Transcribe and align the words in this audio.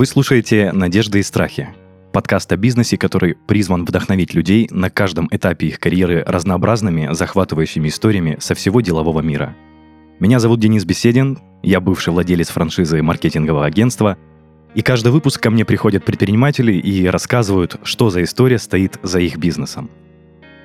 Вы 0.00 0.06
слушаете 0.06 0.72
«Надежды 0.72 1.18
и 1.18 1.22
страхи»– 1.22 1.68
подкаст 2.14 2.50
о 2.52 2.56
бизнесе, 2.56 2.96
который 2.96 3.34
призван 3.34 3.84
вдохновить 3.84 4.32
людей 4.32 4.66
на 4.70 4.88
каждом 4.88 5.28
этапе 5.30 5.66
их 5.66 5.78
карьеры 5.78 6.24
разнообразными, 6.26 7.12
захватывающими 7.12 7.88
историями 7.88 8.38
со 8.40 8.54
всего 8.54 8.80
делового 8.80 9.20
мира. 9.20 9.54
Меня 10.18 10.38
зовут 10.38 10.58
Денис 10.58 10.86
Беседин, 10.86 11.38
я 11.62 11.80
бывший 11.82 12.14
владелец 12.14 12.48
франшизы 12.48 13.02
маркетингового 13.02 13.66
агентства, 13.66 14.16
и 14.74 14.80
каждый 14.80 15.12
выпуск 15.12 15.38
ко 15.42 15.50
мне 15.50 15.66
приходят 15.66 16.02
предприниматели 16.02 16.72
и 16.72 17.06
рассказывают, 17.06 17.78
что 17.82 18.08
за 18.08 18.22
история 18.22 18.58
стоит 18.58 18.98
за 19.02 19.20
их 19.20 19.36
бизнесом. 19.36 19.90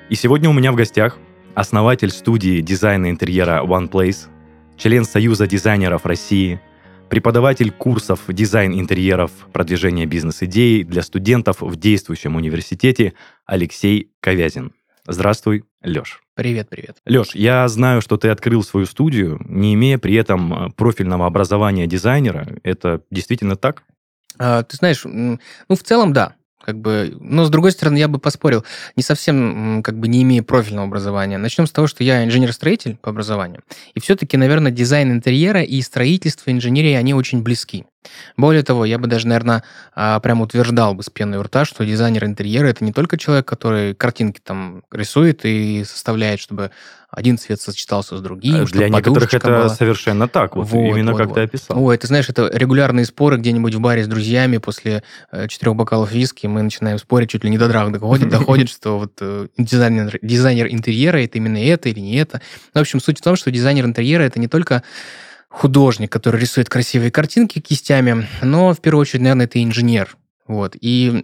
И 0.08 0.14
сегодня 0.14 0.48
у 0.48 0.54
меня 0.54 0.72
в 0.72 0.76
гостях 0.76 1.18
основатель 1.54 2.10
студии 2.10 2.62
дизайна 2.62 3.10
интерьера 3.10 3.62
OnePlace, 3.62 4.28
член 4.78 5.04
Союза 5.04 5.46
дизайнеров 5.46 6.06
России– 6.06 6.58
преподаватель 7.08 7.70
курсов 7.70 8.20
дизайн 8.28 8.78
интерьеров, 8.78 9.30
продвижение 9.52 10.06
бизнес-идей 10.06 10.84
для 10.84 11.02
студентов 11.02 11.60
в 11.60 11.76
действующем 11.76 12.36
университете 12.36 13.14
Алексей 13.44 14.12
Ковязин. 14.20 14.72
Здравствуй, 15.06 15.64
Леш. 15.82 16.20
Привет, 16.34 16.68
привет. 16.68 16.96
Леш, 17.06 17.34
я 17.34 17.66
знаю, 17.68 18.00
что 18.00 18.16
ты 18.16 18.28
открыл 18.28 18.62
свою 18.62 18.86
студию, 18.86 19.40
не 19.48 19.74
имея 19.74 19.98
при 19.98 20.14
этом 20.14 20.52
э, 20.52 20.70
профильного 20.70 21.26
образования 21.26 21.86
дизайнера. 21.86 22.58
Это 22.62 23.02
действительно 23.10 23.56
так? 23.56 23.84
А, 24.38 24.64
ты 24.64 24.76
знаешь, 24.76 25.02
ну, 25.04 25.38
в 25.68 25.82
целом, 25.82 26.12
да 26.12 26.34
как 26.66 26.80
бы, 26.80 27.16
но 27.20 27.44
с 27.44 27.50
другой 27.50 27.70
стороны, 27.70 27.96
я 27.96 28.08
бы 28.08 28.18
поспорил, 28.18 28.64
не 28.96 29.04
совсем, 29.04 29.84
как 29.84 29.96
бы, 29.96 30.08
не 30.08 30.24
имея 30.24 30.42
профильного 30.42 30.88
образования. 30.88 31.38
Начнем 31.38 31.68
с 31.68 31.70
того, 31.70 31.86
что 31.86 32.02
я 32.02 32.24
инженер-строитель 32.24 32.96
по 32.96 33.10
образованию, 33.10 33.62
и 33.94 34.00
все-таки, 34.00 34.36
наверное, 34.36 34.72
дизайн 34.72 35.12
интерьера 35.12 35.62
и 35.62 35.80
строительство, 35.80 36.50
инженерия, 36.50 36.98
они 36.98 37.14
очень 37.14 37.42
близки. 37.42 37.84
Более 38.36 38.62
того, 38.62 38.84
я 38.84 38.98
бы 38.98 39.06
даже, 39.06 39.28
наверное, 39.28 39.62
а, 39.94 40.20
прям 40.20 40.40
утверждал 40.40 40.94
бы 40.94 41.02
с 41.02 41.10
пеной 41.10 41.38
у 41.38 41.42
рта, 41.42 41.64
что 41.64 41.84
дизайнер 41.84 42.24
интерьера 42.24 42.68
это 42.68 42.84
не 42.84 42.92
только 42.92 43.18
человек, 43.18 43.46
который 43.46 43.94
картинки 43.94 44.40
там 44.42 44.82
рисует 44.90 45.44
и 45.44 45.84
составляет, 45.84 46.40
чтобы 46.40 46.70
один 47.10 47.38
цвет 47.38 47.60
сочетался 47.60 48.16
с 48.18 48.20
другим. 48.20 48.56
А 48.56 48.64
для 48.64 48.88
некоторых 48.88 49.32
это 49.32 49.46
была. 49.46 49.68
совершенно 49.68 50.28
так, 50.28 50.56
вот, 50.56 50.68
вот 50.68 50.78
именно 50.78 51.12
вот, 51.12 51.18
как 51.18 51.28
вот. 51.28 51.34
ты 51.36 51.40
описал. 51.42 51.82
Ой, 51.82 51.96
ты 51.96 52.06
знаешь, 52.06 52.28
это 52.28 52.50
регулярные 52.52 53.06
споры 53.06 53.38
где-нибудь 53.38 53.74
в 53.74 53.80
баре 53.80 54.04
с 54.04 54.06
друзьями 54.06 54.58
после 54.58 55.02
э, 55.30 55.48
четырех 55.48 55.76
бокалов 55.76 56.12
виски, 56.12 56.46
мы 56.46 56.62
начинаем 56.62 56.98
спорить, 56.98 57.30
чуть 57.30 57.44
ли 57.44 57.50
не 57.50 57.58
до 57.58 57.68
драк 57.68 57.92
доходит, 57.92 58.28
доходит, 58.28 58.68
что 58.68 58.98
вот 58.98 59.12
э, 59.20 59.46
дизайнер, 59.56 60.18
дизайнер 60.20 60.66
интерьера 60.66 61.18
это 61.24 61.38
именно 61.38 61.58
это 61.58 61.88
или 61.88 62.00
не 62.00 62.16
это. 62.16 62.42
В 62.74 62.78
общем, 62.78 63.00
суть 63.00 63.18
в 63.20 63.22
том, 63.22 63.36
что 63.36 63.50
дизайнер 63.50 63.86
интерьера 63.86 64.22
это 64.22 64.40
не 64.40 64.48
только 64.48 64.82
художник, 65.48 66.10
который 66.12 66.40
рисует 66.40 66.68
красивые 66.68 67.10
картинки 67.10 67.60
кистями, 67.60 68.26
но 68.42 68.72
в 68.74 68.80
первую 68.80 69.02
очередь, 69.02 69.22
наверное, 69.22 69.46
это 69.46 69.62
инженер. 69.62 70.16
Вот. 70.48 70.76
И, 70.80 71.22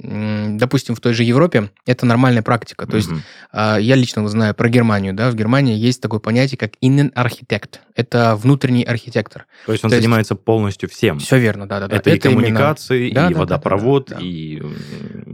допустим, 0.59 0.95
в 0.95 1.01
той 1.01 1.15
же 1.15 1.23
Европе 1.25 1.71
это 1.87 2.07
нормальная 2.07 2.43
практика. 2.43 2.87
То 2.87 2.93
mm-hmm. 2.93 2.97
есть 2.97 3.11
а, 3.53 3.77
я 3.79 3.95
лично 3.95 4.27
знаю 4.29 4.55
про 4.55 4.69
Германию. 4.69 5.15
Да? 5.15 5.31
В 5.31 5.35
Германии 5.35 5.77
есть 5.77 6.01
такое 6.01 6.21
понятие, 6.21 6.59
как 6.59 6.73
innenarchitekt. 6.83 7.79
Это 7.95 8.37
внутренний 8.37 8.83
архитектор. 8.83 9.47
То 9.67 9.73
есть 9.73 9.85
он 9.85 9.91
То 9.91 9.97
занимается 9.97 10.35
есть... 10.35 10.45
полностью 10.45 10.89
всем. 10.89 11.19
Все 11.19 11.39
верно, 11.39 11.69
да, 11.69 11.81
да, 11.81 11.89
да. 11.89 11.97
Это, 11.97 12.11
это 12.11 12.17
и 12.17 12.21
коммуникации, 12.21 13.09
именно... 13.09 13.29
и 13.29 13.35
да, 13.35 13.39
водопровод, 13.41 14.09
да, 14.09 14.15
да, 14.15 14.21
да, 14.21 14.27
и 14.27 14.63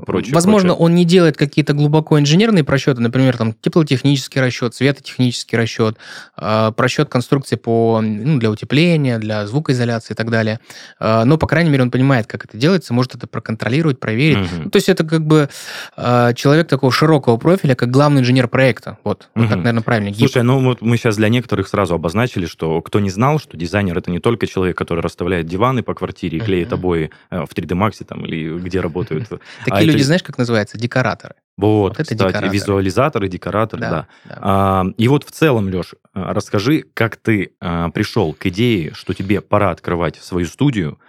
прочее. 0.04 0.34
Возможно, 0.34 0.70
прочее. 0.70 0.84
он 0.84 0.94
не 0.94 1.04
делает 1.04 1.36
какие-то 1.36 1.72
глубоко 1.72 2.18
инженерные 2.18 2.64
просчеты, 2.64 3.00
например, 3.00 3.36
там 3.36 3.52
теплотехнический 3.52 4.40
расчет, 4.40 4.74
светотехнический 4.74 5.56
расчет, 5.56 5.96
э, 6.36 6.72
просчет 6.76 7.08
конструкции 7.08 7.56
по, 7.56 8.00
ну, 8.02 8.38
для 8.38 8.50
утепления, 8.50 9.18
для 9.18 9.46
звукоизоляции 9.46 10.14
и 10.14 10.16
так 10.16 10.30
далее. 10.30 10.60
Э, 10.98 11.24
но, 11.24 11.38
по 11.38 11.46
крайней 11.46 11.70
мере, 11.70 11.84
он 11.84 11.90
понимает, 11.90 12.26
как 12.26 12.44
это 12.44 12.56
делается, 12.56 12.92
может 12.92 13.14
это 13.14 13.26
проконтролировать, 13.26 13.77
проверить. 14.00 14.52
Угу. 14.52 14.62
Ну, 14.64 14.70
то 14.70 14.76
есть 14.76 14.88
это 14.88 15.04
как 15.04 15.24
бы 15.24 15.48
э, 15.96 16.34
человек 16.34 16.68
такого 16.68 16.92
широкого 16.92 17.36
профиля, 17.36 17.74
как 17.74 17.90
главный 17.90 18.20
инженер 18.20 18.48
проекта. 18.48 18.98
Вот, 19.04 19.28
угу. 19.34 19.42
вот 19.42 19.48
так, 19.48 19.58
наверное, 19.58 19.82
правильно. 19.82 20.14
Слушай, 20.14 20.42
ну 20.42 20.62
вот 20.62 20.80
мы 20.80 20.96
сейчас 20.96 21.16
для 21.16 21.28
некоторых 21.28 21.68
сразу 21.68 21.94
обозначили, 21.94 22.46
что 22.46 22.80
кто 22.82 23.00
не 23.00 23.10
знал, 23.10 23.38
что 23.38 23.56
дизайнер 23.56 23.98
это 23.98 24.10
не 24.10 24.20
только 24.20 24.46
человек, 24.46 24.76
который 24.76 25.00
расставляет 25.00 25.46
диваны 25.46 25.82
по 25.82 25.94
квартире 25.94 26.38
и 26.38 26.40
клеит 26.40 26.72
обои 26.72 27.10
э, 27.30 27.44
в 27.44 27.54
3D 27.54 27.76
Max 27.76 28.04
там 28.04 28.24
или 28.24 28.58
где 28.58 28.80
работают. 28.80 29.28
Такие 29.64 29.84
люди, 29.90 30.02
знаешь, 30.02 30.22
как 30.22 30.38
называется? 30.38 30.78
Декораторы. 30.78 31.34
Вот, 31.58 31.88
вот 31.88 31.92
это 31.94 32.02
кстати, 32.04 32.18
декораторы. 32.18 32.52
визуализаторы, 32.52 33.28
декораторы, 33.28 33.80
да. 33.80 33.90
да. 33.90 34.06
да. 34.24 34.38
А, 34.40 34.86
и 34.96 35.08
вот 35.08 35.24
в 35.24 35.32
целом, 35.32 35.68
Леш, 35.68 35.94
а, 36.14 36.32
расскажи, 36.32 36.84
как 36.94 37.16
ты 37.16 37.52
а, 37.60 37.90
пришел 37.90 38.32
к 38.32 38.46
идее, 38.46 38.94
что 38.94 39.12
тебе 39.12 39.40
пора 39.40 39.72
открывать 39.72 40.16
свою 40.16 40.46
студию, 40.46 41.00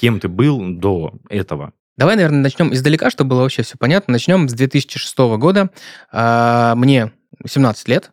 кем 0.00 0.18
ты 0.18 0.28
был 0.28 0.62
до 0.70 1.12
этого? 1.28 1.74
Давай, 1.96 2.16
наверное, 2.16 2.40
начнем 2.40 2.72
издалека, 2.72 3.10
чтобы 3.10 3.30
было 3.30 3.42
вообще 3.42 3.62
все 3.62 3.76
понятно. 3.78 4.12
Начнем 4.12 4.48
с 4.48 4.52
2006 4.54 5.18
года. 5.38 5.70
А, 6.10 6.74
мне 6.74 7.12
17 7.46 7.88
лет, 7.88 8.12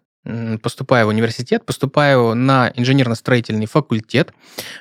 поступаю 0.62 1.06
в 1.06 1.09
университет, 1.09 1.66
поступаю 1.66 2.35
на 2.35 2.72
инженерно-строительный 2.75 3.66
факультет, 3.66 4.34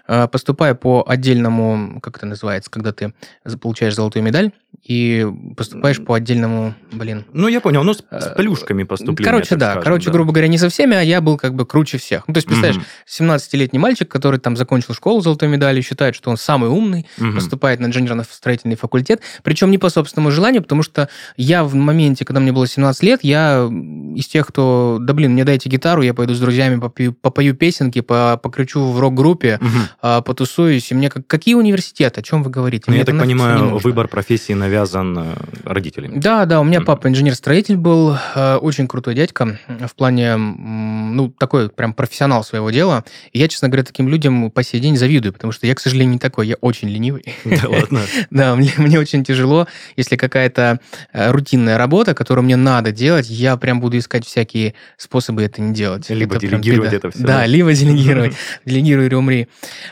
а, 0.06 0.26
поступаю 0.26 0.76
по 0.76 1.04
отдельному, 1.06 2.00
как 2.00 2.16
это 2.16 2.26
называется, 2.26 2.70
когда 2.70 2.92
ты 2.92 3.12
получаешь 3.60 3.94
золотую 3.94 4.22
медаль, 4.22 4.52
и 4.84 5.26
поступаешь 5.56 6.02
по 6.02 6.14
отдельному, 6.14 6.74
блин. 6.92 7.26
Ну, 7.32 7.48
я 7.48 7.60
понял, 7.60 7.82
ну, 7.82 7.94
с, 7.94 7.98
с 7.98 8.02
э, 8.10 8.34
плюшками 8.36 8.84
поступления. 8.84 9.30
Короче, 9.30 9.56
да, 9.56 9.72
скажем, 9.72 9.82
короче, 9.82 10.06
да. 10.06 10.12
грубо 10.12 10.32
говоря, 10.32 10.48
не 10.48 10.56
со 10.56 10.68
всеми, 10.68 10.96
а 10.96 11.02
я 11.02 11.20
был 11.20 11.36
как 11.36 11.54
бы 11.54 11.66
круче 11.66 11.98
всех. 11.98 12.26
Ну, 12.26 12.34
то 12.34 12.38
есть, 12.38 12.46
представляешь, 12.46 12.76
угу. 12.76 12.84
17-летний 13.06 13.78
мальчик, 13.78 14.08
который 14.08 14.38
там 14.38 14.56
закончил 14.56 14.94
школу 14.94 15.20
золотой 15.20 15.48
медалью, 15.48 15.82
считает, 15.82 16.14
что 16.14 16.30
он 16.30 16.36
самый 16.36 16.70
умный, 16.70 17.06
угу. 17.18 17.32
поступает 17.32 17.80
на 17.80 17.86
инженерно-строительный 17.86 18.76
факультет, 18.76 19.20
причем 19.42 19.70
не 19.70 19.78
по 19.78 19.90
собственному 19.90 20.30
желанию, 20.30 20.62
потому 20.62 20.82
что 20.82 21.08
я 21.36 21.64
в 21.64 21.74
моменте, 21.74 22.24
когда 22.24 22.40
мне 22.40 22.52
было 22.52 22.66
17 22.66 23.02
лет, 23.02 23.20
я 23.22 23.68
из 24.14 24.26
тех, 24.26 24.46
кто, 24.46 24.98
да 25.00 25.12
блин, 25.12 25.34
мне 25.38 25.44
дайте 25.44 25.68
гитару, 25.68 26.02
я 26.02 26.14
пойду 26.14 26.34
с 26.34 26.40
друзьями 26.40 26.80
попою, 26.80 27.12
попою 27.12 27.54
песенки, 27.54 28.00
покричу 28.00 28.90
в 28.90 28.98
рок-группе, 28.98 29.60
угу. 29.62 30.22
потусуюсь, 30.24 30.90
и 30.90 30.94
мне 30.96 31.10
как, 31.10 31.28
какие 31.28 31.54
университеты, 31.54 32.18
о 32.18 32.22
чем 32.24 32.42
вы 32.42 32.50
говорите? 32.50 32.86
Ну, 32.88 32.94
я 32.96 33.04
так 33.04 33.16
понимаю, 33.16 33.78
выбор 33.78 34.08
профессии 34.08 34.52
навязан 34.52 35.16
э, 35.16 35.34
родителями. 35.62 36.18
Да, 36.18 36.44
да, 36.44 36.60
у 36.60 36.64
меня 36.64 36.80
папа 36.80 37.06
инженер-строитель 37.06 37.76
был, 37.76 38.16
э, 38.34 38.56
очень 38.56 38.88
крутой 38.88 39.14
дядька 39.14 39.60
в 39.68 39.94
плане, 39.94 40.36
ну, 40.36 41.32
такой 41.38 41.68
прям 41.68 41.92
профессионал 41.92 42.42
своего 42.42 42.72
дела. 42.72 43.04
И 43.32 43.38
я, 43.38 43.46
честно 43.46 43.68
говоря, 43.68 43.84
таким 43.84 44.08
людям 44.08 44.50
по 44.50 44.64
сей 44.64 44.80
день 44.80 44.96
завидую, 44.96 45.32
потому 45.32 45.52
что 45.52 45.68
я, 45.68 45.76
к 45.76 45.80
сожалению, 45.80 46.14
не 46.14 46.18
такой, 46.18 46.48
я 46.48 46.56
очень 46.56 46.88
ленивый. 46.88 47.24
Да 47.44 47.62
ладно? 47.68 48.00
Да, 48.30 48.56
мне, 48.56 48.72
мне 48.76 48.98
очень 48.98 49.22
тяжело, 49.22 49.68
если 49.94 50.16
какая-то 50.16 50.80
э, 51.12 51.30
рутинная 51.30 51.78
работа, 51.78 52.14
которую 52.14 52.44
мне 52.44 52.56
надо 52.56 52.90
делать, 52.90 53.30
я 53.30 53.56
прям 53.56 53.78
буду 53.78 53.98
искать 53.98 54.26
всякие 54.26 54.74
способы 54.96 55.17
это 55.20 55.60
не 55.60 55.72
делать. 55.72 56.08
Либо 56.10 56.36
это 56.36 56.46
делегировать 56.46 56.92
это 56.92 57.10
все. 57.10 57.22
Да, 57.22 57.46
либо 57.46 57.72
делегировать. 57.72 58.34
Делегируй 58.64 59.06
или 59.06 59.14
умри. 59.14 59.48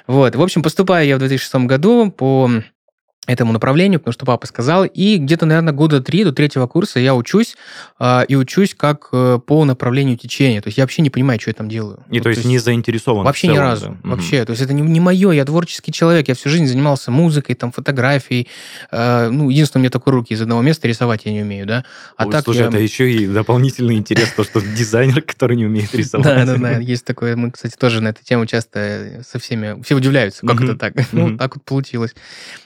Вот. 0.06 0.36
В 0.36 0.42
общем, 0.42 0.62
поступаю 0.62 1.06
я 1.06 1.16
в 1.16 1.18
2006 1.18 1.54
году 1.66 2.10
по 2.10 2.50
этому 3.26 3.52
направлению, 3.52 4.00
потому 4.00 4.12
что 4.12 4.24
папа 4.26 4.46
сказал. 4.46 4.84
И 4.84 5.16
где-то, 5.18 5.46
наверное, 5.46 5.72
года 5.72 6.00
три 6.00 6.24
до 6.24 6.32
третьего 6.32 6.66
курса 6.66 7.00
я 7.00 7.14
учусь, 7.14 7.56
э, 7.98 8.24
и 8.28 8.36
учусь 8.36 8.74
как 8.74 9.08
э, 9.12 9.38
по 9.44 9.64
направлению 9.64 10.16
течения. 10.16 10.60
То 10.60 10.68
есть 10.68 10.78
я 10.78 10.84
вообще 10.84 11.02
не 11.02 11.10
понимаю, 11.10 11.40
что 11.40 11.50
я 11.50 11.54
там 11.54 11.68
делаю. 11.68 11.98
И 12.10 12.18
вот, 12.18 12.24
то, 12.24 12.28
есть 12.28 12.42
то 12.42 12.48
есть 12.48 12.48
не 12.48 12.58
заинтересован 12.58 13.24
Вообще 13.24 13.48
целом, 13.48 13.56
ни 13.56 13.60
разу. 13.60 13.98
Да? 14.02 14.10
Вообще. 14.10 14.44
То 14.44 14.52
есть 14.52 14.62
это 14.62 14.72
не, 14.72 14.82
не 14.82 15.00
мое, 15.00 15.32
я 15.32 15.44
творческий 15.44 15.92
человек. 15.92 16.28
Я 16.28 16.34
всю 16.34 16.48
жизнь 16.48 16.66
занимался 16.66 17.10
музыкой, 17.10 17.54
там, 17.54 17.72
фотографией. 17.72 18.48
Э, 18.90 19.28
ну, 19.30 19.50
единственное, 19.50 19.80
у 19.80 19.84
меня 19.84 19.90
только 19.90 20.10
руки 20.10 20.34
из 20.34 20.40
одного 20.40 20.62
места 20.62 20.88
рисовать 20.88 21.22
я 21.24 21.32
не 21.32 21.42
умею, 21.42 21.66
да. 21.66 21.84
А 22.16 22.26
Ой, 22.26 22.32
так 22.32 22.44
слушай, 22.44 22.60
я... 22.60 22.68
это 22.68 22.78
еще 22.78 23.10
и 23.10 23.26
дополнительный 23.26 23.96
интерес, 23.96 24.32
то, 24.36 24.44
что 24.44 24.60
дизайнер, 24.60 25.22
который 25.22 25.56
не 25.56 25.66
умеет 25.66 25.94
рисовать. 25.94 26.26
Да, 26.26 26.44
да, 26.44 26.56
да, 26.56 26.78
есть 26.78 27.04
такое. 27.04 27.36
Мы, 27.36 27.50
кстати, 27.50 27.74
тоже 27.76 28.00
на 28.00 28.08
эту 28.08 28.22
тему 28.22 28.46
часто 28.46 29.22
со 29.28 29.38
всеми... 29.38 29.82
Все 29.82 29.94
удивляются, 29.94 30.46
как 30.46 30.60
это 30.60 30.76
так. 30.76 30.94
Ну, 31.12 31.38
так 31.38 31.54
вот 31.56 31.64
получилось. 31.64 32.14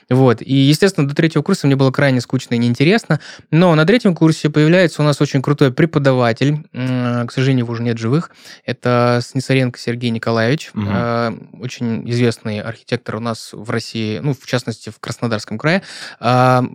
Вот. 0.09 0.41
И, 0.51 0.53
естественно, 0.53 1.07
до 1.07 1.15
третьего 1.15 1.43
курса 1.43 1.65
мне 1.65 1.77
было 1.77 1.91
крайне 1.91 2.19
скучно 2.19 2.55
и 2.55 2.57
неинтересно. 2.57 3.21
Но 3.51 3.73
на 3.73 3.85
третьем 3.85 4.13
курсе 4.13 4.49
появляется 4.49 5.01
у 5.01 5.05
нас 5.05 5.21
очень 5.21 5.41
крутой 5.41 5.71
преподаватель. 5.71 6.65
К 6.73 7.31
сожалению, 7.31 7.63
его 7.63 7.71
уже 7.71 7.83
нет 7.83 7.97
живых. 7.97 8.31
Это 8.65 9.21
Снисаренко 9.23 9.79
Сергей 9.79 10.09
Николаевич. 10.09 10.71
Угу. 10.73 11.63
Очень 11.63 12.09
известный 12.09 12.59
архитектор 12.59 13.15
у 13.15 13.21
нас 13.21 13.51
в 13.53 13.69
России, 13.69 14.19
ну, 14.19 14.33
в 14.33 14.45
частности, 14.45 14.89
в 14.89 14.99
Краснодарском 14.99 15.57
крае. 15.57 15.83
А, 16.19 16.65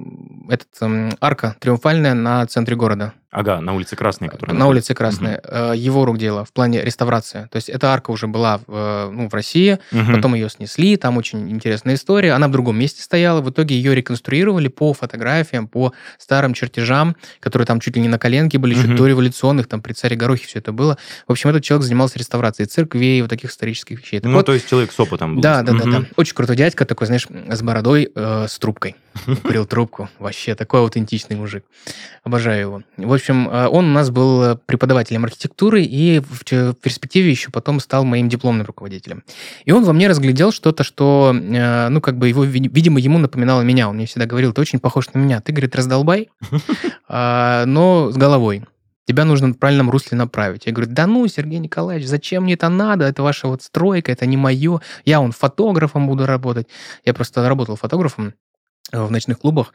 этот 0.49 0.69
арка 1.21 1.55
триумфальная 1.61 2.15
на 2.15 2.47
центре 2.47 2.77
города. 2.77 3.13
Ага, 3.37 3.61
на 3.61 3.75
улице 3.75 3.97
Красной, 3.97 4.31
которая... 4.31 4.57
На 4.57 4.67
улице 4.67 4.95
Красной. 4.95 5.35
Угу. 5.35 5.75
Его 5.75 6.07
рук 6.07 6.17
дело 6.17 6.47
в 6.47 6.55
плане 6.55 6.83
реставрации. 6.83 7.49
То 7.53 7.57
есть 7.57 7.69
эта 7.69 7.93
арка 7.93 8.11
уже 8.11 8.29
была 8.29 8.61
в, 8.67 9.11
ну, 9.13 9.29
в 9.29 9.35
России, 9.35 9.79
угу. 9.93 10.15
потом 10.15 10.35
ее 10.35 10.49
снесли, 10.49 10.97
там 10.97 11.19
очень 11.19 11.51
интересная 11.51 11.97
история. 11.97 12.33
Она 12.33 12.49
в 12.49 12.53
другом 12.53 12.79
месте 12.79 13.03
стояла, 13.03 13.43
в 13.43 13.51
итоге 13.51 13.77
ее 13.77 13.95
реконструировали 13.95 14.69
по 14.69 14.95
фотографиям, 14.95 15.69
по 15.69 15.93
старым 16.17 16.55
чертежам, 16.55 17.15
которые 17.41 17.67
там 17.67 17.79
чуть 17.79 17.95
ли 17.97 18.01
не 18.01 18.09
на 18.09 18.19
коленке 18.19 18.57
были, 18.57 18.73
угу. 18.73 18.81
чуть 18.81 18.97
до 18.97 19.07
революционных, 19.07 19.67
там 19.67 19.83
при 19.83 19.93
царе 19.93 20.17
Горохе 20.17 20.47
все 20.47 20.61
это 20.61 20.73
было. 20.73 20.97
В 21.29 21.33
общем, 21.33 21.51
этот 21.51 21.63
человек 21.63 21.85
занимался 21.85 22.19
реставрацией 22.19 22.67
церквей, 22.67 23.21
вот 23.21 23.29
таких 23.29 23.51
исторических 23.51 24.01
вещей. 24.01 24.21
Так 24.21 24.31
ну, 24.31 24.39
вот, 24.39 24.47
то 24.47 24.55
есть 24.55 24.67
человек 24.67 24.93
с 24.93 24.99
опытом 24.99 25.35
был. 25.35 25.43
Да, 25.43 25.61
да, 25.61 25.73
угу. 25.73 25.85
да, 25.85 25.99
да. 25.99 26.07
Очень 26.17 26.35
крутой 26.35 26.57
дядька 26.57 26.87
такой, 26.87 27.07
знаешь, 27.07 27.27
с 27.29 27.61
бородой, 27.61 28.11
э, 28.15 28.47
с 28.49 28.59
трубкой. 28.59 28.97
Курил 29.43 29.67
трубку. 29.67 30.09
Вообще 30.19 30.55
такой 30.55 30.81
аутентичный 30.81 31.37
мужик. 31.37 31.65
Обожаю 32.25 32.61
его. 32.61 32.83
В 32.97 33.13
общем, 33.13 33.49
э, 33.49 33.69
он 33.69 33.87
у 33.87 33.93
нас 33.93 34.11
был 34.11 34.57
преподавателем 34.67 35.25
архитектуры 35.25 35.83
и 35.83 36.21
в 36.21 36.45
перспективе 36.75 37.31
еще 37.31 37.51
потом 37.51 37.81
стал 37.81 38.05
моим 38.05 38.29
дипломным 38.29 38.67
руководителем. 38.67 39.25
И 39.65 39.73
он 39.73 39.85
во 39.85 39.93
мне 39.93 40.09
разглядел 40.09 40.53
что-то, 40.53 40.85
что, 40.85 41.35
э, 41.35 41.89
ну, 41.89 42.01
как 42.01 42.19
бы 42.19 42.29
его, 42.29 42.45
видимо, 42.45 43.01
ему 43.01 43.19
напоминало 43.19 43.63
меня. 43.63 43.89
Он 43.89 43.97
мне 43.97 44.07
всегда 44.07 44.27
говорил, 44.27 44.53
ты 44.53 44.61
очень 44.61 44.79
похож 44.79 45.13
на 45.13 45.19
меня. 45.19 45.41
Ты, 45.41 45.53
говорит, 45.53 45.75
раздолбай, 45.77 46.31
а, 47.09 47.65
но 47.67 48.11
с 48.11 48.17
головой. 48.17 48.65
Тебя 49.07 49.25
нужно 49.25 49.49
в 49.49 49.55
правильном 49.55 49.89
русле 49.89 50.19
направить. 50.19 50.67
Я 50.67 50.73
говорю, 50.73 50.91
да 50.91 51.07
ну, 51.07 51.27
Сергей 51.29 51.61
Николаевич, 51.61 52.09
зачем 52.09 52.43
мне 52.43 52.55
это 52.55 52.69
надо? 52.69 53.05
Это 53.05 53.23
ваша 53.23 53.47
вот 53.47 53.63
стройка, 53.63 54.11
это 54.11 54.27
не 54.27 54.37
мое. 54.37 54.81
Я 55.05 55.21
он 55.21 55.31
фотографом 55.31 56.09
буду 56.09 56.27
работать. 56.27 56.67
Я 57.05 57.15
просто 57.15 57.49
работал 57.49 57.77
фотографом 57.77 58.35
Э, 58.37 58.46
в 58.93 59.11
ночных 59.11 59.39
клубах. 59.41 59.73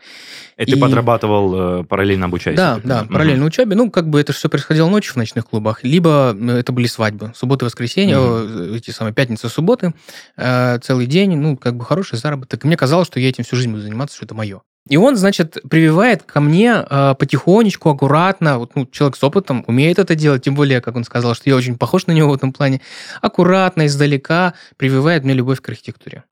И, 0.57 0.63
и... 0.63 0.71
ты 0.73 0.77
подрабатывал 0.77 1.81
э, 1.81 1.83
параллельно 1.83 2.27
обучаясь? 2.27 2.57
Да, 2.57 2.79
да, 2.83 3.03
параллельно 3.03 3.43
угу. 3.43 3.47
учебе. 3.47 3.75
Ну, 3.75 3.91
как 3.91 4.09
бы 4.09 4.19
это 4.19 4.33
все 4.33 4.49
происходило 4.49 4.89
ночью 4.89 5.13
в 5.13 5.17
ночных 5.17 5.47
клубах, 5.47 5.83
либо 5.83 6.35
э, 6.39 6.59
это 6.59 6.71
были 6.71 6.87
свадьбы. 6.87 7.33
Субботы, 7.35 7.65
воскресенье, 7.65 8.19
угу. 8.19 8.75
эти 8.75 8.91
самые 8.91 9.13
пятницы, 9.13 9.49
субботы, 9.49 9.93
э, 10.37 10.79
целый 10.79 11.07
день, 11.07 11.35
ну, 11.35 11.57
как 11.57 11.75
бы 11.75 11.85
хороший 11.85 12.17
заработок. 12.17 12.63
И 12.63 12.67
мне 12.67 12.77
казалось, 12.77 13.07
что 13.07 13.19
я 13.19 13.29
этим 13.29 13.43
всю 13.43 13.55
жизнь 13.55 13.71
буду 13.71 13.83
заниматься, 13.83 14.15
что 14.15 14.25
это 14.25 14.35
мое. 14.35 14.61
И 14.89 14.97
он, 14.97 15.15
значит, 15.15 15.57
прививает 15.69 16.23
ко 16.23 16.41
мне 16.41 16.83
э, 16.89 17.15
потихонечку, 17.17 17.89
аккуратно, 17.89 18.57
вот, 18.57 18.75
ну, 18.75 18.87
человек 18.87 19.15
с 19.15 19.23
опытом 19.23 19.63
умеет 19.67 19.99
это 19.99 20.15
делать, 20.15 20.43
тем 20.43 20.55
более, 20.55 20.81
как 20.81 20.95
он 20.95 21.03
сказал, 21.03 21.35
что 21.35 21.49
я 21.49 21.55
очень 21.55 21.77
похож 21.77 22.07
на 22.07 22.13
него 22.13 22.31
в 22.31 22.33
этом 22.33 22.51
плане, 22.51 22.81
аккуратно, 23.21 23.85
издалека 23.85 24.55
прививает 24.77 25.23
мне 25.23 25.33
любовь 25.33 25.61
к 25.61 25.69
архитектуре. 25.69 26.23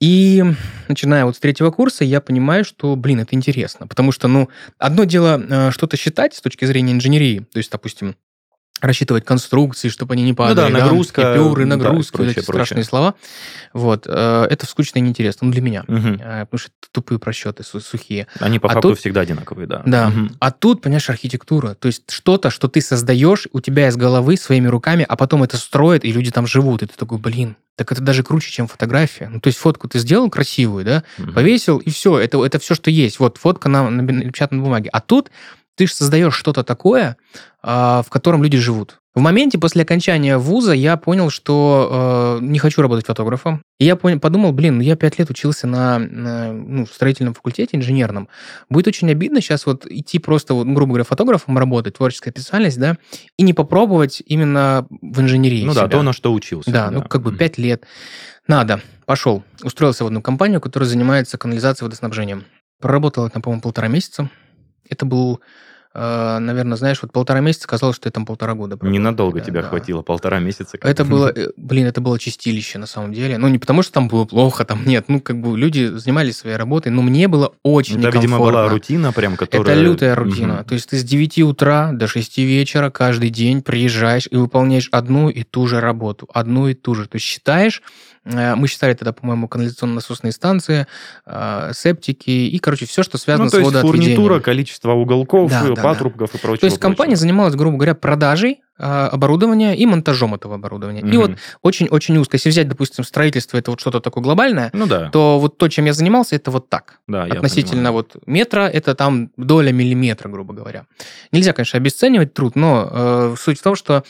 И 0.00 0.44
начиная 0.88 1.24
вот 1.24 1.36
с 1.36 1.40
третьего 1.40 1.70
курса, 1.70 2.04
я 2.04 2.20
понимаю, 2.20 2.64
что, 2.64 2.96
блин, 2.96 3.20
это 3.20 3.34
интересно. 3.34 3.86
Потому 3.86 4.12
что, 4.12 4.28
ну, 4.28 4.48
одно 4.78 5.04
дело 5.04 5.42
э, 5.42 5.70
что-то 5.70 5.96
считать 5.96 6.34
с 6.34 6.42
точки 6.42 6.66
зрения 6.66 6.92
инженерии. 6.92 7.46
То 7.52 7.58
есть, 7.58 7.70
допустим, 7.70 8.16
рассчитывать 8.80 9.24
конструкции, 9.24 9.88
чтобы 9.88 10.14
они 10.14 10.22
не 10.22 10.34
падали. 10.34 10.72
Ну 10.72 10.78
да, 10.78 10.84
нагрузка. 10.84 11.22
Да, 11.22 11.36
купюры, 11.36 11.64
нагрузки, 11.66 12.12
да, 12.12 12.16
прочее, 12.16 12.32
эти 12.32 12.46
прочее. 12.46 12.64
страшные 12.64 12.84
слова. 12.84 13.14
Вот. 13.72 14.06
Э, 14.06 14.46
это 14.50 14.66
скучно 14.66 14.98
и 14.98 15.02
неинтересно. 15.02 15.46
Ну, 15.46 15.52
для 15.52 15.62
меня. 15.62 15.84
Угу. 15.86 16.18
Потому 16.18 16.58
что 16.58 16.70
это 16.80 16.92
тупые 16.92 17.18
просчеты, 17.18 17.62
сухие. 17.62 18.26
Они 18.40 18.58
по 18.58 18.68
а 18.68 18.72
факту 18.72 18.90
тут, 18.90 18.98
всегда 18.98 19.22
одинаковые, 19.22 19.66
да. 19.66 19.82
Да. 19.86 20.08
Угу. 20.08 20.28
А 20.40 20.50
тут, 20.50 20.82
понимаешь, 20.82 21.08
архитектура. 21.10 21.74
То 21.74 21.86
есть 21.86 22.10
что-то, 22.10 22.50
что 22.50 22.68
ты 22.68 22.80
создаешь 22.80 23.48
у 23.52 23.60
тебя 23.60 23.88
из 23.88 23.96
головы 23.96 24.36
своими 24.36 24.68
руками, 24.68 25.04
а 25.08 25.16
потом 25.16 25.42
это 25.42 25.56
строят, 25.56 26.04
и 26.04 26.12
люди 26.12 26.30
там 26.30 26.46
живут. 26.46 26.82
И 26.82 26.86
ты 26.86 26.94
такой, 26.96 27.18
блин, 27.18 27.56
так 27.76 27.92
это 27.92 28.00
даже 28.00 28.22
круче, 28.22 28.50
чем 28.50 28.66
фотография. 28.66 29.28
Ну, 29.28 29.40
то 29.40 29.48
есть 29.48 29.58
фотку 29.58 29.86
ты 29.88 29.98
сделал 29.98 30.30
красивую, 30.30 30.84
да, 30.84 31.04
угу. 31.18 31.32
повесил, 31.32 31.78
и 31.78 31.90
все. 31.90 32.18
Это, 32.18 32.42
это 32.44 32.58
все, 32.58 32.74
что 32.74 32.90
есть. 32.90 33.18
Вот 33.20 33.36
фотка 33.36 33.68
на, 33.68 33.90
на 33.90 34.02
напечатанной 34.02 34.62
бумаге. 34.62 34.88
А 34.92 35.00
тут 35.00 35.30
ты 35.76 35.86
же 35.86 35.94
создаешь 35.94 36.34
что-то 36.34 36.64
такое, 36.64 37.16
а, 37.62 38.02
в 38.02 38.10
котором 38.10 38.42
люди 38.42 38.58
живут. 38.58 38.98
В 39.16 39.20
моменте 39.20 39.58
после 39.58 39.80
окончания 39.80 40.36
вуза 40.36 40.72
я 40.72 40.98
понял, 40.98 41.30
что 41.30 42.36
э, 42.38 42.44
не 42.44 42.58
хочу 42.58 42.82
работать 42.82 43.06
фотографом. 43.06 43.62
И 43.78 43.86
я 43.86 43.96
понял, 43.96 44.20
подумал, 44.20 44.52
блин, 44.52 44.76
ну 44.76 44.82
я 44.82 44.94
пять 44.94 45.18
лет 45.18 45.30
учился 45.30 45.66
на, 45.66 45.98
на 45.98 46.52
ну, 46.52 46.86
строительном 46.86 47.32
факультете 47.32 47.78
инженерном. 47.78 48.28
Будет 48.68 48.88
очень 48.88 49.10
обидно 49.10 49.40
сейчас 49.40 49.64
вот 49.64 49.86
идти 49.86 50.18
просто, 50.18 50.52
вот, 50.52 50.66
грубо 50.66 50.88
говоря, 50.88 51.04
фотографом 51.04 51.56
работать, 51.56 51.96
творческая 51.96 52.30
специальность, 52.30 52.78
да, 52.78 52.98
и 53.38 53.42
не 53.42 53.54
попробовать 53.54 54.22
именно 54.26 54.86
в 54.90 55.18
инженерии 55.22 55.64
Ну 55.64 55.72
себя. 55.72 55.84
да, 55.84 55.88
то, 55.88 56.02
на 56.02 56.12
что 56.12 56.34
учился. 56.34 56.70
Да, 56.70 56.90
да. 56.90 56.98
ну 56.98 57.02
как 57.02 57.22
бы 57.22 57.34
пять 57.34 57.56
лет. 57.56 57.84
Надо. 58.46 58.82
Пошел. 59.06 59.42
Устроился 59.62 60.04
в 60.04 60.08
одну 60.08 60.20
компанию, 60.20 60.60
которая 60.60 60.90
занимается 60.90 61.38
канализацией 61.38 61.86
водоснабжением. 61.86 62.44
Проработал 62.82 63.30
там, 63.30 63.40
по-моему, 63.40 63.62
полтора 63.62 63.88
месяца. 63.88 64.28
Это 64.90 65.06
был 65.06 65.40
наверное, 65.98 66.76
знаешь, 66.76 66.98
вот 67.00 67.12
полтора 67.12 67.40
месяца 67.40 67.66
казалось, 67.66 67.96
что 67.96 68.08
я 68.08 68.10
там 68.10 68.26
полтора 68.26 68.54
года. 68.54 68.76
Провел. 68.76 68.92
Ненадолго 68.92 69.38
да, 69.38 69.44
тебя 69.44 69.62
да. 69.62 69.68
хватило, 69.68 70.02
полтора 70.02 70.38
месяца. 70.38 70.76
Это 70.82 71.04
было, 71.04 71.32
э, 71.34 71.48
блин, 71.56 71.86
это 71.86 72.00
было 72.00 72.18
чистилище 72.18 72.78
на 72.78 72.86
самом 72.86 73.12
деле. 73.12 73.38
Ну, 73.38 73.48
не 73.48 73.58
потому, 73.58 73.82
что 73.82 73.92
там 73.92 74.08
было 74.08 74.24
плохо, 74.24 74.64
там 74.64 74.84
нет. 74.84 75.06
Ну, 75.08 75.20
как 75.20 75.40
бы 75.40 75.56
люди 75.56 75.86
занимались 75.86 76.38
своей 76.38 76.56
работой, 76.56 76.88
но 76.88 77.02
мне 77.02 77.28
было 77.28 77.54
очень 77.62 77.98
Это, 77.98 78.10
видимо, 78.10 78.38
была 78.38 78.68
рутина 78.68 79.12
прям, 79.12 79.36
которая... 79.36 79.74
Это 79.74 79.82
лютая 79.82 80.14
рутина. 80.14 80.60
Угу. 80.60 80.64
То 80.64 80.74
есть 80.74 80.90
ты 80.90 80.98
с 80.98 81.04
9 81.04 81.38
утра 81.40 81.92
до 81.92 82.06
6 82.06 82.38
вечера 82.38 82.90
каждый 82.90 83.30
день 83.30 83.62
приезжаешь 83.62 84.28
и 84.30 84.36
выполняешь 84.36 84.88
одну 84.92 85.30
и 85.30 85.42
ту 85.44 85.66
же 85.66 85.80
работу. 85.80 86.28
Одну 86.32 86.68
и 86.68 86.74
ту 86.74 86.94
же. 86.94 87.06
То 87.08 87.16
есть 87.16 87.26
считаешь 87.26 87.80
Э, 87.80 88.15
мы 88.26 88.66
считали 88.66 88.94
тогда, 88.94 89.12
по-моему, 89.12 89.48
канализационно-насосные 89.48 90.32
станции, 90.32 90.86
э, 91.26 91.70
септики 91.72 92.30
и, 92.30 92.58
короче, 92.58 92.86
все, 92.86 93.02
что 93.02 93.18
связано 93.18 93.44
ну, 93.44 93.50
то 93.50 93.60
с 93.60 93.64
водоотведением. 93.64 94.16
фурнитура, 94.16 94.40
количество 94.40 94.92
уголков, 94.92 95.50
да, 95.50 95.74
патрубков 95.80 96.32
да. 96.32 96.38
и 96.38 96.40
прочего. 96.40 96.60
То 96.60 96.66
есть 96.66 96.78
компания 96.78 97.10
прочего. 97.10 97.20
занималась, 97.20 97.54
грубо 97.54 97.76
говоря, 97.76 97.94
продажей 97.94 98.62
оборудования 98.78 99.74
и 99.74 99.86
монтажом 99.86 100.34
этого 100.34 100.56
оборудования. 100.56 101.00
Mm-hmm. 101.00 101.14
И 101.14 101.16
вот 101.16 101.30
очень-очень 101.62 102.16
узко. 102.18 102.36
Если 102.36 102.50
взять, 102.50 102.68
допустим, 102.68 103.04
строительство, 103.04 103.56
это 103.56 103.70
вот 103.70 103.80
что-то 103.80 104.00
такое 104.00 104.22
глобальное, 104.22 104.70
ну, 104.72 104.86
да. 104.86 105.10
то 105.10 105.38
вот 105.38 105.56
то, 105.56 105.68
чем 105.68 105.86
я 105.86 105.92
занимался, 105.92 106.36
это 106.36 106.50
вот 106.50 106.68
так. 106.68 106.98
Да, 107.08 107.24
Относительно 107.24 107.92
вот 107.92 108.16
метра, 108.26 108.68
это 108.68 108.94
там 108.94 109.30
доля 109.36 109.72
миллиметра, 109.72 110.28
грубо 110.28 110.52
говоря. 110.54 110.86
Нельзя, 111.32 111.52
конечно, 111.52 111.78
обесценивать 111.78 112.34
труд, 112.34 112.56
но 112.56 112.88
э, 112.90 113.34
суть 113.38 113.58
в 113.58 113.62
том, 113.62 113.76
что 113.76 114.04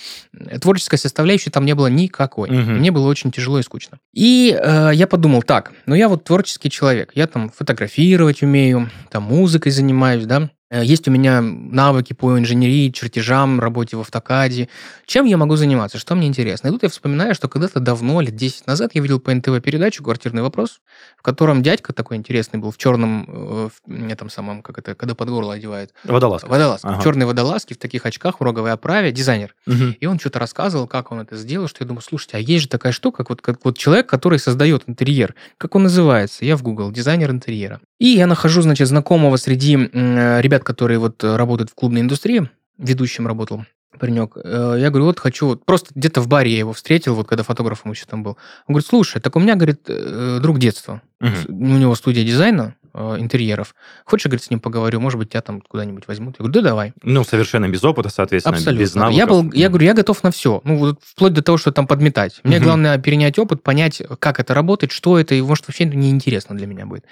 творческой 0.60 0.98
составляющей 0.98 1.50
там 1.50 1.64
не 1.64 1.74
было 1.74 1.86
никакой. 1.86 2.48
Mm-hmm. 2.48 2.72
Мне 2.72 2.90
было 2.90 3.08
очень 3.08 3.30
тяжело 3.30 3.58
и 3.58 3.62
скучно. 3.62 3.98
И 4.12 4.58
э, 4.60 4.90
я 4.94 5.06
подумал, 5.06 5.42
так, 5.42 5.72
ну 5.86 5.94
я 5.94 6.08
вот 6.08 6.24
творческий 6.24 6.70
человек, 6.70 7.12
я 7.14 7.26
там 7.26 7.50
фотографировать 7.50 8.42
умею, 8.42 8.90
там 9.10 9.24
музыкой 9.24 9.72
занимаюсь, 9.72 10.26
да, 10.26 10.36
Э, 10.46 10.55
есть 10.70 11.06
у 11.06 11.10
меня 11.10 11.40
навыки 11.40 12.12
по 12.12 12.38
инженерии, 12.38 12.90
чертежам, 12.90 13.60
работе 13.60 13.96
в 13.96 14.00
автокаде. 14.00 14.68
Чем 15.06 15.24
я 15.26 15.36
могу 15.36 15.56
заниматься? 15.56 15.98
Что 15.98 16.14
мне 16.14 16.26
интересно? 16.26 16.68
И 16.68 16.70
тут 16.70 16.82
я 16.82 16.88
вспоминаю, 16.88 17.34
что 17.34 17.48
когда-то 17.48 17.78
давно, 17.80 18.20
лет 18.20 18.34
10 18.34 18.66
назад, 18.66 18.90
я 18.94 19.00
видел 19.00 19.20
по 19.20 19.32
НТВ 19.32 19.60
передачу 19.62 20.02
«Квартирный 20.02 20.42
вопрос», 20.42 20.80
в 21.16 21.22
котором 21.22 21.62
дядька 21.62 21.92
такой 21.92 22.16
интересный 22.16 22.58
был 22.58 22.70
в 22.70 22.78
черном, 22.78 23.26
э, 23.28 23.68
в 23.86 24.10
этом 24.10 24.28
самом, 24.28 24.62
как 24.62 24.78
это, 24.78 24.94
когда 24.94 25.14
под 25.14 25.30
горло 25.30 25.54
одевает. 25.54 25.92
Водолазка. 26.04 26.48
Водолазка. 26.48 26.88
Ага. 26.88 27.02
Черные 27.02 27.26
водолазки 27.26 27.74
в 27.74 27.78
таких 27.78 28.04
очках, 28.06 28.40
в 28.40 28.42
роговой 28.42 28.72
оправе, 28.72 29.12
дизайнер. 29.12 29.54
Угу. 29.66 29.96
И 30.00 30.06
он 30.06 30.18
что-то 30.18 30.38
рассказывал, 30.38 30.86
как 30.86 31.12
он 31.12 31.20
это 31.20 31.36
сделал, 31.36 31.68
что 31.68 31.84
я 31.84 31.86
думаю, 31.86 32.02
слушайте, 32.02 32.36
а 32.36 32.40
есть 32.40 32.64
же 32.64 32.68
такая 32.68 32.92
штука, 32.92 33.18
как 33.18 33.30
вот, 33.30 33.40
как 33.40 33.64
вот 33.64 33.78
человек, 33.78 34.06
который 34.06 34.38
создает 34.38 34.84
интерьер. 34.86 35.34
Как 35.58 35.74
он 35.74 35.84
называется? 35.84 36.44
Я 36.44 36.56
в 36.56 36.62
Google, 36.62 36.90
дизайнер 36.90 37.30
интерьера. 37.30 37.80
И 37.98 38.06
я 38.06 38.26
нахожу, 38.26 38.62
значит, 38.62 38.88
знакомого 38.88 39.36
среди 39.36 39.76
э, 39.76 40.40
ребят, 40.42 40.55
которые 40.64 40.98
вот 40.98 41.22
работают 41.22 41.70
в 41.70 41.74
клубной 41.74 42.00
индустрии, 42.00 42.48
ведущим 42.78 43.26
работал 43.26 43.64
паренек. 43.98 44.36
Э, 44.36 44.76
я 44.78 44.90
говорю, 44.90 45.06
вот 45.06 45.18
хочу, 45.18 45.46
вот 45.46 45.64
просто 45.64 45.90
где-то 45.94 46.20
в 46.20 46.28
баре 46.28 46.52
я 46.52 46.58
его 46.58 46.72
встретил, 46.72 47.14
вот 47.14 47.26
когда 47.26 47.42
фотографом 47.42 47.92
еще 47.92 48.04
там 48.06 48.22
был. 48.22 48.36
Он 48.66 48.74
говорит, 48.74 48.86
слушай, 48.86 49.20
так 49.20 49.34
у 49.36 49.40
меня, 49.40 49.54
говорит, 49.54 49.82
э, 49.88 50.38
друг 50.40 50.58
детства. 50.58 51.02
Угу. 51.20 51.54
У 51.54 51.76
него 51.76 51.94
студия 51.94 52.24
дизайна, 52.24 52.74
Э, 52.98 53.16
интерьеров. 53.18 53.74
Хочешь, 54.06 54.24
говорит, 54.24 54.42
с 54.42 54.48
ним 54.48 54.58
поговорю, 54.58 55.00
может 55.00 55.18
быть, 55.18 55.28
тебя 55.28 55.42
там 55.42 55.60
куда-нибудь 55.60 56.08
возьмут. 56.08 56.36
Я 56.38 56.44
говорю, 56.44 56.54
да, 56.54 56.70
давай. 56.70 56.94
Ну, 57.02 57.24
совершенно 57.24 57.68
без 57.68 57.84
опыта, 57.84 58.08
соответственно, 58.08 58.56
Абсолютно. 58.56 58.82
без 58.82 58.94
навыков. 58.94 59.18
Я, 59.18 59.26
был, 59.26 59.52
я 59.52 59.68
говорю, 59.68 59.84
я 59.84 59.92
готов 59.92 60.22
на 60.22 60.30
все. 60.30 60.62
Ну, 60.64 60.78
вот 60.78 61.00
вплоть 61.04 61.34
до 61.34 61.42
того, 61.42 61.58
что 61.58 61.72
там 61.72 61.86
подметать. 61.86 62.40
Мне 62.42 62.58
главное 62.58 62.96
перенять 62.96 63.38
опыт, 63.38 63.62
понять, 63.62 64.02
как 64.18 64.40
это 64.40 64.54
работает, 64.54 64.92
что 64.92 65.18
это, 65.18 65.34
и 65.34 65.42
может, 65.42 65.68
вообще 65.68 65.84
неинтересно 65.84 66.56
для 66.56 66.66
меня 66.66 66.86
будет. 66.86 67.04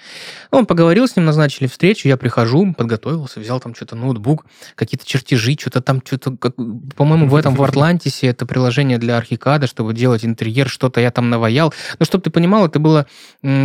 Ну, 0.51 0.57
он 0.57 0.65
поговорил 0.65 1.07
с 1.07 1.15
ним, 1.17 1.25
назначили 1.25 1.67
встречу, 1.67 2.07
я 2.07 2.17
прихожу, 2.17 2.73
подготовился, 2.73 3.39
взял 3.39 3.59
там 3.59 3.75
что-то 3.75 3.95
ноутбук, 3.95 4.47
какие-то 4.73 5.05
чертежи, 5.05 5.55
что-то 5.59 5.81
там, 5.81 6.01
что-то, 6.03 6.35
как, 6.35 6.55
по-моему, 6.95 7.27
в 7.27 7.35
этом, 7.35 7.53
в 7.53 7.61
Атлантисе, 7.61 8.25
это 8.25 8.47
приложение 8.47 8.97
для 8.97 9.17
архикада, 9.17 9.67
чтобы 9.67 9.93
делать 9.93 10.25
интерьер, 10.25 10.67
что-то 10.67 10.99
я 10.99 11.11
там 11.11 11.29
наваял. 11.29 11.71
Но, 11.99 12.05
чтобы 12.05 12.23
ты 12.23 12.31
понимал, 12.31 12.65
это 12.65 12.79
было 12.79 13.05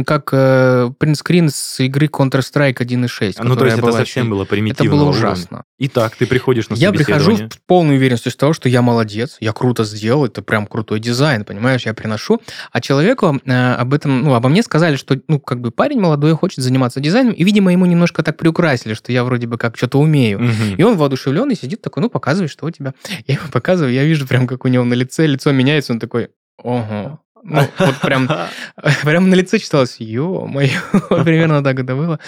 как 0.04 0.28
э, 0.32 0.90
принтскрин 0.98 1.48
с 1.48 1.80
игры 1.80 2.09
Counter-Strike 2.10 2.76
1.6, 2.76 3.36
Ну, 3.42 3.56
то 3.56 3.64
есть 3.64 3.78
это 3.78 3.92
совсем 3.92 4.30
было 4.30 4.42
Это 4.42 4.50
примитивно. 4.50 4.96
было 4.96 5.08
ужасно. 5.08 5.64
Итак, 5.78 6.16
ты 6.16 6.26
приходишь 6.26 6.68
на 6.68 6.74
Я 6.74 6.92
прихожу 6.92 7.36
в 7.36 7.60
полной 7.66 7.96
уверенности 7.96 8.28
из 8.28 8.36
того, 8.36 8.52
что 8.52 8.68
я 8.68 8.82
молодец, 8.82 9.36
я 9.40 9.52
круто 9.52 9.84
сделал, 9.84 10.26
это 10.26 10.42
прям 10.42 10.66
крутой 10.66 11.00
дизайн, 11.00 11.44
понимаешь, 11.44 11.86
я 11.86 11.94
приношу. 11.94 12.40
А 12.72 12.80
человеку 12.80 13.40
э, 13.44 13.72
об 13.74 13.94
этом, 13.94 14.22
ну, 14.22 14.34
обо 14.34 14.48
мне 14.48 14.62
сказали, 14.62 14.96
что, 14.96 15.18
ну, 15.28 15.40
как 15.40 15.60
бы 15.60 15.70
парень 15.70 16.00
молодой 16.00 16.34
хочет 16.34 16.62
заниматься 16.62 17.00
дизайном, 17.00 17.32
и, 17.32 17.44
видимо, 17.44 17.72
ему 17.72 17.86
немножко 17.86 18.22
так 18.22 18.36
приукрасили, 18.36 18.94
что 18.94 19.12
я 19.12 19.24
вроде 19.24 19.46
бы 19.46 19.56
как 19.58 19.76
что-то 19.76 19.98
умею. 19.98 20.40
Мгм. 20.40 20.74
И 20.76 20.82
он 20.82 20.96
воодушевленный 20.96 21.56
сидит 21.56 21.82
такой, 21.82 22.02
ну, 22.02 22.10
показывай, 22.10 22.48
что 22.48 22.66
у 22.66 22.70
тебя. 22.70 22.94
Я 23.26 23.34
ему 23.34 23.48
показываю, 23.50 23.92
я 23.92 24.04
вижу 24.04 24.26
прям, 24.26 24.46
как 24.46 24.64
у 24.64 24.68
него 24.68 24.84
на 24.84 24.94
лице, 24.94 25.26
лицо 25.26 25.52
меняется, 25.52 25.92
он 25.92 26.00
такой, 26.00 26.28
ого. 26.62 27.20
Ну, 27.42 27.60
вот 27.78 28.00
прям, 28.00 28.28
прям 29.04 29.30
на 29.30 29.34
лице 29.34 29.58
читалось, 29.58 29.96
ё-моё, 29.98 30.80
примерно 31.24 31.62
так 31.62 31.78
это 31.80 31.94
было. 31.94 32.18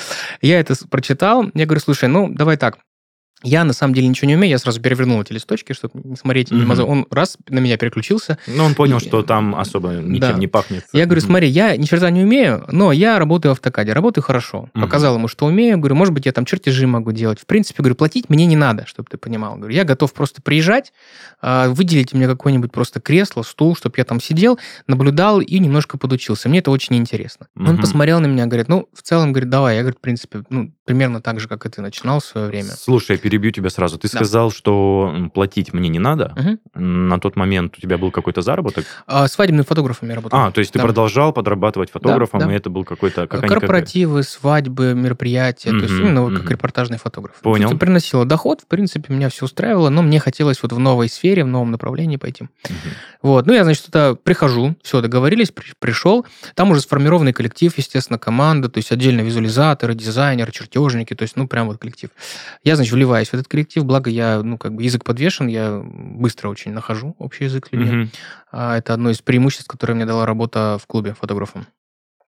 Я 0.41 0.61
это 0.61 0.75
прочитал, 0.89 1.51
я 1.55 1.67
говорю, 1.67 1.81
слушай, 1.81 2.09
ну, 2.09 2.29
давай 2.29 2.57
так, 2.57 2.79
я 3.43 3.65
на 3.65 3.73
самом 3.73 3.95
деле 3.95 4.09
ничего 4.09 4.29
не 4.29 4.37
умею, 4.37 4.51
я 4.51 4.59
сразу 4.59 4.81
перевернул 4.81 5.21
эти 5.21 5.33
листочки, 5.33 5.73
чтобы 5.73 6.01
не 6.05 6.17
смотреть. 6.17 6.51
не 6.51 6.65
мазал. 6.65 6.89
Он 6.89 7.07
раз 7.11 7.37
на 7.49 7.59
меня 7.59 7.77
переключился. 7.77 8.39
Ну, 8.47 8.65
он 8.65 8.75
понял, 8.75 8.99
И- 8.99 9.01
что 9.01 9.23
там 9.23 9.55
особо 9.55 9.91
ничем 9.95 10.21
Да. 10.21 10.33
не 10.35 10.47
пахнет. 10.47 10.85
Я 10.93 11.07
говорю, 11.07 11.21
смотри, 11.21 11.49
я 11.49 11.77
ни 11.77 11.85
черта 11.85 12.11
не 12.11 12.23
умею, 12.23 12.65
но 12.71 12.93
я 12.93 13.19
работаю 13.19 13.53
в 13.53 13.55
автокаде, 13.55 13.93
работаю 13.93 14.23
хорошо. 14.25 14.69
Мгм. 14.75 14.85
Показал 14.85 15.15
ему, 15.17 15.29
что 15.29 15.47
умею. 15.47 15.79
Говорю, 15.79 15.95
может 15.97 16.13
быть, 16.15 16.27
я 16.27 16.33
там 16.33 16.45
чертежи 16.45 16.87
могу 16.87 17.13
делать. 17.13 17.41
В 17.41 17.47
принципе, 17.47 17.83
говорю, 17.83 17.95
платить 17.97 18.29
мне 18.29 18.47
не 18.47 18.57
надо, 18.57 18.87
чтобы 18.87 19.09
ты 19.11 19.17
понимал. 19.19 19.57
Говорю, 19.57 19.75
я 19.75 19.85
готов 19.85 20.13
просто 20.13 20.43
приезжать, 20.43 20.93
а, 21.41 21.69
выделите 21.69 22.17
мне 22.17 22.27
какое-нибудь 22.27 22.73
просто 22.73 23.01
кресло, 23.01 23.43
стул, 23.43 23.77
чтобы 23.77 23.95
я 23.99 24.05
там 24.05 24.21
сидел, 24.21 24.59
наблюдал 24.87 25.41
и 25.41 25.59
немножко 25.59 25.99
подучился. 25.99 26.49
Мне 26.49 26.61
это 26.61 26.71
очень 26.71 26.97
интересно. 26.97 27.47
Он 27.57 27.75
Мгм. 27.75 27.81
посмотрел 27.81 28.21
на 28.21 28.27
меня, 28.27 28.47
говорит, 28.47 28.69
ну, 28.69 28.89
в 28.93 29.03
целом, 29.03 29.33
говорит, 29.33 29.51
давай. 29.51 29.77
Я, 29.77 29.83
говорю, 29.83 29.97
в 29.97 30.01
принципе, 30.01 30.43
ну, 30.51 30.73
примерно 30.85 31.21
так 31.21 31.41
же, 31.41 31.49
как 31.49 31.65
и 31.67 31.69
ты 31.69 31.81
начинал 31.81 32.21
в 32.21 32.25
свое 32.25 32.47
время. 32.49 32.71
Слушай, 32.71 33.17
перебью 33.33 33.51
тебя 33.51 33.71
сразу. 33.71 33.99
Ты 33.99 34.09
Да. 34.09 34.19
сказал, 34.19 34.51
что 34.51 35.31
платить 35.33 35.73
мне 35.73 35.89
не 35.89 35.99
надо. 35.99 36.35
Мгм. 36.75 37.09
На 37.09 37.19
тот 37.19 37.35
момент 37.37 37.75
у 37.79 37.81
тебя 37.81 37.97
был 37.97 38.11
какой-то 38.11 38.43
заработок. 38.43 38.85
А, 39.07 39.27
свадебным 39.27 39.65
фотографом 39.65 40.09
я 40.11 40.17
работал. 40.17 40.39
А, 40.39 40.51
то 40.51 40.59
есть 40.59 40.73
ты 40.73 40.79
Да. 40.79 40.85
продолжал 40.85 41.33
подрабатывать 41.33 41.91
фотографом, 41.91 42.41
да. 42.41 42.53
и 42.53 42.55
это 42.55 42.69
был 42.69 42.85
какой-то... 42.85 43.27
Как 43.27 43.43
они- 43.43 43.49
Корпоративы, 43.49 44.23
свадьбы, 44.23 44.95
мероприятия, 44.95 45.71
то 45.71 45.77
есть 45.77 45.91
именно 45.95 46.23
вот 46.23 46.39
как 46.39 46.51
репортажный 46.51 46.99
фотограф. 46.99 47.37
Понял. 47.43 47.69
Это 47.69 47.77
приносило 47.79 48.25
доход, 48.27 48.61
в 48.61 48.67
принципе, 48.67 49.13
меня 49.15 49.31
все 49.31 49.47
устраивало, 49.47 49.89
но 49.89 50.03
мне 50.03 50.21
хотелось 50.21 50.63
вот 50.63 50.73
в 50.73 50.79
новой 50.79 51.09
сфере, 51.09 51.45
в 51.45 51.49
новом 51.49 51.71
направлении 51.71 52.17
пойти. 52.19 52.45
Мгм. 52.69 52.77
Вот, 53.23 53.47
ну 53.47 53.53
я, 53.53 53.65
значит, 53.65 53.87
туда 53.87 54.15
прихожу, 54.15 54.77
все, 54.83 55.01
договорились, 55.01 55.51
при- 55.51 55.73
пришел, 55.79 56.27
там 56.55 56.71
уже 56.71 56.81
сформированный 56.81 57.33
коллектив, 57.33 57.73
естественно, 57.77 58.19
команда, 58.19 58.69
то 58.69 58.79
есть 58.79 58.91
отдельно 58.93 59.21
визуализаторы, 59.21 59.95
дизайнеры, 59.95 60.51
чертежники, 60.53 61.15
то 61.15 61.23
есть, 61.23 61.37
ну, 61.37 61.47
прям 61.47 61.69
вот 61.69 61.79
коллектив. 61.79 62.11
Я, 62.65 62.77
значит, 62.77 62.93
вливаюсь 62.93 63.29
в 63.29 63.35
этот 63.35 63.49
коллектив, 63.49 63.85
благо 63.85 64.11
я, 64.11 64.43
ну, 64.43 64.59
как 64.59 64.75
бы 64.75 64.83
язык 64.83 65.05
подвешен, 65.05 65.47
я 65.47 65.81
быстро 65.85 66.49
очень 66.49 66.73
нахожу 66.73 67.15
общий 67.19 67.45
язык 67.45 67.69
людьми. 67.71 67.91
Мгм. 67.91 68.11
А, 68.51 68.77
Это 68.77 68.95
одно 68.95 69.11
из 69.11 69.23
преимуществ, 69.23 69.67
которое 69.69 69.95
мне 69.95 70.05
дала 70.07 70.27
работа 70.27 70.79
в 70.83 70.87
клубе 70.87 71.15
фотографом. 71.15 71.67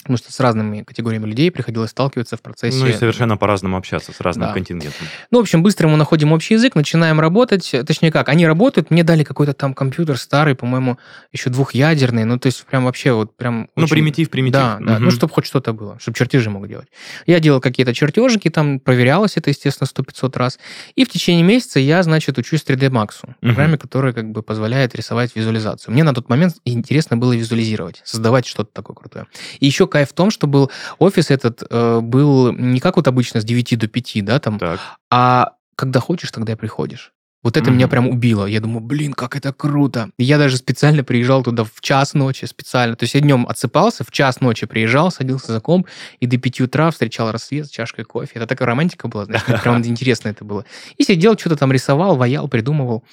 Потому 0.05 0.17
что 0.19 0.31
с 0.31 0.39
разными 0.39 0.83
категориями 0.83 1.25
людей 1.25 1.49
приходилось 1.49 1.89
сталкиваться 1.89 2.37
в 2.37 2.41
процессе. 2.43 2.77
Ну 2.77 2.85
и 2.85 2.93
совершенно 2.93 3.37
по-разному 3.37 3.75
общаться 3.75 4.13
с 4.13 4.21
разным 4.21 4.49
Да. 4.49 4.53
контингентом. 4.53 5.07
Ну, 5.31 5.39
в 5.39 5.41
общем, 5.41 5.63
быстро 5.63 5.87
мы 5.87 5.97
находим 5.97 6.31
общий 6.31 6.53
язык, 6.53 6.75
начинаем 6.75 7.19
работать. 7.19 7.71
Точнее 7.87 8.11
как, 8.11 8.29
они 8.29 8.45
работают, 8.45 8.91
мне 8.91 9.03
дали 9.03 9.23
какой-то 9.23 9.53
там 9.53 9.73
компьютер 9.73 10.19
старый, 10.19 10.53
по-моему, 10.53 10.99
еще 11.31 11.49
двухъядерный. 11.49 12.23
Ну, 12.23 12.37
то 12.37 12.45
есть 12.45 12.63
прям 12.65 12.85
вообще 12.85 13.13
вот 13.13 13.35
прям... 13.35 13.67
Ну, 13.75 13.85
очень- 13.85 13.95
примитив, 13.95 14.29
примитив. 14.29 14.53
Да, 14.53 14.77
да, 14.79 14.99
ну, 14.99 15.07
Мгм. 15.07 15.11
чтобы 15.11 15.33
хоть 15.33 15.47
что-то 15.47 15.73
было, 15.73 15.97
чтобы 15.99 16.15
чертежи 16.15 16.51
мог 16.51 16.67
делать. 16.67 16.87
Я 17.25 17.39
делал 17.39 17.59
какие-то 17.59 17.95
чертежики, 17.95 18.51
там 18.51 18.79
проверялось 18.79 19.37
это, 19.37 19.49
естественно, 19.49 19.87
100-500 19.87 20.37
раз. 20.37 20.59
И 20.95 21.03
в 21.03 21.09
течение 21.09 21.43
месяца 21.43 21.79
я, 21.79 22.03
значит, 22.03 22.37
учусь 22.37 22.63
3D 22.63 22.89
Max, 22.91 23.15
Мгм. 23.23 23.35
программе, 23.55 23.77
которая 23.79 24.13
как 24.13 24.29
бы 24.29 24.43
позволяет 24.43 24.93
рисовать 24.93 25.35
визуализацию. 25.35 25.93
Мне 25.95 26.03
на 26.03 26.13
тот 26.13 26.29
момент 26.29 26.57
интересно 26.63 27.17
было 27.17 27.33
визуализировать, 27.33 28.01
создавать 28.05 28.45
что-то 28.45 28.69
такое 28.71 28.95
крутое. 28.95 29.25
И 29.59 29.65
еще 29.65 29.87
кайф 29.95 30.09
в 30.09 30.13
том, 30.13 30.29
что 30.29 30.45
был 30.45 30.71
офис 30.99 31.31
этот 31.31 31.63
э, 31.69 31.99
был 32.01 32.51
не 32.51 32.81
как 32.81 32.97
вот 32.97 33.07
обычно 33.07 33.39
с 33.39 33.45
9 33.45 33.79
до 33.79 33.87
5, 33.87 34.25
да, 34.25 34.39
там, 34.39 34.59
Так. 34.59 34.79
а 35.09 35.53
когда 35.77 36.01
хочешь, 36.01 36.31
тогда 36.31 36.51
и 36.53 36.55
приходишь. 36.55 37.13
Вот 37.45 37.57
это 37.57 37.69
меня 37.69 37.85
Мгм. 37.85 37.91
прям 37.91 38.07
убило. 38.09 38.47
Я 38.47 38.59
думаю, 38.59 38.79
блин, 38.79 39.13
как 39.13 39.35
это 39.35 39.53
круто. 39.53 40.09
Я 40.17 40.39
даже 40.39 40.57
специально 40.57 41.03
приезжал 41.03 41.43
туда 41.43 41.63
в 41.63 41.79
час 41.79 42.15
ночи, 42.15 42.45
специально. 42.45 42.95
То 42.95 43.03
есть 43.03 43.13
я 43.13 43.21
днем 43.21 43.45
отсыпался, 43.47 44.03
в 44.03 44.09
час 44.09 44.41
ночи 44.41 44.65
приезжал, 44.65 45.11
садился 45.11 45.51
за 45.51 45.59
комп, 45.59 45.85
и 46.19 46.25
до 46.25 46.39
5 46.39 46.61
утра 46.61 46.89
встречал 46.89 47.31
рассвет 47.31 47.67
с 47.67 47.69
чашкой 47.69 48.03
кофе. 48.03 48.31
Это 48.33 48.47
такая 48.47 48.65
романтика 48.65 49.07
была, 49.07 49.25
знаешь, 49.25 49.43
прям 49.61 49.77
интересно 49.85 50.29
это 50.29 50.43
было. 50.43 50.65
И 50.97 51.03
сидел, 51.03 51.37
что-то 51.37 51.55
там 51.55 51.71
рисовал, 51.71 52.15
ваял, 52.15 52.47
придумывал. 52.47 53.03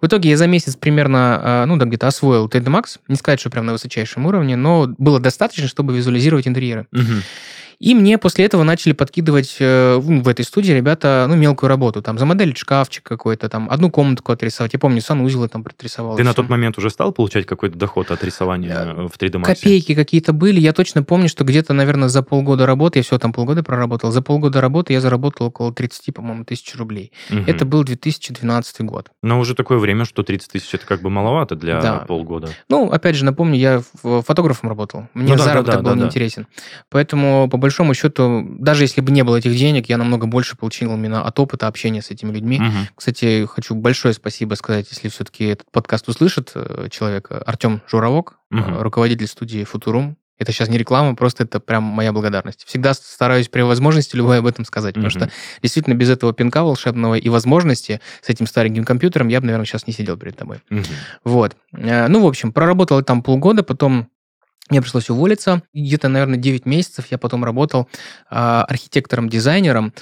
В 0.00 0.06
итоге 0.08 0.30
я 0.30 0.36
за 0.36 0.48
месяц 0.48 0.74
примерно, 0.74 1.40
э, 1.44 1.64
ну, 1.66 1.76
да, 1.76 1.86
где-то 1.86 2.08
освоил 2.08 2.48
3D 2.48 2.64
Max. 2.64 2.98
Не 3.06 3.14
сказать, 3.14 3.38
что 3.38 3.50
прям 3.50 3.66
на 3.66 3.72
высочайшем 3.72 4.26
уровне, 4.26 4.56
но 4.56 4.88
было 4.98 5.20
достаточно, 5.20 5.68
чтобы 5.68 5.94
визуализировать 5.94 6.48
интерьеры. 6.48 6.88
Мгм. 6.90 7.22
И 7.78 7.94
мне 7.94 8.18
после 8.18 8.44
этого 8.46 8.62
начали 8.62 8.92
подкидывать 8.92 9.56
э, 9.60 9.96
в 9.96 10.28
этой 10.28 10.44
студии 10.44 10.72
ребята, 10.72 11.26
ну, 11.28 11.36
мелкую 11.36 11.68
работу. 11.68 12.00
Там 12.02 12.18
замоделить 12.18 12.56
шкафчик 12.56 13.02
какой-то, 13.02 13.48
там 13.48 13.68
одну 13.70 13.90
комнатку 13.90 14.32
отрисовать. 14.32 14.72
Я 14.72 14.78
помню, 14.78 15.00
санузел 15.00 15.46
там 15.48 15.62
отрисовал. 15.66 16.16
Ты 16.16 16.24
на 16.24 16.32
тот 16.34 16.48
момент 16.48 16.78
уже 16.78 16.90
стал 16.90 17.12
получать 17.12 17.46
какой-то 17.46 17.76
доход 17.76 18.10
от 18.10 18.24
рисования 18.24 18.66
Э, 18.76 19.08
в 19.08 19.18
3D 19.18 19.40
Max? 19.40 19.44
Копейки 19.44 19.94
какие-то 19.94 20.32
были. 20.32 20.60
Я 20.60 20.72
точно 20.72 21.02
помню, 21.02 21.28
что 21.28 21.44
где-то, 21.44 21.72
наверное, 21.72 22.08
за 22.08 22.22
полгода 22.22 22.66
работы, 22.66 22.98
я 22.98 23.02
все 23.02 23.18
там 23.18 23.32
полгода 23.32 23.62
проработал, 23.62 24.10
за 24.10 24.22
полгода 24.22 24.60
работы 24.60 24.92
я 24.92 25.00
заработал 25.00 25.46
около 25.48 25.72
30, 25.72 26.14
по-моему, 26.14 26.44
тысяч 26.44 26.74
рублей. 26.76 27.12
Мгм. 27.30 27.44
Это 27.46 27.64
был 27.64 27.84
2012 27.84 28.80
год. 28.82 29.10
Но 29.22 29.38
уже 29.38 29.54
такое 29.54 29.78
время, 29.78 30.04
что 30.04 30.22
30 30.22 30.50
тысяч 30.52 30.72
это 30.74 30.86
как 30.86 31.02
бы 31.02 31.10
маловато 31.10 31.56
для 31.56 31.80
Да. 31.80 31.98
полгода. 32.00 32.48
Ну, 32.68 32.90
опять 32.90 33.16
же, 33.16 33.24
напомню, 33.24 33.58
я 33.58 33.82
фотографом 34.22 34.68
работал. 34.68 35.08
Мне 35.14 35.32
Ну 35.32 35.36
да, 35.36 35.44
заработок 35.44 35.74
да, 35.76 35.82
был 35.82 35.90
да, 35.90 35.94
да. 35.96 36.00
неинтересен. 36.02 36.46
Поэтому, 36.90 37.48
по 37.50 37.58
большому 37.66 37.94
счету, 37.94 38.44
даже 38.60 38.84
если 38.84 39.00
бы 39.00 39.10
не 39.12 39.22
было 39.24 39.36
этих 39.36 39.56
денег, 39.56 39.88
я 39.88 39.96
намного 39.98 40.26
больше 40.26 40.56
получил 40.56 40.94
именно 40.94 41.22
от 41.24 41.38
опыта 41.40 41.66
общения 41.66 42.00
с 42.00 42.10
этими 42.10 42.30
людьми. 42.32 42.58
Мгм. 42.60 42.88
Кстати, 42.94 43.44
хочу 43.46 43.74
большое 43.74 44.14
спасибо 44.14 44.54
сказать, 44.54 44.86
если 44.90 45.08
все-таки 45.08 45.44
этот 45.46 45.70
подкаст 45.72 46.08
услышит 46.08 46.52
э, 46.54 46.88
человек, 46.90 47.26
э, 47.30 47.42
Артем 47.44 47.82
Журавок, 47.90 48.38
Мгм. 48.50 48.78
руководитель 48.82 49.26
студии 49.26 49.64
«Футурум». 49.64 50.16
Это 50.38 50.52
сейчас 50.52 50.68
не 50.68 50.76
реклама, 50.78 51.16
просто 51.16 51.44
это 51.44 51.60
прям 51.60 51.82
моя 51.82 52.12
благодарность. 52.12 52.64
Всегда 52.66 52.92
стараюсь 52.94 53.48
при 53.48 53.62
возможности 53.62 54.16
любой 54.16 54.38
об 54.40 54.46
этом 54.46 54.66
сказать, 54.66 54.94
потому 54.94 55.10
Мгм. 55.10 55.18
что 55.18 55.30
действительно 55.62 55.94
без 55.94 56.10
этого 56.10 56.32
пинка 56.34 56.62
волшебного 56.62 57.14
и 57.14 57.28
возможности 57.30 58.00
с 58.20 58.28
этим 58.28 58.46
стареньким 58.46 58.84
компьютером 58.84 59.28
я 59.28 59.40
бы, 59.40 59.46
наверное, 59.46 59.64
сейчас 59.66 59.86
не 59.86 59.94
сидел 59.94 60.16
перед 60.18 60.36
тобой. 60.36 60.58
Мгм. 60.68 60.84
Вот. 61.24 61.56
Ну, 61.72 62.22
в 62.22 62.26
общем, 62.26 62.52
проработал 62.52 63.02
там 63.02 63.22
полгода, 63.22 63.62
потом 63.62 64.08
мне 64.70 64.80
пришлось 64.82 65.10
уволиться. 65.10 65.62
Где-то, 65.74 66.08
наверное, 66.08 66.38
9 66.38 66.66
месяцев 66.66 67.06
я 67.10 67.18
потом 67.18 67.44
работал 67.44 67.88
а, 68.30 68.64
архитектором-дизайнером 68.64 69.92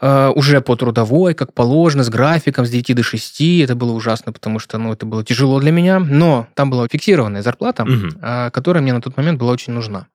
а, 0.00 0.30
уже 0.30 0.60
по 0.60 0.76
трудовой, 0.76 1.34
как 1.34 1.52
положено, 1.54 2.02
с 2.04 2.08
графиком, 2.08 2.66
с 2.66 2.70
9 2.70 2.94
до 2.96 3.02
6. 3.02 3.40
Это 3.62 3.74
было 3.76 3.92
ужасно, 3.92 4.32
потому 4.32 4.58
что, 4.58 4.78
ну, 4.78 4.92
это 4.92 5.06
было 5.06 5.24
тяжело 5.24 5.60
для 5.60 5.70
меня. 5.70 5.98
Но 6.00 6.48
там 6.54 6.70
была 6.70 6.88
фиксированная 6.88 7.42
зарплата, 7.42 7.84
Мгм. 7.84 8.18
а, 8.20 8.50
которая 8.50 8.82
мне 8.82 8.92
на 8.92 9.00
тот 9.00 9.16
момент 9.16 9.38
была 9.38 9.52
очень 9.52 9.72
нужна. 9.72 10.06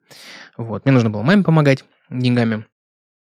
Вот. 0.57 0.85
Мне 0.85 0.93
нужно 0.93 1.09
было 1.09 1.21
маме 1.21 1.43
помогать 1.43 1.85
деньгами. 2.09 2.65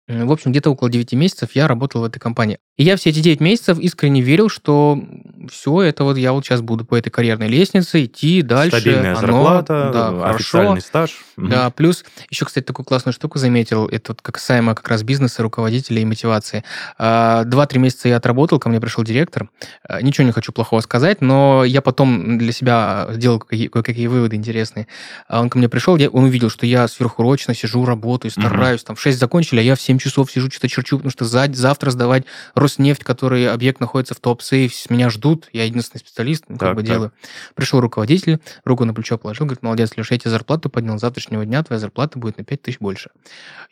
В 0.07 0.33
общем, 0.33 0.53
где-то 0.53 0.71
около 0.71 0.89
9 0.89 1.13
месяцев 1.17 1.51
я 1.53 1.69
работал 1.69 2.01
в 2.01 2.05
этой 2.05 2.19
компании. 2.19 2.59
И 2.79 2.85
я 2.85 2.97
все 2.97 3.11
эти 3.11 3.19
9 3.19 3.41
месяцев 3.41 3.79
искренне 3.81 4.21
верил, 4.23 4.49
что 4.49 5.03
все, 5.51 5.83
это 5.83 6.05
вот 6.05 6.17
я 6.17 6.33
вот 6.33 6.45
сейчас 6.45 6.61
буду 6.61 6.85
по 6.85 6.95
этой 6.97 7.11
карьерной 7.11 7.49
лестнице 7.49 8.05
идти 8.05 8.41
дальше. 8.43 8.79
Стабильная 8.81 9.13
оно, 9.13 9.21
зарплата, 9.21 9.91
да, 9.93 10.11
э, 10.13 10.21
хорошо. 10.21 10.35
официальный 10.59 10.81
стаж. 10.81 11.17
Да, 11.37 11.71
плюс 11.71 12.05
еще, 12.31 12.45
кстати, 12.45 12.65
такую 12.65 12.87
классную 12.87 13.13
штуку 13.13 13.39
заметил, 13.39 13.87
это 13.89 14.13
вот 14.13 14.23
касаемо 14.23 14.75
как 14.77 14.87
раз 14.89 15.03
бизнеса, 15.03 15.43
руководителя 15.43 16.01
и 16.01 16.05
мотивации. 16.05 16.63
А, 16.99 17.43
Два-три 17.45 17.81
месяца 17.81 18.09
я 18.09 18.17
отработал, 18.17 18.59
ко 18.61 18.69
мне 18.69 18.81
пришел 18.81 19.03
директор. 19.03 19.49
А, 19.83 20.01
Ничего 20.01 20.25
не 20.25 20.33
хочу 20.33 20.53
плохого 20.53 20.81
сказать, 20.81 21.21
но 21.21 21.65
я 21.65 21.83
потом 21.83 22.39
для 22.39 22.53
себя 22.53 23.09
сделал 23.11 23.41
какие- 23.41 23.67
кое-какие 23.69 24.07
выводы 24.07 24.37
интересные. 24.37 24.87
А 25.29 25.41
Он 25.41 25.51
ко 25.51 25.59
мне 25.59 25.69
пришел, 25.69 25.97
я- 25.97 26.11
он 26.11 26.25
увидел, 26.25 26.49
что 26.51 26.65
я 26.65 26.87
сверхурочно 26.87 27.55
сижу, 27.55 27.85
работаю, 27.85 28.31
стараюсь. 28.31 28.85
Там 28.85 28.95
в 28.95 29.01
6 29.01 29.19
закончили, 29.19 29.59
а 29.59 29.63
я 29.63 29.75
в 29.75 29.81
7 29.81 29.99
часов 29.99 30.31
сижу, 30.31 30.49
что-то 30.51 30.69
черчу, 30.69 30.99
потому 30.99 31.11
что 31.11 31.25
за- 31.25 31.49
завтра 31.53 31.91
сдавать 31.91 32.23
Роснефть, 32.69 33.03
который 33.03 33.49
объект 33.51 33.81
находится 33.81 34.15
в 34.15 34.21
топ-сейф, 34.21 34.91
меня 34.91 35.09
ждут, 35.09 35.49
я 35.55 35.65
единственный 35.65 36.01
специалист, 36.01 36.45
ну, 36.49 36.59
как 36.59 36.69
Так, 36.69 36.77
бы 36.77 36.83
так. 36.83 36.91
делаю. 36.91 37.13
Пришел 37.55 37.81
руководитель, 37.81 38.41
руку 38.65 38.85
на 38.85 38.93
плечо 38.93 39.17
положил, 39.17 39.47
говорит, 39.47 39.63
молодец, 39.63 39.93
Леша, 39.97 40.15
я 40.17 40.19
тебе 40.19 40.31
зарплату 40.31 40.69
поднял, 40.69 40.99
с 40.99 41.01
завтрашнего 41.01 41.47
дня 41.47 41.63
твоя 41.63 41.81
зарплата 41.81 42.19
будет 42.19 42.37
на 42.37 42.45
5 42.45 42.61
тысяч 42.61 42.79
больше. 42.79 43.09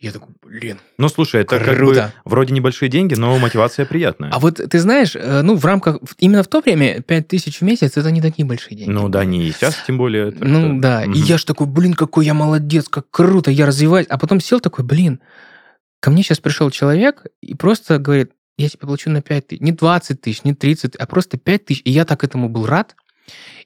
Я 0.01 0.13
такой, 0.13 0.31
блин, 0.43 0.79
Ну, 0.97 1.11
слушай, 1.11 1.43
это 1.43 1.59
как 1.59 1.69
бы 1.69 1.75
Круто. 1.77 2.15
вроде 2.25 2.55
небольшие 2.55 2.89
деньги, 2.89 3.15
но 3.15 3.37
мотивация 3.39 3.85
приятная. 3.85 4.31
А 4.33 4.39
вот 4.39 4.55
ты 4.57 4.79
знаешь, 4.79 5.15
э, 5.15 5.43
ну, 5.43 5.57
в 5.57 5.65
рамках, 5.67 5.99
именно 6.19 6.43
в 6.43 6.49
то 6.49 6.63
время 6.63 7.03
5 7.03 7.29
тысяч 7.29 7.59
в 7.61 7.63
месяц 7.63 7.99
это 7.99 8.11
не 8.11 8.23
такие 8.23 8.47
большие 8.47 8.79
деньги. 8.79 8.91
Ну 8.91 9.11
да, 9.11 9.27
не 9.27 9.51
сейчас, 9.53 9.77
тем 9.87 9.99
более. 9.99 10.31
так 10.31 10.41
Ну 10.49 10.71
что- 10.73 10.81
да, 10.81 11.05
и 11.05 11.09
Мгм. 11.09 11.19
я 11.19 11.37
ж 11.37 11.45
такой, 11.45 11.67
блин, 11.67 11.93
какой 11.93 12.25
я 12.25 12.33
молодец, 12.33 12.89
как 12.89 13.11
круто, 13.11 13.51
я 13.51 13.67
развиваюсь. 13.67 14.07
А 14.09 14.17
потом 14.17 14.41
сел 14.41 14.59
такой, 14.61 14.87
блин, 14.87 15.21
ко 16.01 16.11
мне 16.11 16.23
сейчас 16.23 16.39
пришел 16.39 16.71
человек 16.71 17.25
и 17.43 17.55
просто 17.55 17.99
говорит, 17.99 18.31
я 18.59 18.69
тебе 18.69 18.87
плачу 18.87 19.11
на 19.11 19.23
5 19.23 19.49
тысяч, 19.49 19.61
не 19.61 19.73
20 19.73 20.21
тысяч, 20.21 20.45
не 20.45 20.55
30, 20.55 20.97
а 20.97 21.07
просто 21.07 21.37
5 21.37 21.65
тысяч. 21.65 21.83
И 21.85 21.91
я 21.91 22.05
так 22.05 22.25
этому 22.25 22.49
был 22.49 22.67
рад. 22.67 22.97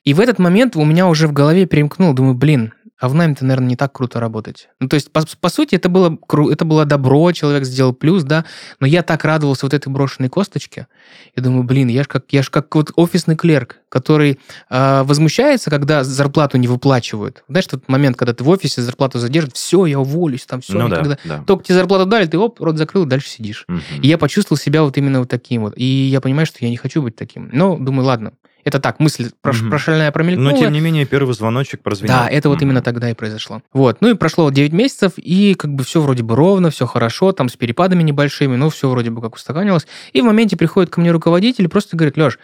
И 0.05 0.15
в 0.15 0.21
этот 0.21 0.39
момент 0.39 0.77
у 0.77 0.85
меня 0.85 1.07
уже 1.07 1.29
в 1.29 1.33
голове 1.33 1.67
перемкнул, 1.67 2.15
думаю, 2.15 2.35
блин, 2.35 2.73
а 3.01 3.09
в 3.09 3.15
найме-то, 3.15 3.45
наверное, 3.47 3.71
не 3.71 3.77
так 3.77 3.93
круто 3.93 4.21
работать. 4.21 4.69
Ну, 4.79 4.87
то 4.87 4.95
есть, 4.95 5.11
по, 5.11 5.23
по 5.41 5.49
сути, 5.49 5.75
это 5.75 5.89
было, 5.89 6.19
это 6.51 6.65
было 6.67 6.85
добро, 6.85 7.33
человек 7.33 7.65
сделал 7.65 7.95
плюс, 7.95 8.25
да, 8.25 8.45
но 8.79 8.87
я 8.87 9.03
так 9.03 9.25
радовался 9.25 9.65
вот 9.65 9.73
этой 9.73 9.89
брошенной 9.89 10.29
косточке. 10.29 10.87
Я 11.35 11.43
думаю, 11.43 11.65
блин, 11.65 11.89
я 11.89 12.05
ж 12.05 12.07
как, 12.07 12.27
я 12.31 12.43
ж 12.43 12.51
как 12.51 12.75
вот 12.75 12.93
офисный 12.97 13.37
клерк, 13.37 13.79
который 13.89 14.39
э, 14.69 15.03
возмущается, 15.05 15.71
когда 15.71 16.05
зарплату 16.05 16.59
не 16.59 16.69
выплачивают. 16.69 17.43
Знаешь, 17.49 17.67
тот 17.67 17.89
момент, 17.89 18.19
когда 18.19 18.35
ты 18.35 18.45
в 18.45 18.49
офисе 18.51 18.83
зарплату 18.83 19.19
задержат, 19.19 19.57
все, 19.57 19.87
я 19.87 19.99
уволюсь, 19.99 20.45
там 20.45 20.61
все. 20.61 20.79
Ну, 20.79 20.89
да, 20.89 21.19
да. 21.25 21.45
Только 21.47 21.65
тебе 21.65 21.77
зарплату 21.77 22.05
дали, 22.05 22.27
ты 22.27 22.37
оп, 22.37 22.61
рот 22.61 22.77
закрыл, 22.77 23.07
дальше 23.07 23.29
сидишь. 23.29 23.65
Мгм. 23.67 23.81
И 24.03 24.09
я 24.09 24.19
почувствовал 24.19 24.59
себя 24.59 24.83
вот 24.83 24.99
именно 24.99 25.21
вот 25.21 25.31
таким 25.31 25.63
вот. 25.63 25.73
И 25.77 25.85
я 25.85 26.21
понимаю, 26.21 26.45
что 26.45 26.59
я 26.61 26.69
не 26.69 26.77
хочу 26.77 27.01
быть 27.01 27.17
таким. 27.17 27.49
Но 27.51 27.79
думаю, 27.79 28.05
ладно, 28.05 28.33
это 28.65 28.79
так, 28.81 29.01
мысль 29.01 29.31
прош- 29.43 29.61
Мгм. 29.61 29.71
прошальная 29.71 30.11
промелькнула. 30.13 30.51
Но, 30.51 30.57
тем 30.57 30.73
не 30.73 30.81
менее, 30.81 31.07
первый 31.07 31.35
звоночек 31.35 31.83
прозвенел. 31.83 32.15
Да, 32.15 32.29
это 32.29 32.49
вот 32.49 32.57
Мгм. 32.57 32.65
именно 32.67 32.83
тогда 32.83 33.11
и 33.11 33.15
произошло. 33.15 33.63
Вот. 33.73 33.99
Ну 34.01 34.11
и 34.11 34.15
прошло 34.15 34.45
вот 34.45 34.55
9 34.55 34.73
месяцев, 34.73 35.13
и 35.17 35.55
как 35.55 35.73
бы 35.75 35.85
все 35.85 36.01
вроде 36.01 36.23
бы 36.23 36.35
ровно, 36.37 36.71
все 36.71 36.87
хорошо, 36.87 37.33
там 37.33 37.49
с 37.49 37.57
перепадами 37.57 38.03
небольшими, 38.03 38.57
но 38.57 38.71
все 38.71 38.89
вроде 38.91 39.11
бы 39.11 39.21
как 39.23 39.35
устаканилось. 39.37 39.87
И 40.13 40.21
в 40.21 40.25
моменте 40.25 40.57
приходит 40.57 40.91
ко 40.91 41.01
мне 41.01 41.11
руководитель 41.11 41.65
и 41.65 41.69
просто 41.69 41.97
говорит, 41.97 42.17
Леш, 42.17 42.39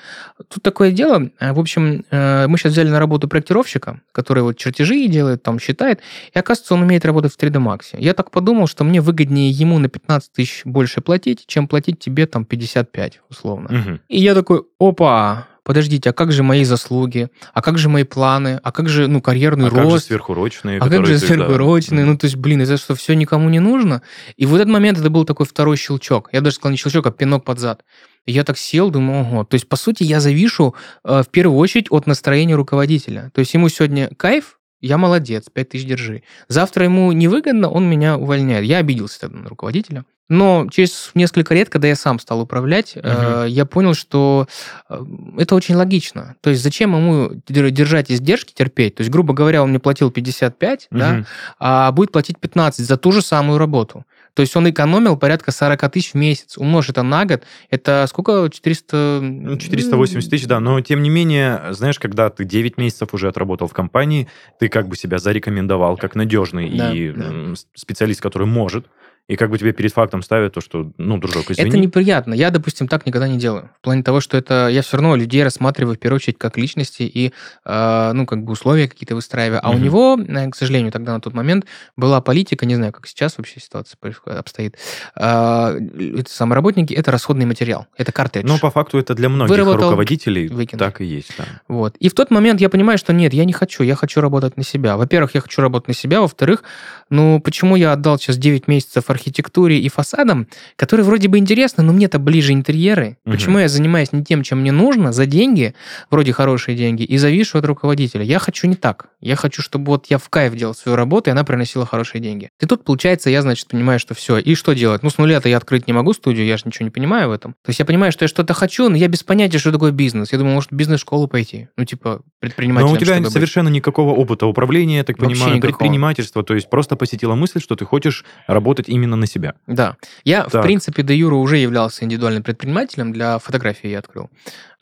тут 0.49 0.63
такое 0.63 0.91
дело, 0.93 1.31
э, 1.41 1.53
в 1.53 1.59
общем, 1.61 2.05
э, 2.11 2.47
мы 2.49 2.59
сейчас 2.59 2.73
взяли 2.73 2.89
на 2.89 2.99
работу 2.99 3.29
проектировщика, 3.29 4.01
который 4.13 4.43
вот 4.43 4.57
чертежи 4.57 5.07
делает, 5.09 5.43
там 5.43 5.59
считает, 5.59 6.01
и 6.35 6.39
оказывается, 6.39 6.75
он 6.75 6.83
умеет 6.83 7.05
работать 7.05 7.33
в 7.33 7.37
3D 7.39 7.59
Max. 7.61 7.81
Я 7.99 8.15
так 8.15 8.31
подумал, 8.31 8.67
что 8.67 8.85
мне 8.85 9.01
выгоднее 9.01 9.51
ему 9.51 9.79
на 9.79 9.89
15 9.89 10.33
тысяч 10.33 10.63
больше 10.65 11.01
платить, 11.01 11.45
чем 11.47 11.69
платить 11.69 11.99
тебе 11.99 12.27
там 12.27 12.45
55, 12.45 13.21
условно. 13.31 13.69
Мгм. 13.71 14.01
И 14.09 14.19
я 14.21 14.35
такой, 14.35 14.63
опа, 14.79 15.47
подождите, 15.67 16.11
а 16.11 16.13
как 16.13 16.31
же 16.31 16.45
мои 16.45 16.63
заслуги? 16.63 17.29
А 17.53 17.61
как 17.61 17.77
же 17.77 17.89
мои 17.89 18.05
планы? 18.05 18.61
А 18.63 18.71
как 18.71 18.89
же, 18.89 19.09
ну, 19.09 19.21
карьерный 19.21 19.67
А 19.67 19.71
как 19.71 19.79
же 19.85 19.91
рост? 19.91 20.07
сверхурочные? 20.07 20.79
а 20.79 20.89
как 20.89 21.05
же 21.05 21.15
ты- 21.19 21.21
да. 21.21 21.27
сверхурочные? 21.27 22.05
Ну, 22.05 22.17
то 22.17 22.27
есть, 22.27 22.37
блин, 22.37 22.63
это 22.63 22.77
что, 22.77 22.95
все 22.95 23.15
никому 23.15 23.49
не 23.49 23.59
нужно? 23.59 24.01
И 24.37 24.47
в 24.47 24.55
этот 24.55 24.69
момент 24.69 24.99
это 24.99 25.11
был 25.11 25.25
такой 25.25 25.45
второй 25.45 25.77
щелчок. 25.77 26.31
Я 26.33 26.41
даже 26.41 26.55
сказал 26.57 26.71
не 26.71 26.77
щелчок, 26.79 27.07
а 27.07 27.11
пинок 27.11 27.45
под 27.45 27.59
зад. 27.59 27.85
Я 28.27 28.45
так 28.45 28.59
сел, 28.59 28.91
думаю, 28.91 29.23
ого. 29.23 29.45
То 29.45 29.55
есть, 29.57 29.69
по 29.69 29.77
сути, 29.77 30.05
я 30.05 30.21
завишу 30.21 30.77
э, 31.05 31.23
в 31.25 31.29
первую 31.31 31.59
очередь 31.59 31.89
от 31.91 32.07
настроения 32.07 32.55
руководителя. 32.55 33.31
То 33.35 33.41
есть, 33.41 33.53
ему 33.53 33.69
сегодня 33.69 34.11
кайф, 34.17 34.59
я 34.81 34.99
молодец, 34.99 35.47
5 35.53 35.69
тысяч 35.71 35.85
держи. 35.85 36.23
Завтра 36.49 36.85
ему 36.85 37.11
невыгодно, 37.11 37.69
он 37.69 37.91
меня 37.91 38.17
увольняет. 38.17 38.65
Я 38.65 38.79
обиделся 38.79 39.21
тогда 39.21 39.39
на 39.39 39.49
руководителя. 39.49 40.05
Но 40.29 40.67
через 40.71 41.13
несколько 41.15 41.55
лет, 41.55 41.69
когда 41.69 41.87
я 41.87 41.95
сам 41.95 42.19
стал 42.19 42.41
управлять, 42.41 42.93
э, 42.97 43.47
я 43.49 43.65
понял, 43.65 43.95
что 43.95 44.49
э, 44.89 45.05
это 45.39 45.55
очень 45.55 45.77
логично. 45.77 46.35
То 46.41 46.51
есть 46.51 46.63
зачем 46.63 46.95
ему 46.97 47.31
дер- 47.49 47.71
держать 47.71 48.11
издержки, 48.11 48.53
терпеть? 48.53 48.97
То 48.97 49.03
есть, 49.03 49.11
грубо 49.13 49.35
говоря, 49.35 49.63
он 49.63 49.71
мне 49.71 49.79
платил 49.79 50.11
55, 50.11 50.89
да, 50.91 51.13
Мгм. 51.13 51.27
а 51.61 51.93
будет 51.93 52.11
платить 52.11 52.41
15 52.41 52.85
за 52.87 52.97
ту 52.97 53.13
же 53.13 53.23
самую 53.23 53.59
работу. 53.59 54.05
То 54.35 54.43
есть 54.43 54.55
он 54.57 54.69
экономил 54.69 55.17
порядка 55.17 55.51
40 55.53 55.89
тысяч 55.91 56.11
в 56.13 56.17
месяц. 56.17 56.59
Умножь 56.59 56.91
это 56.91 57.03
на 57.03 57.25
год, 57.25 57.45
это 57.71 58.05
сколько? 58.09 58.51
400... 58.53 59.21
Ну, 59.23 59.57
480 59.57 60.29
тысяч, 60.29 60.47
да, 60.47 60.61
но 60.61 60.81
тем 60.81 61.03
не 61.03 61.09
менее, 61.09 61.69
знаешь, 61.71 61.99
когда 61.99 62.29
ты 62.31 62.45
9 62.45 62.77
месяцев 62.79 63.15
уже 63.15 63.29
отработал 63.29 63.69
в 63.69 63.73
компании, 63.73 64.29
ты 64.59 64.69
как 64.69 64.89
бы 64.89 64.97
себя 64.97 65.19
зарекомендовал 65.19 65.97
как 65.97 66.17
надежный 66.17 66.69
Да, 66.77 66.93
и 66.93 67.13
да. 67.13 67.55
специалист, 67.75 68.21
который 68.21 68.47
может, 68.47 68.87
и 69.29 69.35
как 69.37 69.51
бы 69.51 69.59
тебе 69.59 69.73
перед 69.73 69.93
фактом 69.93 70.23
ставят 70.23 70.55
то, 70.55 70.61
что, 70.61 70.93
ну, 70.99 71.19
дружок, 71.19 71.51
извини. 71.51 71.69
Это 71.69 71.79
неприятно. 71.79 72.33
Я, 72.33 72.51
допустим, 72.51 72.87
так 72.87 73.07
никогда 73.07 73.27
не 73.27 73.39
делаю. 73.39 73.71
В 73.79 73.81
плане 73.83 74.03
того, 74.05 74.21
что 74.21 74.37
это 74.37 74.69
я 74.69 74.83
все 74.83 74.97
равно 74.99 75.17
людей 75.17 75.43
рассматриваю 75.43 75.97
в 75.97 75.99
первую 75.99 76.17
очередь 76.19 76.39
как 76.39 76.57
личности 76.57 77.03
и, 77.03 77.33
э, 77.65 78.13
ну, 78.15 78.25
как 78.25 78.45
бы 78.45 78.53
условия 78.53 78.87
какие-то 78.89 79.17
выстраиваю. 79.17 79.61
А 79.65 79.71
у 79.71 79.75
Мгм. 79.75 79.83
него, 79.83 80.19
э, 80.21 80.49
к 80.51 80.55
сожалению, 80.55 80.93
тогда 80.93 81.13
на 81.13 81.21
тот 81.21 81.35
момент 81.35 81.67
была 81.97 82.21
политика, 82.21 82.67
не 82.67 82.77
знаю, 82.77 82.93
как 82.93 83.09
сейчас 83.09 83.37
вообще 83.39 83.59
ситуация 83.59 83.99
обстоит. 84.27 84.77
Э, 85.17 85.77
это 86.19 86.31
самые 86.31 86.55
работники, 86.55 86.95
это 86.95 87.11
расходный 87.11 87.47
материал, 87.47 87.87
это 87.97 88.13
картридж. 88.13 88.47
Но 88.47 88.59
по 88.59 88.71
факту 88.71 88.99
это 88.99 89.15
для 89.15 89.29
многих 89.29 89.51
Выработал, 89.51 89.89
руководителей 89.89 90.47
выкинул. 90.49 90.79
так 90.79 91.01
и 91.01 91.05
есть, 91.05 91.33
да. 91.37 91.45
Вот. 91.67 91.97
И 91.97 92.09
в 92.09 92.15
тот 92.15 92.31
момент 92.31 92.61
я 92.61 92.69
понимаю, 92.69 92.97
что 92.97 93.13
нет, 93.13 93.35
я 93.35 93.45
не 93.45 93.53
хочу, 93.53 93.83
я 93.83 93.97
хочу 93.97 94.21
работать 94.21 94.57
на 94.57 94.63
себя. 94.63 94.97
Во-первых, 94.97 95.35
я 95.35 95.41
хочу 95.41 95.63
работать 95.63 95.89
на 95.89 95.95
себя. 95.95 96.21
Во-вторых, 96.21 96.63
ну, 97.11 97.41
почему 97.41 97.75
я 97.77 97.93
отдал 97.93 98.19
сейчас 98.19 98.37
9 98.37 98.69
месяцев 98.69 99.11
архитектуре 99.17 99.79
и 99.81 99.89
фасадам, 99.89 100.47
которые 100.77 101.05
вроде 101.05 101.29
бы 101.29 101.39
интересны, 101.39 101.83
но 101.83 101.93
мне-то 101.93 102.19
ближе 102.19 102.53
интерьеры. 102.53 103.17
Мгм. 103.25 103.35
Почему 103.37 103.59
я 103.59 103.69
занимаюсь 103.69 104.13
не 104.13 104.25
тем, 104.25 104.43
чем 104.43 104.61
мне 104.61 104.73
нужно, 104.73 105.13
за 105.13 105.27
деньги, 105.27 105.75
вроде 106.11 106.33
хорошие 106.33 106.77
деньги, 106.77 107.03
и 107.03 107.17
завишу 107.19 107.59
от 107.59 107.65
руководителя. 107.67 108.23
Я 108.25 108.39
хочу 108.39 108.67
не 108.67 108.77
так. 108.77 109.09
Я 109.21 109.37
хочу, 109.37 109.63
чтобы 109.63 109.87
вот 109.87 110.07
я 110.09 110.19
в 110.19 110.29
кайф 110.29 110.55
делал 110.55 110.75
свою 110.75 110.97
работу, 110.97 111.31
и 111.31 111.33
она 111.33 111.43
приносила 111.45 111.87
хорошие 111.87 112.21
деньги. 112.21 112.51
И 112.61 112.67
тут, 112.67 112.85
получается, 112.85 113.31
я, 113.31 113.43
значит, 113.43 113.69
понимаю, 113.69 113.99
что 113.99 114.15
все. 114.15 114.39
И 114.39 114.55
что 114.55 114.73
делать? 114.75 115.03
Ну, 115.03 115.11
с 115.11 115.19
нуля-то 115.19 115.49
я 115.49 115.57
открыть 115.57 115.87
не 115.87 115.93
могу 115.93 116.13
студию, 116.13 116.47
я 116.47 116.57
же 116.57 116.65
ничего 116.67 116.85
не 116.85 116.91
понимаю 116.91 117.29
в 117.29 117.33
этом. 117.33 117.53
То 117.65 117.71
есть 117.71 117.79
я 117.79 117.85
понимаю, 117.87 118.13
что 118.13 118.25
я 118.25 118.29
что-то 118.29 118.55
хочу, 118.55 118.89
но 118.89 118.97
я 118.97 119.09
без 119.09 119.23
понятия, 119.23 119.59
что 119.59 119.73
такое 119.73 119.93
бизнес. 119.93 120.33
Я 120.33 120.39
думаю, 120.39 120.55
может, 120.55 120.71
в 120.71 120.75
бизнес-школу 120.75 121.29
пойти. 121.29 121.69
Ну, 121.77 121.85
типа, 121.85 122.21
предпринимателем, 122.41 122.91
Но 122.91 122.95
у 122.95 122.99
тебя 122.99 123.15
чтобы 123.15 123.25
быть. 123.25 123.33
совершенно 123.33 123.69
никакого 123.69 124.11
опыта 124.15 124.47
управления, 124.47 124.99
я 124.99 125.05
так 125.05 125.19
Вообще 125.19 125.35
понимаю, 125.35 125.57
никакого. 125.57 125.71
предпринимательства, 125.79 126.43
то 126.43 126.55
есть 126.55 126.69
просто 126.69 126.97
посетила 126.97 127.35
мысль, 127.35 127.61
что 127.61 127.77
ты 127.77 127.85
хочешь 127.85 128.25
работать 128.49 128.89
именно 128.89 129.06
на 129.15 129.27
себя. 129.27 129.55
Да. 129.69 129.97
Я, 130.25 130.49
в 130.49 130.51
Так. 130.51 130.63
принципе, 130.63 131.05
до 131.05 131.13
Юра 131.13 131.37
уже 131.37 131.59
являлся 131.59 132.05
индивидуальным 132.05 132.43
предпринимателем, 132.43 133.13
для 133.13 133.39
фотографии 133.39 133.89
я 133.89 134.01
открыл. 134.01 134.29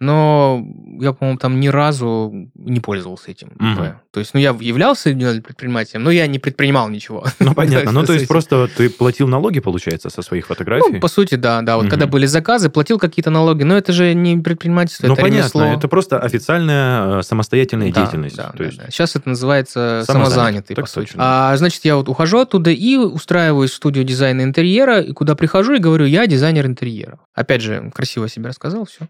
Но 0.01 0.65
я, 1.01 1.13
по-моему, 1.13 1.39
там 1.39 1.61
ни 1.61 1.69
разу 1.69 2.33
не 2.55 2.81
пользовался 2.81 3.31
этим. 3.31 3.49
ИП. 3.49 3.95
То 4.11 4.21
есть, 4.21 4.35
ну, 4.35 4.41
я 4.41 4.57
являлся 4.61 5.11
индивидуальным 5.11 5.43
предпринимателем, 5.43 6.03
но 6.05 6.11
я 6.11 6.27
не 6.27 6.39
предпринимал 6.39 6.89
ничего. 6.89 7.25
Ну, 7.41 7.55
понятно. 7.55 7.93
Ну, 7.95 8.05
то 8.05 8.13
есть 8.13 8.27
просто 8.27 8.69
ты 8.77 8.91
платил 8.91 9.29
налоги, 9.29 9.61
получается, 9.61 10.11
со 10.11 10.23
своих 10.23 10.47
фотографий? 10.47 10.95
Ну, 10.95 11.01
по 11.01 11.09
сути, 11.09 11.37
да, 11.37 11.63
да. 11.63 11.77
Вот 11.77 11.89
когда 11.89 12.07
были 12.07 12.27
заказы, 12.27 12.71
платил 12.71 12.99
какие-то 12.99 13.31
налоги, 13.31 13.63
но 13.63 13.77
это 13.77 13.93
же 13.93 14.15
не 14.15 14.37
предпринимательство, 14.37 15.07
Ну, 15.07 15.15
это 15.15 15.23
понятно, 15.23 15.59
ремесло. 15.59 15.79
это 15.79 15.89
просто 15.89 16.19
официальная 16.19 17.21
э, 17.21 17.23
самостоятельная 17.23 17.93
Да, 17.93 18.01
деятельность. 18.03 18.37
Да, 18.37 18.53
да, 18.57 18.65
есть, 18.65 18.79
да. 18.79 18.91
Сейчас 18.91 19.17
это 19.17 19.29
называется 19.29 20.03
Самозанятый, 20.07 20.75
по 20.77 20.87
сути. 20.87 21.13
А, 21.17 21.57
значит, 21.57 21.85
я 21.85 21.97
вот 21.97 22.09
ухожу 22.09 22.39
оттуда 22.39 22.71
и 22.71 22.97
устраиваюсь 22.97 23.71
в 23.71 23.75
студию 23.75 24.05
дизайна 24.05 24.43
интерьера, 24.43 25.01
и 25.01 25.13
куда 25.13 25.35
прихожу 25.35 25.75
и 25.75 25.79
говорю, 25.79 26.07
я 26.07 26.27
дизайнер 26.27 26.67
интерьера. 26.67 27.19
Опять 27.35 27.63
же, 27.63 27.91
красиво 27.95 28.29
себе 28.29 28.49
рассказал, 28.49 28.87
все. 28.87 29.09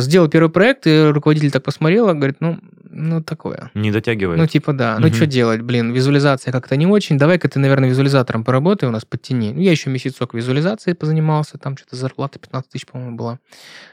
Сделал 0.00 0.28
первый 0.28 0.48
проект, 0.50 0.86
и 0.86 1.10
руководитель 1.12 1.50
так 1.50 1.62
посмотрел, 1.62 2.06
говорит, 2.14 2.36
ну, 2.40 2.58
ну 2.90 3.22
такое. 3.22 3.70
не 3.74 3.90
дотягивает. 3.92 4.38
Ну, 4.38 4.46
типа, 4.46 4.72
да. 4.72 4.96
Ну, 4.98 5.06
Мгм. 5.08 5.14
что 5.14 5.26
делать, 5.26 5.60
блин, 5.62 5.92
визуализация 5.92 6.52
как-то 6.52 6.76
не 6.76 6.86
очень. 6.86 7.18
Давай-ка 7.18 7.48
ты, 7.48 7.58
наверное, 7.58 7.88
визуализатором 7.90 8.42
поработай 8.44 8.88
у 8.88 8.92
нас, 8.92 9.04
подтяни. 9.04 9.52
Ну, 9.52 9.60
я 9.60 9.70
еще 9.70 9.90
месяцок 9.90 10.34
визуализацией 10.34 10.94
позанимался, 10.96 11.58
там 11.58 11.76
что-то 11.76 11.96
зарплата 11.96 12.38
15 12.38 12.70
тысяч, 12.70 12.86
по-моему, 12.86 13.16
была. 13.16 13.38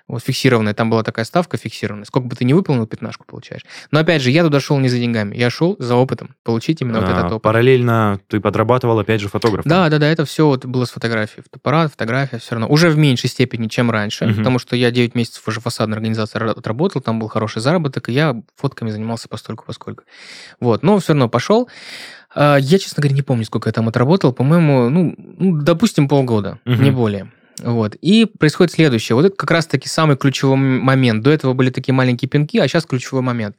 Вот, 0.08 0.22
фиксированная. 0.22 0.74
Там 0.74 0.90
была 0.90 1.02
такая 1.02 1.24
ставка 1.24 1.56
фиксированная. 1.58 2.04
Сколько 2.06 2.28
бы 2.28 2.36
ты 2.36 2.44
не 2.44 2.54
выполнил, 2.54 2.86
пятнашку 2.86 3.26
получаешь. 3.26 3.62
Но, 3.90 4.00
опять 4.00 4.22
же, 4.22 4.32
я 4.32 4.44
туда 4.44 4.60
шел 4.60 4.78
не 4.80 4.90
за 4.90 4.98
деньгами. 5.00 5.34
Я 5.36 5.50
шел 5.50 5.78
за 5.80 5.96
опытом. 5.96 6.36
Получить 6.44 6.82
именно 6.82 7.00
вот 7.00 7.10
А, 7.10 7.12
этот 7.14 7.26
опыт. 7.32 7.42
Параллельно 7.44 8.20
ты 8.28 8.42
подрабатывал, 8.42 9.00
опять 9.00 9.22
же, 9.22 9.30
фотографом. 9.30 9.70
Да, 9.70 9.88
да, 9.90 10.00
да, 10.00 10.08
это 10.10 10.26
все 10.26 10.46
вот 10.46 10.66
было 10.66 10.84
с 10.84 10.92
фотографией. 10.92 11.44
Фотоаппарат, 11.44 11.92
фотография, 11.92 12.38
все 12.40 12.52
равно. 12.56 12.68
Уже 12.68 12.90
в 12.90 12.98
меньшей 12.98 13.30
степени, 13.30 13.70
чем 13.70 13.90
раньше, 13.92 14.26
Мгм. 14.26 14.36
потому 14.40 14.60
что 14.60 14.76
я 14.76 14.92
9 14.92 15.16
месяцев 15.16 15.48
уже 15.48 15.62
фасадной 15.62 15.96
организации 15.96 16.38
ра- 16.38 16.52
отработал, 16.52 17.02
там 17.02 17.20
был 17.20 17.30
хороший 17.30 17.62
заработок, 17.62 18.10
и 18.10 18.12
я 18.12 18.36
фотками 18.58 18.90
занимался 18.90 19.30
постольку 19.30 19.64
поскольку. 19.66 20.04
Вот, 20.60 20.84
но 20.84 21.00
все 21.00 21.14
равно 21.14 21.30
пошел. 21.30 21.70
А, 22.36 22.58
Я, 22.58 22.78
честно 22.80 23.02
говоря, 23.02 23.16
не 23.16 23.22
помню, 23.22 23.46
сколько 23.46 23.70
я 23.70 23.74
там 23.74 23.88
отработал. 23.88 24.34
По-моему, 24.34 24.90
ну, 24.90 25.16
ну, 25.18 25.62
допустим, 25.62 26.08
полгода, 26.10 26.60
Мгм. 26.66 26.84
не 26.84 26.92
более. 26.92 27.32
Вот. 27.60 27.96
И 27.96 28.26
происходит 28.26 28.74
следующее. 28.74 29.16
Вот 29.16 29.26
это 29.26 29.36
как 29.36 29.52
раз-таки 29.52 29.88
самый 29.88 30.18
ключевой 30.18 30.58
момент. 30.58 31.24
До 31.24 31.32
этого 31.32 31.54
были 31.54 31.70
такие 31.70 31.94
маленькие 31.94 32.30
пинки, 32.30 32.58
а 32.58 32.68
сейчас 32.68 32.86
ключевой 32.86 33.22
момент. 33.22 33.56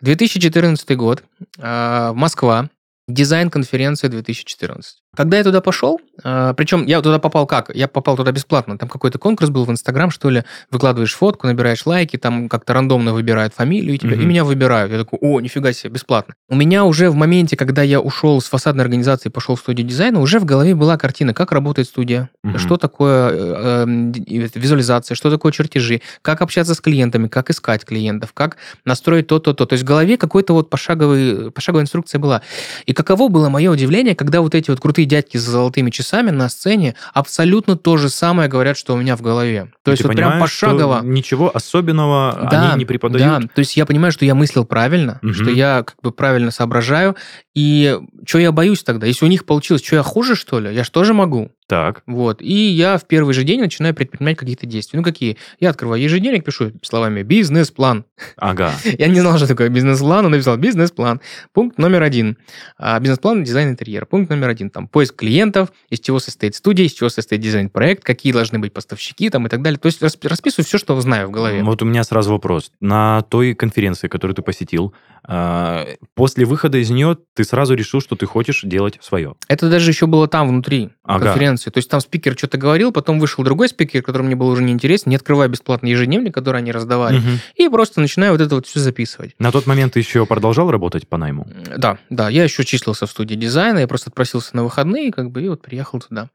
2014 0.00 0.96
год, 0.96 1.22
а, 1.58 2.12
Москва, 2.12 2.70
дизайн-конференция 3.08 4.10
2014. 4.10 4.98
Когда 5.16 5.38
я 5.38 5.44
туда 5.44 5.60
пошел, 5.60 6.00
а, 6.22 6.52
причем 6.54 6.84
я 6.86 7.00
туда 7.00 7.18
попал 7.18 7.46
как? 7.46 7.74
Я 7.74 7.88
попал 7.88 8.16
туда 8.16 8.32
бесплатно. 8.32 8.78
Там 8.78 8.88
какой-то 8.88 9.18
конкурс 9.18 9.50
был 9.50 9.64
в 9.64 9.70
Инстаграм, 9.70 10.10
что 10.10 10.28
ли. 10.30 10.44
Выкладываешь 10.70 11.14
фотку, 11.14 11.46
набираешь 11.46 11.86
лайки, 11.86 12.16
там 12.16 12.48
как-то 12.48 12.74
рандомно 12.74 13.12
выбирают 13.12 13.54
фамилию, 13.54 13.94
и, 13.94 13.98
тебя, 13.98 14.14
и 14.14 14.18
Мгм. 14.18 14.28
меня 14.28 14.44
выбирают. 14.44 14.92
Я 14.92 14.98
такой, 14.98 15.18
о, 15.22 15.40
нифига 15.40 15.72
себе, 15.72 15.90
бесплатно. 15.94 16.34
У 16.48 16.54
меня 16.54 16.84
уже 16.84 17.10
в 17.10 17.14
моменте, 17.14 17.56
когда 17.56 17.82
я 17.82 18.00
ушел 18.00 18.40
с 18.40 18.44
фасадной 18.48 18.84
организации 18.84 19.28
и 19.28 19.32
пошел 19.32 19.56
в 19.56 19.60
студию 19.60 19.86
дизайна, 19.86 20.20
уже 20.20 20.38
в 20.38 20.44
голове 20.44 20.74
была 20.74 20.96
картина, 20.98 21.32
как 21.34 21.52
работает 21.52 21.88
студия, 21.88 22.28
Мгм. 22.42 22.58
что 22.58 22.76
такое 22.76 23.30
э, 23.32 23.84
э, 23.84 23.84
ди- 23.86 24.50
визуализация, 24.54 25.14
что 25.14 25.30
такое 25.30 25.52
чертежи, 25.52 26.02
как 26.22 26.42
общаться 26.42 26.74
с 26.74 26.80
клиентами, 26.80 27.28
как 27.28 27.50
искать 27.50 27.84
клиентов, 27.84 28.32
как 28.34 28.56
настроить 28.84 29.26
то-то, 29.28 29.54
то. 29.54 29.64
То 29.66 29.72
есть 29.74 29.84
в 29.84 29.86
голове 29.86 30.16
какой-то 30.18 30.52
вот 30.52 30.68
пошаговый, 30.70 31.50
пошаговая 31.50 31.84
инструкция 31.84 32.18
была. 32.18 32.42
И 32.84 32.92
каково 32.92 33.28
было 33.28 33.48
мое 33.48 33.70
удивление, 33.70 34.14
когда 34.14 34.40
вот 34.40 34.54
эти 34.54 34.70
вот 34.70 34.80
крутые 34.80 35.05
дядьки 35.06 35.36
с 35.38 35.42
золотыми 35.42 35.90
часами 35.90 36.30
на 36.30 36.48
сцене 36.48 36.94
абсолютно 37.14 37.76
то 37.76 37.96
же 37.96 38.08
самое 38.10 38.48
говорят, 38.48 38.76
что 38.76 38.94
у 38.94 38.96
меня 38.96 39.16
в 39.16 39.22
голове. 39.22 39.72
То 39.82 39.90
И 39.90 39.94
есть 39.94 40.04
вот 40.04 40.14
прям 40.14 40.38
пошагово. 40.40 41.00
Ничего 41.02 41.50
особенного 41.54 42.48
Да, 42.50 42.72
они 42.72 42.80
не 42.80 42.84
преподают. 42.84 43.42
Да, 43.42 43.48
то 43.54 43.58
есть 43.60 43.76
я 43.76 43.86
понимаю, 43.86 44.12
что 44.12 44.24
я 44.24 44.34
мыслил 44.34 44.64
правильно, 44.64 45.18
Мгм. 45.22 45.34
что 45.34 45.50
я 45.50 45.82
как 45.84 45.96
бы 46.02 46.12
правильно 46.12 46.50
соображаю, 46.50 47.16
и 47.54 47.98
что 48.26 48.38
я 48.38 48.52
боюсь 48.52 48.82
тогда? 48.82 49.06
Если 49.06 49.24
у 49.24 49.28
них 49.28 49.46
получилось, 49.46 49.82
что 49.84 49.96
я 49.96 50.02
хуже, 50.02 50.34
что 50.34 50.60
ли? 50.60 50.74
Я 50.74 50.84
же 50.84 50.90
тоже 50.90 51.14
могу. 51.14 51.50
Так, 51.68 52.02
Вот. 52.06 52.40
И 52.42 52.54
я 52.54 52.96
в 52.96 53.06
первый 53.06 53.34
же 53.34 53.42
день 53.42 53.60
начинаю 53.60 53.92
предпринимать 53.92 54.36
какие-то 54.36 54.66
действия. 54.66 54.98
Ну, 54.98 55.02
какие? 55.02 55.36
Я 55.58 55.70
открываю 55.70 56.00
ежедневник, 56.00 56.44
пишу 56.44 56.70
словами 56.82 57.22
«бизнес-план». 57.22 58.04
ага. 58.36 58.72
Я 58.98 59.08
не 59.08 59.18
знал, 59.20 59.36
что 59.36 59.48
такое 59.48 59.68
бизнес-план, 59.68 60.26
он 60.26 60.30
написал 60.30 60.56
«бизнес-план». 60.58 61.20
Пункт 61.52 61.78
номер 61.78 62.02
один. 62.04 62.38
А, 62.78 63.00
Бизнес-план– 63.00 63.42
дизайн 63.44 63.70
интерьера. 63.70 64.04
Пункт 64.04 64.30
номер 64.30 64.48
один. 64.50 64.70
Там 64.70 64.86
поиск 64.86 65.16
клиентов, 65.16 65.72
из 65.90 65.98
чего 65.98 66.20
состоит 66.20 66.54
студия, 66.54 66.86
из 66.86 66.92
чего 66.92 67.08
состоит 67.08 67.42
дизайн-проект, 67.42 68.04
какие 68.04 68.32
должны 68.32 68.60
быть 68.60 68.72
поставщики 68.72 69.28
там 69.28 69.46
и 69.46 69.48
так 69.50 69.60
далее. 69.62 69.78
То 69.80 69.86
есть 69.86 70.00
расп- 70.02 70.28
расписываю 70.28 70.64
все, 70.66 70.78
что 70.78 70.98
знаю 71.00 71.26
в 71.26 71.30
голове. 71.32 71.64
Вот 71.64 71.82
у 71.82 71.84
меня 71.84 72.04
сразу 72.04 72.30
вопрос. 72.30 72.70
На 72.80 73.22
той 73.22 73.54
конференции, 73.54 74.06
которую 74.06 74.36
ты 74.36 74.42
посетил, 74.42 74.94
а, 75.28 75.84
после 76.14 76.44
выхода 76.44 76.78
из 76.78 76.90
нее 76.90 77.18
ты 77.34 77.42
сразу 77.42 77.74
решил, 77.74 78.00
что 78.00 78.14
ты 78.14 78.26
хочешь 78.26 78.62
делать 78.62 78.98
свое. 79.02 79.34
Это 79.48 79.68
даже 79.68 79.90
еще 79.90 80.06
было 80.06 80.28
там, 80.28 80.48
внутри 80.48 80.90
Ага. 81.02 81.24
конференции. 81.26 81.55
То 81.56 81.78
есть 81.78 81.88
там 81.90 82.00
спикер 82.00 82.34
что-то 82.36 82.58
говорил, 82.58 82.92
потом 82.92 83.18
вышел 83.18 83.42
другой 83.44 83.68
спикер, 83.68 84.02
который 84.02 84.22
мне 84.22 84.36
был 84.36 84.48
уже 84.48 84.62
неинтересен, 84.62 85.10
не 85.10 85.16
открывая 85.16 85.48
бесплатный 85.48 85.90
ежедневник, 85.90 86.34
который 86.34 86.58
они 86.58 86.72
раздавали, 86.72 87.18
Мгм. 87.18 87.38
и 87.56 87.68
просто 87.68 88.00
начинаю 88.00 88.32
вот 88.32 88.40
это 88.40 88.54
вот 88.56 88.66
все 88.66 88.80
записывать. 88.80 89.32
На 89.38 89.50
тот 89.52 89.66
момент 89.66 89.94
ты 89.94 90.00
еще 90.00 90.26
продолжал 90.26 90.70
работать 90.70 91.08
по 91.08 91.16
найму? 91.16 91.46
Да, 91.76 91.98
да, 92.10 92.28
я 92.28 92.44
еще 92.44 92.64
числился 92.64 93.06
в 93.06 93.10
студии 93.10 93.34
дизайна, 93.34 93.78
я 93.78 93.88
просто 93.88 94.10
отпросился 94.10 94.54
на 94.56 94.64
выходные, 94.64 95.12
как 95.12 95.30
бы, 95.30 95.42
и 95.42 95.48
вот 95.48 95.62
приехал 95.62 96.00
туда. 96.00 96.28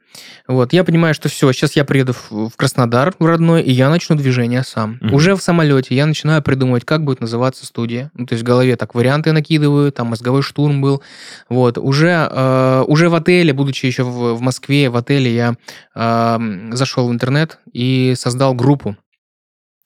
Вот, 0.48 0.74
я 0.74 0.84
понимаю, 0.84 1.14
что 1.14 1.30
все, 1.30 1.52
сейчас 1.52 1.76
я 1.76 1.86
приеду 1.86 2.14
в, 2.30 2.52
Краснодар, 2.56 3.14
в 3.20 3.26
родной, 3.26 3.62
и 3.62 3.72
я 3.72 3.90
начну 3.90 4.16
движение 4.16 4.64
сам. 4.64 4.98
Мгм. 5.02 5.14
Уже 5.14 5.36
в 5.36 5.42
самолете 5.42 5.96
я 5.96 6.06
начинаю 6.06 6.42
придумывать, 6.42 6.86
как 6.86 7.04
будет 7.04 7.22
называться 7.22 7.66
студия. 7.66 8.12
Ну, 8.16 8.26
то 8.26 8.34
есть 8.34 8.44
в 8.44 8.46
голове 8.46 8.76
так 8.76 8.96
варианты 8.96 9.32
накидываю, 9.32 9.92
там 9.92 10.08
мозговой 10.08 10.42
штурм 10.42 10.82
был. 10.82 11.02
Вот, 11.50 11.78
уже, 11.78 12.28
э, 12.32 12.84
уже 12.88 13.10
в 13.10 13.16
отеле, 13.16 13.54
будучи 13.54 13.86
еще 13.86 14.04
в, 14.04 14.36
в 14.36 14.42
Москве, 14.42 14.90
в 14.90 14.96
отеле 14.96 15.11
я 15.30 15.56
э, 15.96 16.38
зашел 16.74 17.08
в 17.08 17.12
интернет 17.12 17.60
и 17.74 18.14
создал 18.18 18.54
группу. 18.54 18.96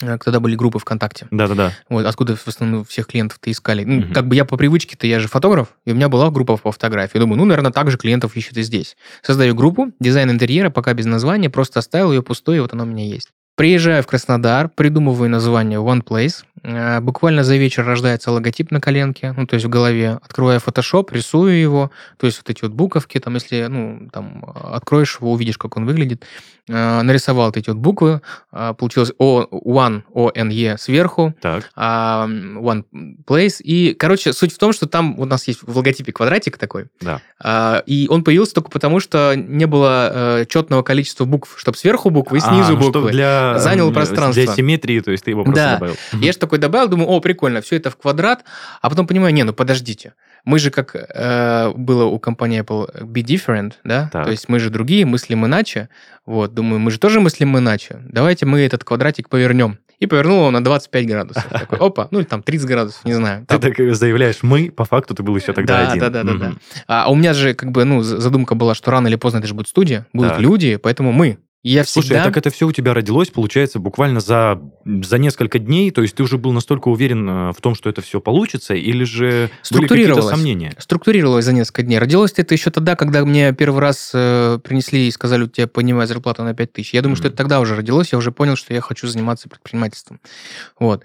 Э, 0.01 0.17
Тогда 0.23 0.39
были 0.39 0.55
группы 0.55 0.77
ВКонтакте. 0.79 1.27
Да-да-да. 1.31 1.71
Вот, 1.89 2.05
откуда 2.05 2.35
в 2.35 2.47
основном 2.47 2.83
всех 2.83 3.07
клиентов-то 3.07 3.49
искали. 3.49 3.83
Ну, 3.85 4.01
Мгм. 4.01 4.13
как 4.13 4.27
бы 4.27 4.35
я 4.35 4.43
по 4.45 4.57
привычке-то, 4.57 5.07
я 5.07 5.19
же 5.19 5.27
фотограф, 5.27 5.69
и 5.85 5.91
у 5.91 5.95
меня 5.95 6.09
была 6.09 6.29
группа 6.31 6.57
по 6.57 6.71
фотографии. 6.71 7.17
Думаю, 7.17 7.37
ну, 7.37 7.45
наверное, 7.45 7.71
так 7.71 7.89
же 7.89 7.97
клиентов 7.97 8.35
ищут 8.35 8.57
и 8.57 8.61
здесь. 8.61 8.97
Создаю 9.21 9.55
группу, 9.55 9.91
дизайн 9.99 10.29
интерьера, 10.31 10.69
пока 10.69 10.93
без 10.93 11.05
названия, 11.05 11.49
просто 11.49 11.79
оставил 11.79 12.11
ее 12.11 12.21
пустой, 12.23 12.57
и 12.57 12.59
вот 12.59 12.73
она 12.73 12.83
у 12.83 12.87
меня 12.87 13.05
есть. 13.05 13.29
Приезжаю 13.59 14.03
в 14.03 14.07
Краснодар, 14.07 14.67
придумываю 14.67 15.29
название 15.29 15.79
One 15.79 16.03
Place. 16.03 16.43
Э, 16.63 16.99
Буквально 16.99 17.45
за 17.45 17.55
вечер 17.55 17.85
рождается 17.85 18.31
логотип 18.31 18.69
на 18.71 18.81
коленке, 18.81 19.33
ну, 19.37 19.47
то 19.47 19.53
есть 19.53 19.65
в 19.65 19.69
голове. 19.69 20.19
Открываю 20.21 20.59
Photoshop, 20.59 21.07
рисую 21.13 21.57
его, 21.57 21.89
то 22.17 22.25
есть 22.25 22.39
вот 22.39 22.49
эти 22.49 22.63
вот 22.63 22.73
буковки, 22.73 23.17
там, 23.17 23.35
если, 23.35 23.67
ну, 23.69 24.09
там, 24.11 24.43
э, 24.45 24.59
откроешь 24.73 25.17
его, 25.21 25.31
увидишь, 25.31 25.57
как 25.57 25.77
он 25.77 25.85
выглядит. 25.85 26.25
Э, 26.67 27.01
Нарисовал 27.03 27.45
вот 27.45 27.55
эти 27.57 27.69
вот 27.69 27.77
буквы, 27.77 28.21
получилось 28.51 29.11
O, 29.19 29.45
One, 29.51 30.01
O, 30.13 30.31
N, 30.35 30.49
E 30.51 30.75
сверху, 30.77 31.33
Так. 31.41 31.69
а, 31.75 32.25
One 32.27 32.83
Place. 33.25 33.61
И, 33.61 33.93
короче, 33.93 34.33
суть 34.33 34.53
в 34.53 34.57
том, 34.57 34.73
что 34.73 34.87
там 34.87 35.17
у 35.19 35.25
нас 35.25 35.47
есть 35.47 35.61
в 35.61 35.77
логотипе 35.77 36.11
квадратик 36.11 36.57
такой, 36.57 36.87
Да. 37.01 37.21
а, 37.41 37.83
и 37.85 38.07
он 38.09 38.23
появился 38.23 38.55
только 38.55 38.71
потому, 38.71 38.99
что 38.99 39.33
не 39.35 39.65
было 39.65 40.43
четного 40.49 40.81
количества 40.81 41.25
букв, 41.25 41.53
чтобы 41.57 41.77
сверху 41.77 42.09
буквы 42.09 42.37
и 42.39 42.41
снизу 42.41 42.73
А, 42.73 42.77
ну, 42.77 42.79
буквы. 42.79 43.11
для, 43.11 43.44
Занял 43.59 43.87
м, 43.89 43.93
пространство. 43.93 44.43
Для 44.43 44.53
симметрии, 44.53 44.99
то 44.99 45.11
есть 45.11 45.23
ты 45.25 45.31
его 45.31 45.43
просто 45.43 45.61
Да. 45.63 45.73
добавил. 45.75 45.95
Я 46.13 46.31
же 46.31 46.37
такой 46.37 46.57
добавил, 46.59 46.87
думаю, 46.87 47.09
о, 47.09 47.19
прикольно, 47.19 47.61
все 47.61 47.75
это 47.77 47.89
в 47.89 47.95
квадрат, 47.97 48.43
а 48.81 48.89
потом 48.89 49.07
понимаю, 49.07 49.33
не, 49.33 49.43
ну 49.43 49.53
подождите, 49.53 50.13
мы 50.43 50.59
же 50.59 50.71
как 50.71 50.95
э, 50.95 51.71
было 51.75 52.05
у 52.05 52.19
компании 52.19 52.61
Apple 52.61 53.03
be 53.03 53.23
different, 53.23 53.73
да, 53.83 54.09
Так. 54.11 54.25
то 54.25 54.31
есть 54.31 54.49
мы 54.49 54.59
же 54.59 54.69
другие, 54.69 55.05
мыслим 55.05 55.45
иначе, 55.45 55.89
вот, 56.25 56.53
думаю, 56.53 56.79
мы 56.79 56.91
же 56.91 56.99
тоже 56.99 57.19
мыслим 57.19 57.57
иначе, 57.57 57.99
давайте 58.09 58.45
мы 58.45 58.61
этот 58.61 58.83
квадратик 58.83 59.29
повернем. 59.29 59.77
И 59.97 60.07
повернул 60.07 60.39
его 60.39 60.51
на 60.51 60.61
25 60.61 61.07
градусов. 61.07 61.45
Такой, 61.49 61.79
опа, 61.79 62.09
ну 62.11 62.19
или 62.19 62.25
там 62.25 62.43
30 62.43 62.67
градусов, 62.67 63.05
не 63.05 63.13
знаю. 63.13 63.45
Ты 63.47 63.59
так 63.59 63.95
заявляешь 63.95 64.39
«мы», 64.41 64.69
по 64.69 64.83
факту 64.83 65.15
ты 65.15 65.23
был 65.23 65.33
еще 65.37 65.53
тогда 65.53 65.85
да, 65.85 65.91
один. 65.91 65.99
Да, 66.01 66.09
да, 66.09 66.23
да, 66.23 66.33
да. 66.33 66.51
А 66.87 67.09
у 67.09 67.15
меня 67.15 67.33
же 67.33 67.53
как 67.53 67.71
бы, 67.71 67.85
ну, 67.85 68.01
задумка 68.01 68.55
была, 68.55 68.75
что 68.75 68.91
рано 68.91 69.07
или 69.07 69.15
поздно 69.15 69.37
это 69.37 69.47
же 69.47 69.53
будет 69.53 69.69
студия, 69.69 70.05
будут 70.11 70.37
люди, 70.37 70.75
поэтому 70.75 71.13
мы. 71.13 71.37
И 71.65 71.71
я 71.71 71.83
Слушай, 71.83 72.05
всегда... 72.09 72.21
а 72.21 72.25
так 72.25 72.37
это 72.37 72.51
все 72.51 72.67
у 72.67 72.71
тебя 72.71 72.93
родилось, 72.93 73.29
получается, 73.29 73.79
буквально 73.79 74.19
за, 74.19 74.61
за 74.85 75.17
несколько 75.17 75.57
дней? 75.57 75.89
То 75.89 76.03
есть 76.03 76.13
ты 76.13 76.21
уже 76.21 76.37
был 76.37 76.51
настолько 76.51 76.89
уверен 76.89 77.27
э, 77.27 77.51
в 77.53 77.55
том, 77.59 77.73
что 77.73 77.89
это 77.89 78.03
все 78.03 78.21
получится, 78.21 78.75
или 78.75 79.03
же 79.03 79.25
были 79.25 79.49
Структурировалось. 79.63 80.29
сомнения? 80.35 80.75
Структурировалось 80.77 81.43
за 81.43 81.53
несколько 81.53 81.81
дней. 81.81 81.97
Родилось 81.97 82.33
это 82.37 82.53
еще 82.53 82.69
тогда, 82.69 82.95
когда 82.95 83.25
мне 83.25 83.51
первый 83.51 83.79
раз 83.81 84.11
э, 84.13 84.59
принесли 84.63 85.07
и 85.07 85.11
сказали, 85.11 85.45
у 85.45 85.47
тебя 85.47 85.65
поднимая 85.65 86.05
зарплату 86.05 86.43
на 86.43 86.53
5 86.53 86.71
тысяч. 86.71 86.93
Я 86.93 87.01
думаю, 87.01 87.15
что 87.15 87.23
Мгм. 87.25 87.29
это 87.29 87.37
тогда 87.37 87.59
уже 87.59 87.75
родилось, 87.75 88.09
я 88.11 88.19
уже 88.19 88.31
понял, 88.31 88.55
что 88.55 88.71
я 88.71 88.81
хочу 88.81 89.07
заниматься 89.07 89.49
предпринимательством. 89.49 90.19
Вот. 90.79 91.01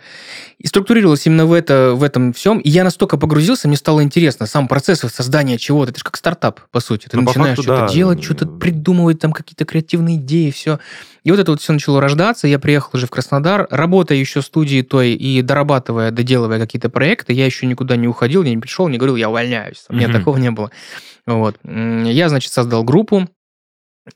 И 0.59 0.67
структурировалось 0.67 1.25
именно 1.27 1.47
в, 1.47 1.55
это, 1.55 1.95
в 1.97 2.03
этом 2.03 2.35
всем. 2.35 2.59
И 2.59 2.69
я 2.69 2.85
настолько 2.85 3.17
погрузился, 3.17 3.67
мне 3.67 3.79
стало 3.79 4.03
интересно. 4.03 4.45
Сам 4.45 4.69
процесс 4.69 4.99
создания 5.01 5.57
чего-то. 5.57 5.93
Это 5.93 6.01
же 6.01 6.05
как 6.05 6.19
стартап, 6.19 6.61
по 6.71 6.81
сути. 6.81 7.07
Ты 7.09 7.17
Ну, 7.17 7.23
по 7.23 7.31
начинаешь 7.31 7.57
факту, 7.57 7.63
что-то 7.63 7.87
да. 7.87 7.95
делать, 7.95 8.23
что-то 8.23 8.45
придумывать, 8.47 9.21
там 9.21 9.33
какие-то 9.33 9.65
креативные 9.65 10.17
идеи, 10.17 10.50
все. 10.51 10.79
И 11.25 11.31
вот 11.31 11.41
это 11.41 11.51
вот 11.51 11.61
все 11.61 11.73
начало 11.73 12.01
рождаться. 12.01 12.47
Я 12.47 12.59
приехал 12.59 12.91
уже 12.95 13.07
в 13.07 13.11
Краснодар, 13.11 13.67
работая 13.71 14.19
еще 14.19 14.41
в 14.41 14.45
студии 14.45 14.83
той 14.83 15.13
и 15.13 15.43
дорабатывая, 15.43 16.11
доделывая 16.11 16.59
какие-то 16.59 16.89
проекты, 16.89 17.33
я 17.33 17.47
еще 17.47 17.67
никуда 17.67 17.97
не 17.97 18.09
уходил, 18.09 18.43
я 18.43 18.51
не 18.51 18.59
пришел, 18.59 18.89
не 18.89 18.99
говорил, 18.99 19.17
я 19.17 19.29
увольняюсь. 19.29 19.85
У 19.89 19.95
меня 19.95 20.13
такого 20.13 20.37
не 20.39 20.51
было. 20.51 20.71
Вот. 21.27 21.57
Я, 21.65 22.29
значит, 22.29 22.53
создал 22.53 22.85
группу 22.85 23.29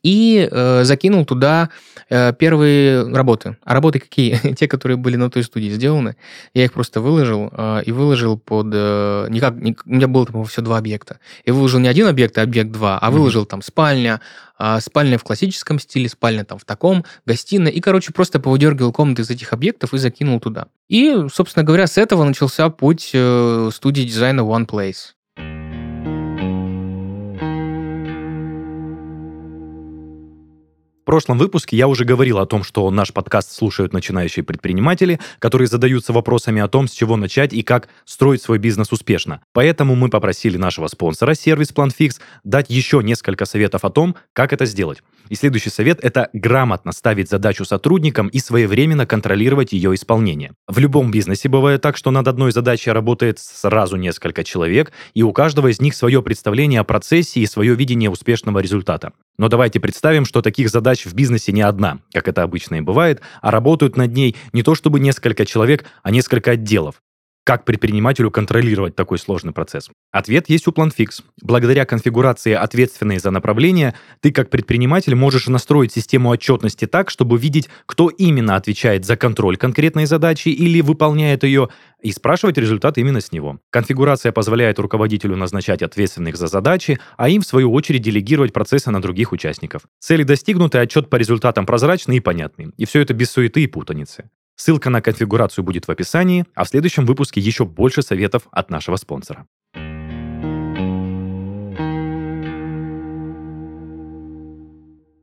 и 0.03 0.49
э, 0.51 0.85
закинул 0.85 1.25
туда 1.25 1.71
э, 2.09 2.33
первые 2.33 3.09
работы. 3.15 3.57
А 3.65 3.75
работы 3.75 3.99
какие? 3.99 4.39
Те, 4.59 4.69
которые 4.69 4.97
были 4.97 5.17
на 5.17 5.31
той 5.31 5.43
студии 5.43 5.71
сделаны. 5.71 6.17
Я 6.55 6.65
их 6.65 6.73
просто 6.73 7.01
выложил 7.01 7.51
э, 7.53 7.83
и 7.87 7.93
выложил 7.93 8.39
под... 8.39 8.69
э, 8.73 9.27
никак, 9.31 9.55
ни- 9.57 9.77
у 9.85 9.91
меня 9.95 10.09
было 10.09 10.27
там 10.27 10.45
все 10.45 10.63
два 10.63 10.79
объекта. 10.79 11.19
Я 11.47 11.55
выложил 11.55 11.81
не 11.81 11.89
один 11.89 12.07
объект, 12.07 12.37
а 12.39 12.43
объект 12.43 12.71
два, 12.71 12.99
а 12.99 13.11
выложил 13.11 13.47
там 13.47 13.63
спальня, 13.63 14.21
а, 14.57 14.81
спальня 14.81 15.19
в 15.19 15.25
классическом 15.25 15.79
стиле, 15.79 16.09
спальня 16.09 16.45
там 16.45 16.59
в 16.59 16.65
таком, 16.65 17.05
гостиная. 17.27 17.73
И, 17.73 17.81
короче, 17.81 18.13
просто 18.13 18.39
повыдергивал 18.39 18.93
комнаты 18.93 19.23
из 19.23 19.31
этих 19.31 19.53
объектов 19.53 19.95
и 19.95 19.99
закинул 19.99 20.41
туда. 20.41 20.67
И, 20.89 21.27
собственно 21.33 21.65
говоря, 21.65 21.87
с 21.87 21.99
этого 21.99 22.25
начался 22.25 22.69
путь 22.71 23.11
э, 23.13 23.71
студии 23.73 24.03
дизайна 24.03 24.41
One 24.41 24.67
Place. 24.67 25.15
В 31.05 31.07
прошлом 31.07 31.37
выпуске 31.37 31.77
я 31.77 31.87
уже 31.87 32.07
говорил 32.07 32.39
о 32.39 32.47
том, 32.47 32.65
что 32.65 32.91
наш 32.91 33.13
подкаст 33.13 33.53
слушают 33.53 33.93
начинающие 33.93 34.43
предприниматели, 34.43 35.21
которые 35.39 35.69
задаются 35.69 36.15
вопросами 36.15 36.63
о 36.63 36.69
том, 36.69 36.89
с 36.89 36.93
чего 36.93 37.19
начать 37.19 37.53
и 37.53 37.63
как 37.63 37.89
строить 38.07 38.41
свой 38.41 38.57
бизнес 38.57 38.91
успешно. 38.91 39.43
Поэтому 39.53 39.97
мы 39.97 40.09
попросили 40.09 40.57
нашего 40.57 40.87
спонсора, 40.87 41.35
сервис 41.35 41.75
PlanFix, 41.75 42.23
дать 42.43 42.71
еще 42.71 43.03
несколько 43.03 43.45
советов 43.45 43.85
о 43.85 43.91
том, 43.91 44.17
как 44.33 44.55
это 44.55 44.65
сделать. 44.65 45.03
И 45.29 45.35
следующий 45.35 45.69
совет– 45.69 45.99
это 46.03 46.31
грамотно 46.33 46.93
ставить 46.93 47.29
задачу 47.29 47.67
сотрудникам 47.67 48.29
и 48.29 48.39
своевременно 48.39 49.07
контролировать 49.07 49.73
ее 49.73 49.95
исполнение. 49.95 50.53
В 50.69 50.79
любом 50.79 51.11
бизнесе 51.11 51.51
бывает 51.51 51.83
так, 51.83 51.99
что 51.99 52.11
над 52.13 52.29
одной 52.29 52.53
задачей 52.53 52.91
работает 52.93 53.39
сразу 53.39 53.97
несколько 53.97 54.43
человек, 54.43 54.93
и 55.13 55.23
у 55.23 55.33
каждого 55.33 55.69
из 55.69 55.83
них 55.83 55.95
свое 55.95 56.23
представление 56.23 56.81
о 56.81 56.85
процессе 56.85 57.41
и 57.41 57.47
свое 57.47 57.75
видение 57.75 58.09
успешного 58.09 58.61
результата. 58.61 59.13
Но 59.37 59.49
давайте 59.49 59.81
представим, 59.81 60.25
что 60.25 60.43
таких 60.43 60.69
задач 60.69 60.94
в 61.03 61.15
бизнесе 61.15 61.53
не 61.53 61.63
одна, 61.63 61.99
как 62.13 62.29
это 62.29 62.43
обычно 62.43 62.77
и 62.77 62.81
бывает, 62.81 63.21
а 63.43 63.51
работают 63.51 63.97
над 63.97 64.15
ней 64.15 64.37
не 64.53 64.63
то 64.63 64.75
чтобы 64.75 65.01
несколько 65.01 65.45
человек, 65.45 65.85
а 66.03 66.11
несколько 66.11 66.53
отделов. 66.53 67.03
Как 67.47 67.67
предпринимателю 67.67 68.31
контролировать 68.31 68.97
такой 68.97 69.19
сложный 69.19 69.53
процесс? 69.53 69.91
Ответ 70.11 70.49
есть 70.49 70.67
у 70.67 70.71
PlanFix. 70.71 71.23
Благодаря 71.43 71.85
конфигурации, 71.85 72.55
ответственной 72.55 73.19
за 73.19 73.31
направление, 73.31 73.93
ты 74.21 74.33
как 74.33 74.49
предприниматель 74.49 75.15
можешь 75.15 75.49
настроить 75.49 75.93
систему 75.93 76.31
отчетности 76.31 76.87
так, 76.87 77.11
чтобы 77.11 77.37
видеть, 77.37 77.69
кто 77.85 78.09
именно 78.09 78.57
отвечает 78.57 79.05
за 79.05 79.19
контроль 79.19 79.59
конкретной 79.59 80.07
задачи 80.07 80.49
или 80.49 80.81
выполняет 80.81 81.45
ее, 81.45 81.69
и 82.01 82.13
спрашивать 82.13 82.57
результат 82.57 82.97
именно 82.97 83.21
с 83.21 83.31
него. 83.31 83.61
Конфигурация 83.69 84.33
позволяет 84.33 84.79
руководителю 84.79 85.37
назначать 85.37 85.83
ответственных 85.83 86.37
за 86.39 86.47
задачи, 86.47 86.99
а 87.19 87.29
им, 87.29 87.43
в 87.43 87.47
свою 87.47 87.71
очередь, 87.75 88.01
делегировать 88.01 88.55
процессы 88.55 88.91
на 88.91 89.03
других 89.03 89.33
участников. 89.33 89.83
Цели 90.01 90.23
достигнуты, 90.23 90.79
отчет 90.79 91.11
по 91.11 91.17
результатам 91.17 91.67
прозрачный 91.67 92.17
и 92.17 92.21
понятный. 92.21 92.73
И 92.79 92.87
все 92.87 93.01
это 93.03 93.13
без 93.13 93.31
суеты 93.31 93.63
и 93.63 93.67
путаницы. 93.67 94.31
Ссылка 94.57 94.89
на 94.89 95.01
конфигурацию 95.01 95.65
будет 95.65 95.89
в 95.89 95.91
описании, 95.91 96.45
а 96.55 96.65
в 96.65 96.69
следующем 96.69 97.07
выпуске 97.07 97.41
еще 97.41 97.65
больше 97.65 98.03
советов 98.03 98.43
от 98.53 98.71
нашего 98.71 98.97
спонсора. 98.97 99.47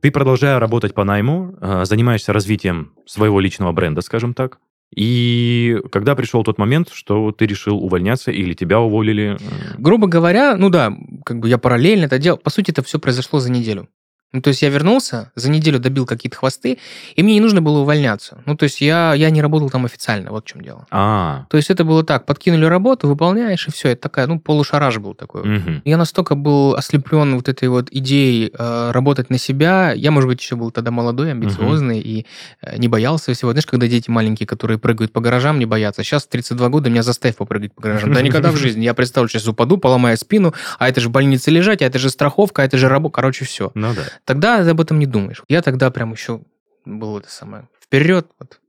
Ты, 0.02 0.10
продолжая 0.10 0.58
работать 0.58 0.94
по 0.94 1.04
найму, 1.04 1.54
э, 1.60 1.84
занимаешься 1.84 2.32
развитием 2.32 2.92
своего 3.06 3.38
личного 3.38 3.70
бренда, 3.72 4.00
скажем 4.00 4.34
так. 4.34 4.58
И 4.94 5.78
когда 5.90 6.14
пришел 6.14 6.42
тот 6.44 6.58
момент, 6.58 6.90
что 6.92 7.30
ты 7.32 7.46
решил 7.46 7.78
увольняться 7.78 8.30
или 8.30 8.52
тебя 8.52 8.80
уволили? 8.80 9.38
Грубо 9.78 10.08
говоря, 10.08 10.56
ну 10.56 10.68
да, 10.68 10.92
как 11.24 11.38
бы 11.38 11.48
я 11.48 11.56
параллельно 11.56 12.06
это 12.06 12.18
делал. 12.18 12.36
По 12.36 12.50
сути, 12.50 12.72
это 12.72 12.82
все 12.82 12.98
произошло 12.98 13.38
за 13.38 13.50
неделю. 13.50 13.88
Ну, 14.32 14.40
то 14.40 14.48
есть 14.48 14.62
я 14.62 14.70
вернулся, 14.70 15.30
за 15.34 15.50
неделю 15.50 15.78
добил 15.78 16.06
какие-то 16.06 16.36
хвосты, 16.36 16.78
и 17.14 17.22
мне 17.22 17.34
не 17.34 17.40
нужно 17.40 17.60
было 17.60 17.80
увольняться. 17.80 18.42
Ну, 18.46 18.56
то 18.56 18.64
есть 18.64 18.80
я, 18.80 19.12
я 19.14 19.30
не 19.30 19.42
работал 19.42 19.68
там 19.68 19.84
официально, 19.84 20.30
вот 20.30 20.44
в 20.44 20.48
чем 20.48 20.62
дело. 20.62 20.86
А, 20.90 21.44
То 21.50 21.58
есть 21.58 21.70
это 21.70 21.84
было 21.84 22.02
так, 22.02 22.24
подкинули 22.24 22.64
работу, 22.64 23.08
выполняешь, 23.08 23.68
и 23.68 23.70
все. 23.70 23.90
Это 23.90 24.02
такая, 24.02 24.26
ну, 24.26 24.40
полушараж 24.40 24.98
был 24.98 25.14
такой. 25.14 25.44
мгм. 25.44 25.82
Я 25.84 25.96
настолько 25.96 26.34
был 26.34 26.74
ослеплен 26.74 27.36
вот 27.36 27.48
этой 27.48 27.68
вот 27.68 27.88
идеей 27.90 28.50
э, 28.56 28.90
работать 28.92 29.28
на 29.30 29.38
себя. 29.38 29.92
Я, 29.92 30.10
может 30.10 30.28
быть, 30.28 30.40
еще 30.40 30.56
был 30.56 30.70
тогда 30.70 30.90
молодой, 30.90 31.30
амбициозный 31.32 32.00
и 32.00 32.26
э, 32.62 32.78
не 32.78 32.88
боялся 32.88 33.34
всего. 33.34 33.52
Знаешь, 33.52 33.66
когда 33.66 33.86
дети 33.86 34.08
маленькие, 34.10 34.46
которые 34.46 34.78
прыгают 34.78 35.12
по 35.12 35.20
гаражам, 35.20 35.58
не 35.58 35.66
боятся. 35.66 36.02
Сейчас 36.02 36.24
в 36.24 36.28
32 36.28 36.68
года 36.68 36.90
меня 36.90 37.02
заставь 37.02 37.36
попрыгать 37.36 37.74
по 37.74 37.82
гаражам. 37.82 38.12
Да 38.12 38.22
никогда 38.22 38.50
в 38.50 38.56
жизни. 38.56 38.84
Я 38.84 38.94
представлю, 38.94 39.28
сейчас 39.28 39.46
упаду, 39.46 39.76
поломаю 39.76 40.16
спину, 40.16 40.54
а 40.78 40.88
это 40.88 41.00
же 41.00 41.08
в 41.08 41.12
больнице 41.12 41.50
лежать, 41.50 41.82
а 41.82 41.84
это 41.84 41.98
же 41.98 42.08
страховка, 42.10 42.62
а 42.62 42.64
это 42.64 42.78
же 42.78 42.88
работа. 42.88 43.12
Короче, 43.16 43.44
все. 43.44 43.70
Ну 43.74 43.92
да. 43.94 44.02
Тогда 44.24 44.62
ты 44.62 44.70
об 44.70 44.80
этом 44.80 44.98
не 44.98 45.06
думаешь. 45.06 45.42
Я 45.48 45.62
тогда 45.62 45.90
прям 45.90 46.12
еще 46.12 46.42
был 46.84 47.18
это 47.18 47.30
самое 47.30 47.68
вперед, 47.80 48.26
вот, 48.38 48.60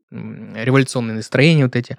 революционные 0.55 1.15
настроения 1.15 1.63
вот 1.63 1.75
эти. 1.75 1.97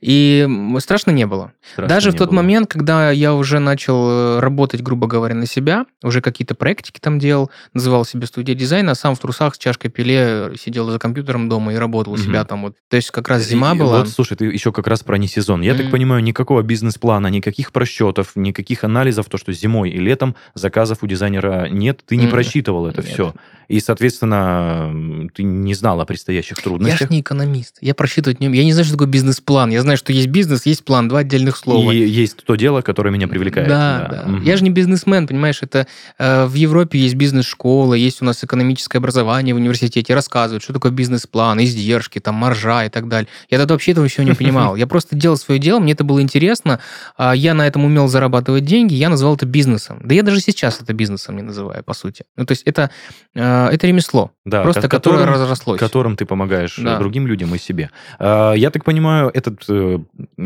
И 0.00 0.46
страшно 0.78 1.10
не 1.10 1.26
было. 1.26 1.52
Страшно 1.72 1.94
Даже 1.94 2.10
в 2.10 2.12
не 2.14 2.18
тот 2.18 2.28
было. 2.30 2.36
момент, 2.36 2.70
когда 2.70 3.10
я 3.10 3.34
уже 3.34 3.58
начал 3.58 4.08
э, 4.08 4.40
работать, 4.40 4.82
грубо 4.82 5.06
говоря, 5.06 5.34
на 5.34 5.46
себя, 5.46 5.86
уже 6.02 6.20
какие-то 6.20 6.54
проектики 6.54 7.00
там 7.00 7.18
делал, 7.18 7.50
называл 7.74 8.04
себе 8.04 8.26
студия 8.26 8.54
дизайна, 8.54 8.92
а 8.92 8.94
сам 8.94 9.14
в 9.14 9.18
трусах 9.18 9.54
с 9.54 9.58
чашкой 9.58 9.88
пиле 9.88 10.52
сидел 10.60 10.88
за 10.90 10.98
компьютером 10.98 11.48
дома 11.48 11.72
и 11.72 11.76
работал 11.76 12.12
у 12.12 12.16
себя 12.16 12.44
там 12.44 12.62
вот. 12.62 12.76
То 12.88 12.96
есть 12.96 13.10
как 13.10 13.28
раз 13.28 13.42
зима 13.42 13.74
И 13.74 13.78
была. 13.78 13.98
Вот, 14.00 14.08
слушай, 14.08 14.36
ты 14.36 14.46
еще 14.46 14.72
как 14.72 14.86
раз 14.86 15.02
про 15.02 15.16
не 15.18 15.26
сезон. 15.28 15.62
Я 15.62 15.74
так 15.74 15.90
понимаю, 15.90 16.22
никакого 16.22 16.62
бизнес-плана, 16.62 17.26
никаких 17.28 17.72
просчетов, 17.72 18.32
никаких 18.36 18.84
анализов, 18.84 19.26
то, 19.28 19.38
что 19.38 19.52
зимой 19.52 19.90
и 19.90 19.98
летом 19.98 20.36
заказов 20.54 20.98
у 21.02 21.06
дизайнера 21.06 21.68
нет, 21.68 22.00
ты 22.06 22.16
не 22.16 22.26
просчитывал 22.28 22.86
это 22.86 23.02
нет. 23.02 23.10
все. 23.10 23.34
И, 23.68 23.80
соответственно, 23.80 25.28
ты 25.34 25.42
не 25.42 25.74
знал 25.74 26.00
о 26.00 26.06
предстоящих 26.06 26.58
Я 26.58 26.62
трудностях. 26.62 27.08
ж 27.08 27.10
не 27.10 27.20
экономист. 27.20 27.55
Я 27.80 27.94
просчитывать 27.94 28.40
не 28.40 28.46
умею. 28.48 28.62
Я 28.62 28.64
не 28.66 28.72
знаю, 28.72 28.84
что 28.84 28.94
такое 28.94 29.08
бизнес-план. 29.08 29.70
Я 29.70 29.82
знаю, 29.82 29.96
что 29.98 30.12
есть 30.12 30.28
бизнес, 30.28 30.66
есть 30.66 30.84
план, 30.84 31.08
два 31.08 31.20
отдельных 31.20 31.56
слова. 31.56 31.92
И 31.92 31.98
есть 32.06 32.36
то 32.44 32.54
дело, 32.56 32.80
которое 32.82 33.10
меня 33.10 33.28
привлекает. 33.28 33.68
Да, 33.68 34.08
да. 34.10 34.22
Мгм. 34.30 34.42
Я 34.42 34.56
же 34.56 34.64
не 34.64 34.70
бизнесмен, 34.70 35.26
понимаешь, 35.26 35.58
это 35.62 35.86
э, 36.18 36.46
в 36.46 36.54
Европе 36.54 36.98
есть 36.98 37.14
бизнес-школа, 37.14 37.94
есть 37.94 38.22
у 38.22 38.24
нас 38.24 38.42
экономическое 38.44 38.98
образование 38.98 39.54
в 39.54 39.58
университете, 39.58 40.14
рассказывают, 40.14 40.62
что 40.62 40.72
такое 40.72 40.92
бизнес-план, 40.92 41.62
издержки, 41.62 42.18
там, 42.18 42.34
маржа 42.36 42.84
и 42.84 42.88
так 42.88 43.08
далее. 43.08 43.28
Я 43.50 43.58
тогда 43.58 43.74
вообще 43.74 43.92
этого 43.92 44.06
всего 44.08 44.24
не 44.24 44.34
понимал. 44.34 44.76
Я 44.76 44.86
просто 44.86 45.16
делал 45.16 45.36
свое 45.36 45.60
дело, 45.60 45.78
мне 45.80 45.92
это 45.92 46.04
было 46.04 46.20
интересно, 46.22 46.80
а 47.16 47.34
я 47.34 47.54
на 47.54 47.66
этом 47.66 47.84
умел 47.84 48.08
зарабатывать 48.08 48.64
деньги, 48.64 48.94
я 48.94 49.08
назвал 49.08 49.34
это 49.36 49.46
бизнесом. 49.46 50.00
Да 50.04 50.14
я 50.14 50.22
даже 50.22 50.40
сейчас 50.40 50.80
это 50.80 50.92
бизнесом 50.92 51.36
не 51.36 51.42
называю, 51.42 51.82
по 51.84 51.94
сути. 51.94 52.24
Ну, 52.36 52.44
то 52.46 52.52
есть 52.52 52.62
это, 52.64 52.90
э, 53.34 53.68
это 53.72 53.86
ремесло, 53.86 54.32
Да, 54.44 54.62
просто 54.62 54.82
ко- 54.82 54.88
которое 54.88 55.26
разрослось. 55.26 55.78
которым 55.78 56.16
ты 56.16 56.24
помогаешь 56.26 56.76
Да. 56.78 56.98
другим 56.98 57.26
людям 57.26 57.45
и 57.54 57.58
себе. 57.58 57.90
А, 58.18 58.52
Я 58.54 58.70
так 58.70 58.84
понимаю, 58.84 59.30
этот, 59.32 59.64
э, 59.68 59.98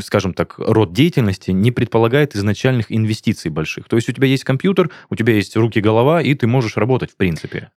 скажем 0.03 0.35
так, 0.35 0.55
род 0.59 0.93
деятельности 0.93 1.51
не 1.51 1.71
предполагает 1.71 2.37
изначальных 2.37 2.87
инвестиций 2.93 3.51
больших. 3.51 3.89
То 3.89 3.97
есть 3.97 4.09
у 4.09 4.13
тебя 4.13 4.27
есть 4.29 4.45
компьютер, 4.45 4.91
у 5.09 5.17
тебя 5.17 5.33
есть 5.35 5.57
руки, 5.57 5.81
голова, 5.81 6.21
и 6.23 6.35
ты 6.35 6.47
можешь 6.47 6.77
работать 6.77 7.11
в 7.13 7.17
принципе. 7.17 7.71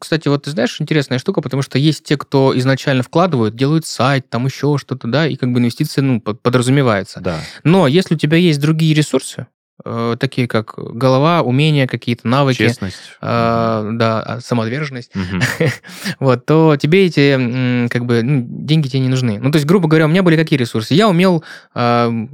Кстати, 0.00 0.28
вот 0.28 0.44
ты 0.44 0.50
знаешь, 0.50 0.80
интересная 0.80 1.18
штука, 1.18 1.40
потому 1.40 1.62
что 1.62 1.78
есть 1.78 2.04
те, 2.04 2.16
кто 2.16 2.56
изначально 2.58 3.02
вкладывают, 3.02 3.54
делают 3.56 3.86
сайт, 3.86 4.28
там 4.30 4.46
еще 4.46 4.76
что-то, 4.78 5.08
да, 5.08 5.26
и 5.26 5.36
как 5.36 5.52
бы 5.52 5.58
инвестиции, 5.60 6.00
ну, 6.00 6.20
под- 6.20 6.40
подразумевается. 6.42 7.20
Да. 7.20 7.40
Но 7.62 7.86
если 7.86 8.14
у 8.14 8.18
тебя 8.18 8.36
есть 8.36 8.60
другие 8.60 8.94
ресурсы, 8.94 9.46
э, 9.84 10.16
такие 10.18 10.46
как 10.46 10.74
голова, 10.76 11.42
умения, 11.42 11.86
какие-то 11.86 12.28
навыки, 12.28 12.58
Честность. 12.58 12.96
э, 13.20 13.90
да, 13.94 14.22
а, 14.22 14.40
самоотверженность, 14.40 15.10
Мгм. 15.14 15.40
вот, 16.20 16.46
то 16.46 16.76
тебе 16.76 17.06
эти, 17.06 17.88
как 17.88 18.04
бы, 18.06 18.22
ну, 18.22 18.44
деньги 18.48 18.88
тебе 18.88 19.00
не 19.00 19.08
нужны. 19.08 19.38
Ну, 19.40 19.50
то 19.50 19.56
есть, 19.56 19.66
грубо 19.66 19.88
говоря, 19.88 20.06
у 20.06 20.08
меня 20.08 20.22
были 20.22 20.36
какие 20.36 20.58
ресурсы? 20.58 20.94
Я 20.94 21.08
умел 21.08 21.42
э, 21.74 22.26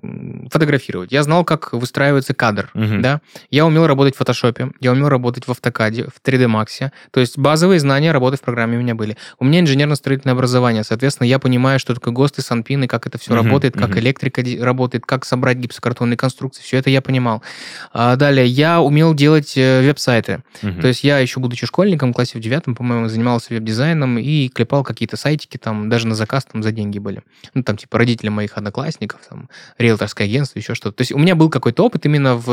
фотографировать, 0.51 1.13
я 1.13 1.23
знал, 1.23 1.45
как 1.45 1.73
выстраивается 1.73 2.35
кадр, 2.35 2.71
Мгм. 2.75 3.03
да, 3.03 3.21
я 3.51 3.65
умел 3.67 3.87
работать 3.87 4.15
в 4.15 4.19
фотошопе, 4.19 4.73
я 4.81 4.93
умел 4.93 5.09
работать 5.09 5.47
в 5.47 5.51
автокаде, 5.51 6.05
в 6.05 6.21
3D 6.27 6.47
Max, 6.47 6.91
то 7.11 7.21
есть 7.21 7.39
базовые 7.39 7.81
знания 7.81 8.13
работы 8.13 8.37
в 8.37 8.41
программе 8.41 8.77
у 8.77 8.81
меня 8.81 8.95
были. 8.95 9.17
У 9.39 9.45
меня 9.45 9.61
инженерно-строительное 9.61 10.35
образование, 10.35 10.85
соответственно, 10.85 11.27
я 11.27 11.39
понимаю, 11.39 11.79
что 11.79 11.95
такое 11.95 12.13
ГОСТы, 12.13 12.43
санпины, 12.43 12.87
как 12.87 13.07
это 13.07 13.19
все 13.19 13.33
Мгм, 13.35 13.45
работает, 13.45 13.77
как 13.77 13.97
электрика 13.97 14.43
работает, 14.65 15.07
как 15.07 15.25
собрать 15.25 15.59
гипсокартонные 15.59 16.17
конструкции, 16.17 16.63
все 16.63 16.77
это 16.79 16.91
я 16.91 17.01
понимал. 17.01 17.30
А 17.93 18.17
далее, 18.17 18.47
я 18.47 18.81
умел 18.81 19.15
делать 19.15 19.53
э, 19.57 19.83
веб-сайты, 19.83 20.43
Мгм. 20.63 20.81
то 20.81 20.89
есть 20.89 21.05
я 21.05 21.19
еще, 21.19 21.41
будучи 21.41 21.67
школьником, 21.67 22.11
в 22.13 22.15
классе 22.15 22.39
в 22.39 22.41
девятом, 22.41 22.75
по-моему, 22.75 23.09
занимался 23.09 23.53
веб-дизайном 23.55 24.19
и 24.19 24.49
клепал 24.49 24.83
какие-то 24.85 25.17
сайтики, 25.17 25.57
там 25.57 25.89
даже 25.89 26.07
на 26.07 26.15
заказ 26.15 26.45
там 26.45 26.63
за 26.63 26.73
деньги 26.73 26.99
были. 26.99 27.23
Ну, 27.55 27.63
там, 27.63 27.77
типа, 27.77 27.99
родители 27.99 28.29
моих 28.29 28.57
одноклассников, 28.57 29.21
там, 29.29 29.49
риэлторское 29.79 30.27
агентство, 30.27 30.59
еще 30.59 30.75
что-то. 30.75 30.97
То 30.97 31.03
есть 31.03 31.13
у 31.13 31.19
меня 31.19 31.35
был 31.35 31.49
какой-то 31.51 31.85
опыт 31.85 32.07
именно 32.07 32.35
в 32.37 32.49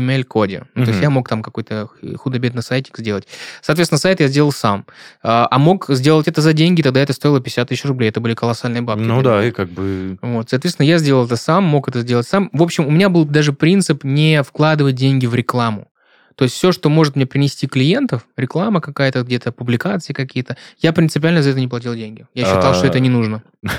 HTML-коде. 0.00 0.64
Ну, 0.74 0.84
то 0.84 0.90
есть 0.90 1.02
я 1.02 1.10
мог 1.10 1.28
там 1.28 1.42
какой-то 1.42 1.88
х- 1.88 2.16
худо-бедный 2.16 2.62
сайтик 2.62 2.98
сделать. 2.98 3.26
Соответственно, 3.62 3.98
сайт 3.98 4.20
я 4.20 4.28
сделал 4.28 4.52
сам. 4.52 4.84
А 5.22 5.48
а 5.50 5.58
мог 5.58 5.86
сделать 5.88 6.28
это 6.28 6.40
за 6.42 6.52
деньги, 6.52 6.82
тогда 6.82 7.00
это 7.00 7.12
стоило 7.12 7.40
50 7.40 7.68
тысяч 7.68 7.84
рублей. 7.84 8.08
Это 8.10 8.20
были 8.20 8.34
колоссальные 8.34 8.82
бабки. 8.82 9.02
Ну 9.02 9.22
да, 9.22 9.44
и 9.44 9.50
как 9.50 9.68
бы... 9.70 10.16
Вот, 10.22 10.50
соответственно, 10.50 10.86
я 10.86 10.98
сделал 10.98 11.26
это 11.26 11.36
сам, 11.36 11.64
мог 11.64 11.88
это 11.88 12.00
сделать 12.00 12.26
сам. 12.28 12.50
В 12.52 12.62
общем, 12.62 12.86
у 12.86 12.90
меня 12.90 13.08
был 13.08 13.24
даже 13.24 13.52
принцип 13.52 14.04
не 14.04 14.19
вкладывать 14.42 14.96
деньги 14.96 15.26
в 15.26 15.34
рекламу. 15.34 15.88
То 16.36 16.44
есть 16.44 16.54
все, 16.56 16.72
что 16.72 16.88
может 16.88 17.16
мне 17.16 17.26
принести 17.26 17.66
клиентов, 17.66 18.26
реклама 18.36 18.80
какая-то, 18.80 19.22
где-то 19.22 19.52
публикации 19.52 20.12
какие-то, 20.12 20.56
я 20.80 20.92
принципиально 20.92 21.42
за 21.42 21.50
это 21.50 21.60
не 21.60 21.68
платил 21.68 21.94
деньги. 21.94 22.26
Я 22.34 22.44
считал, 22.46 22.74
что 22.74 22.84
А, 22.84 22.86
это 22.88 23.00
не 23.00 23.08
нужно. 23.08 23.42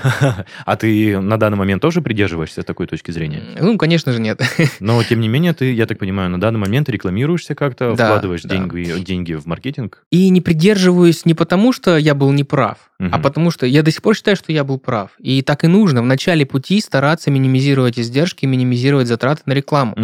А 0.66 0.76
ты 0.76 1.20
на 1.20 1.38
данный 1.38 1.58
момент 1.58 1.82
тоже 1.82 2.02
придерживаешься 2.02 2.64
такой 2.64 2.88
точки 2.88 3.12
зрения? 3.12 3.42
Ну, 3.60 3.78
конечно 3.78 4.12
же, 4.12 4.20
нет. 4.22 4.42
Но, 4.80 5.02
тем 5.04 5.20
не 5.22 5.28
менее, 5.28 5.54
ты, 5.54 5.74
я 5.74 5.86
так 5.86 5.98
понимаю, 6.00 6.30
на 6.30 6.40
данный 6.40 6.60
момент 6.60 6.88
рекламируешься 6.90 7.56
как-то, 7.56 7.96
Да, 7.96 8.06
вкладываешь 8.06 8.44
да. 8.44 8.50
деньги, 8.56 9.00
деньги 9.02 9.34
в 9.34 9.46
маркетинг. 9.48 10.04
И 10.12 10.30
не 10.30 10.42
придерживаюсь 10.42 11.26
не 11.26 11.34
потому, 11.34 11.74
что 11.74 11.98
я 11.98 12.14
был 12.16 12.32
неправ, 12.32 12.78
а 13.00 13.04
Мгм. 13.04 13.22
потому 13.22 13.52
что 13.52 13.66
я 13.66 13.82
до 13.82 13.90
сих 13.92 14.02
пор 14.04 14.16
считаю, 14.16 14.38
что 14.38 14.52
я 14.52 14.64
был 14.64 14.78
прав. 14.78 15.12
И 15.20 15.42
так 15.42 15.64
и 15.64 15.68
нужно 15.68 16.02
в 16.04 16.06
начале 16.06 16.46
пути 16.46 16.80
стараться 16.82 17.32
минимизировать 17.32 17.98
издержки, 17.98 18.46
минимизировать 18.46 19.08
затраты 19.08 19.42
на 19.48 19.54
рекламу. 19.54 19.96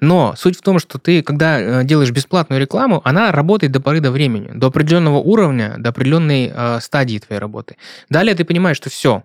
Но 0.00 0.34
суть 0.36 0.58
в 0.58 0.62
том, 0.62 0.78
что 0.80 0.98
ты, 0.98 1.22
когда 1.22 1.60
э, 1.60 1.84
делаешь 1.90 2.12
бесплатную 2.12 2.60
рекламу, 2.60 3.00
она 3.04 3.32
работает 3.32 3.72
до 3.72 3.80
поры 3.80 4.00
до 4.00 4.10
времени, 4.12 4.50
до 4.54 4.66
определенного 4.68 5.18
уровня, 5.18 5.74
до 5.78 5.90
определенной 5.90 6.50
э, 6.54 6.80
стадии 6.80 7.18
твоей 7.18 7.40
работы. 7.40 7.76
Далее 8.08 8.34
ты 8.34 8.44
понимаешь, 8.44 8.76
что 8.76 8.88
все, 8.90 9.22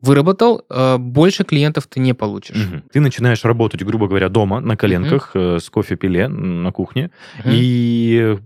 выработал, 0.00 0.62
э, 0.70 0.96
больше 0.98 1.44
клиентов 1.44 1.86
ты 1.86 2.00
не 2.00 2.14
получишь. 2.14 2.56
Мгм. 2.56 2.82
Ты 2.92 3.00
начинаешь 3.00 3.44
работать, 3.44 3.82
грубо 3.84 4.06
говоря, 4.08 4.28
дома, 4.28 4.60
на 4.60 4.76
коленках, 4.76 5.30
э, 5.34 5.58
с 5.60 5.68
кофе-пиле 5.70 6.28
на 6.28 6.72
кухне, 6.72 7.10
Мгм. 7.44 7.50
и 7.52 8.38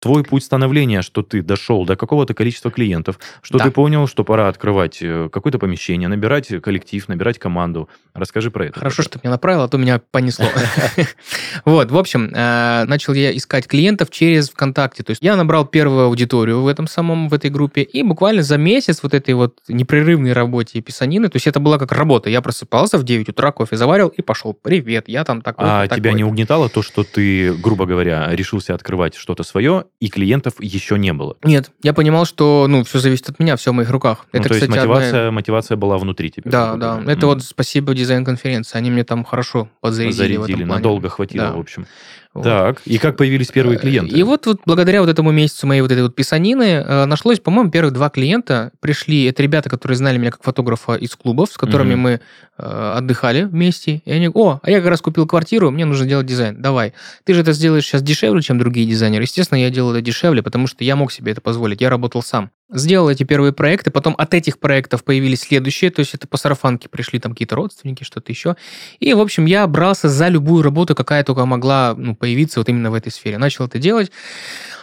твой 0.00 0.24
путь 0.24 0.42
становления, 0.42 1.02
что 1.02 1.22
ты 1.22 1.42
дошел 1.42 1.84
до 1.84 1.94
какого-то 1.94 2.32
количества 2.34 2.70
клиентов, 2.70 3.18
что 3.42 3.58
Да. 3.58 3.64
ты 3.64 3.70
понял, 3.70 4.06
что 4.08 4.24
пора 4.24 4.48
открывать 4.48 4.98
э, 5.02 5.28
какое-то 5.30 5.58
помещение, 5.58 6.08
набирать 6.08 6.48
коллектив, 6.62 7.06
набирать 7.06 7.38
команду. 7.38 7.88
Расскажи 8.14 8.50
про 8.50 8.66
это. 8.66 8.78
Хорошо, 8.78 9.02
что 9.02 9.12
ты 9.12 9.20
меня 9.22 9.30
направил, 9.32 9.62
а 9.62 9.68
то 9.68 9.76
меня 9.78 10.00
понесло. 10.10 10.46
Вот, 11.64 11.90
в 11.90 11.98
общем, 11.98 12.30
э, 12.34 12.84
начал 12.86 13.12
я 13.12 13.36
искать 13.36 13.66
клиентов 13.66 14.10
через 14.10 14.50
ВКонтакте. 14.50 15.02
То 15.02 15.10
есть 15.10 15.22
я 15.22 15.36
набрал 15.36 15.66
первую 15.66 16.06
аудиторию 16.06 16.62
в 16.62 16.66
этом 16.66 16.86
самом, 16.86 17.28
в 17.28 17.34
этой 17.34 17.50
группе, 17.50 17.82
и 17.82 18.02
буквально 18.02 18.42
за 18.42 18.56
месяц 18.56 19.02
вот 19.02 19.14
этой 19.14 19.34
вот 19.34 19.58
непрерывной 19.68 20.32
работе 20.32 20.78
и 20.78 20.82
писанины, 20.82 21.28
то 21.28 21.36
есть 21.36 21.46
это 21.46 21.60
была 21.60 21.78
как 21.78 21.92
работа. 21.92 22.30
Я 22.30 22.40
просыпался 22.40 22.98
в 22.98 23.04
9 23.04 23.28
утра, 23.28 23.52
кофе 23.52 23.76
заварил 23.76 24.08
и 24.08 24.22
пошел. 24.22 24.54
Привет, 24.54 25.08
я 25.08 25.24
там 25.24 25.42
такой 25.42 25.66
А 25.68 25.88
тебя 25.88 26.12
не 26.12 26.24
угнетало 26.24 26.68
то, 26.68 26.82
что 26.82 27.04
ты, 27.04 27.52
грубо 27.54 27.84
говоря, 27.86 28.28
решился 28.30 28.74
открывать 28.74 29.14
что-то 29.14 29.42
свое, 29.42 29.84
и 30.00 30.08
клиентов 30.08 30.54
еще 30.60 30.98
не 30.98 31.12
было? 31.12 31.36
Нет, 31.44 31.70
я 31.82 31.92
понимал, 31.92 32.24
что, 32.24 32.66
ну, 32.68 32.84
все 32.84 32.98
зависит 32.98 33.28
от 33.28 33.38
меня, 33.38 33.56
все 33.56 33.70
в 33.70 33.74
моих 33.74 33.90
руках. 33.90 34.26
Ну, 34.32 34.40
это, 34.40 34.48
то 34.48 34.54
есть 34.54 34.66
кстати, 34.66 34.80
одна- 34.80 34.94
мотивация, 34.94 35.30
мотивация 35.30 35.76
была 35.76 35.98
внутри 35.98 36.30
тебя. 36.30 36.50
Да, 36.50 36.74
да. 36.76 36.94
говоря. 36.96 37.12
Это 37.12 37.26
Мгм. 37.26 37.34
вот 37.34 37.42
спасибо 37.44 37.94
дизайн-конференции. 37.94 38.78
Они 38.78 38.90
мне 38.90 39.04
там 39.04 39.24
хорошо 39.24 39.68
подзарядили 39.82 40.16
в 40.16 40.20
этом 40.22 40.42
зарядили, 40.46 40.64
плане. 40.66 40.72
надолго 40.78 41.08
хватило, 41.10 41.48
Да. 41.48 41.52
в 41.52 41.60
общем. 41.60 41.86
Вот. 42.32 42.44
Так, 42.44 42.82
и 42.84 42.98
как 42.98 43.16
появились 43.16 43.48
первые 43.48 43.76
Э, 43.76 43.80
клиенты? 43.80 44.16
И 44.16 44.22
вот, 44.22 44.46
вот 44.46 44.60
благодаря 44.64 45.00
вот 45.00 45.10
этому 45.10 45.32
месяцу 45.32 45.66
моей 45.66 45.80
вот 45.80 45.90
этой 45.90 46.02
вот 46.04 46.14
писанины 46.14 46.84
э, 46.86 47.04
нашлось, 47.06 47.40
по-моему, 47.40 47.70
первых 47.72 47.92
два 47.92 48.08
клиента 48.08 48.70
пришли. 48.78 49.24
Это 49.24 49.42
ребята, 49.42 49.68
которые 49.68 49.96
знали 49.96 50.16
меня 50.16 50.30
как 50.30 50.44
фотографа 50.44 50.94
из 50.94 51.16
клубов, 51.16 51.50
с 51.50 51.56
которыми 51.56 51.94
Мгм. 51.94 52.00
мы 52.00 52.20
э, 52.58 52.92
отдыхали 52.96 53.42
вместе. 53.42 54.02
И 54.04 54.12
они, 54.12 54.28
о, 54.32 54.60
а 54.62 54.70
я 54.70 54.78
как 54.78 54.90
раз 54.90 55.00
купил 55.00 55.26
квартиру, 55.26 55.70
мне 55.72 55.84
нужно 55.84 56.06
делать 56.06 56.26
дизайн. 56.26 56.62
Давай. 56.62 56.92
Ты 57.24 57.34
же 57.34 57.40
это 57.40 57.52
сделаешь 57.52 57.84
сейчас 57.84 58.02
дешевле, 58.02 58.42
чем 58.42 58.58
другие 58.58 58.86
дизайнеры. 58.86 59.24
Естественно, 59.24 59.58
я 59.58 59.70
делал 59.70 59.92
это 59.92 60.00
дешевле, 60.00 60.42
потому 60.42 60.68
что 60.68 60.84
я 60.84 60.94
мог 60.94 61.10
себе 61.10 61.32
это 61.32 61.40
позволить. 61.40 61.80
Я 61.80 61.90
работал 61.90 62.22
сам. 62.22 62.50
Сделал 62.72 63.10
эти 63.10 63.24
первые 63.24 63.52
проекты, 63.52 63.90
потом 63.90 64.14
от 64.16 64.32
этих 64.32 64.58
проектов 64.58 65.02
появились 65.02 65.40
следующие, 65.40 65.90
то 65.90 66.00
есть 66.00 66.14
это 66.14 66.28
по 66.28 66.36
сарафанке 66.36 66.88
пришли 66.88 67.18
там 67.18 67.32
какие-то 67.32 67.56
родственники, 67.56 68.04
что-то 68.04 68.30
еще. 68.30 68.56
И, 69.00 69.12
в 69.12 69.20
общем, 69.20 69.46
я 69.46 69.66
брался 69.66 70.08
за 70.08 70.28
любую 70.28 70.62
работу, 70.62 70.94
какая 70.94 71.24
только 71.24 71.44
могла 71.46 71.94
ну, 71.96 72.14
появиться 72.14 72.60
вот 72.60 72.68
именно 72.68 72.90
в 72.90 72.94
этой 72.94 73.10
сфере. 73.10 73.38
Начал 73.38 73.66
это 73.66 73.78
делать. 73.78 74.12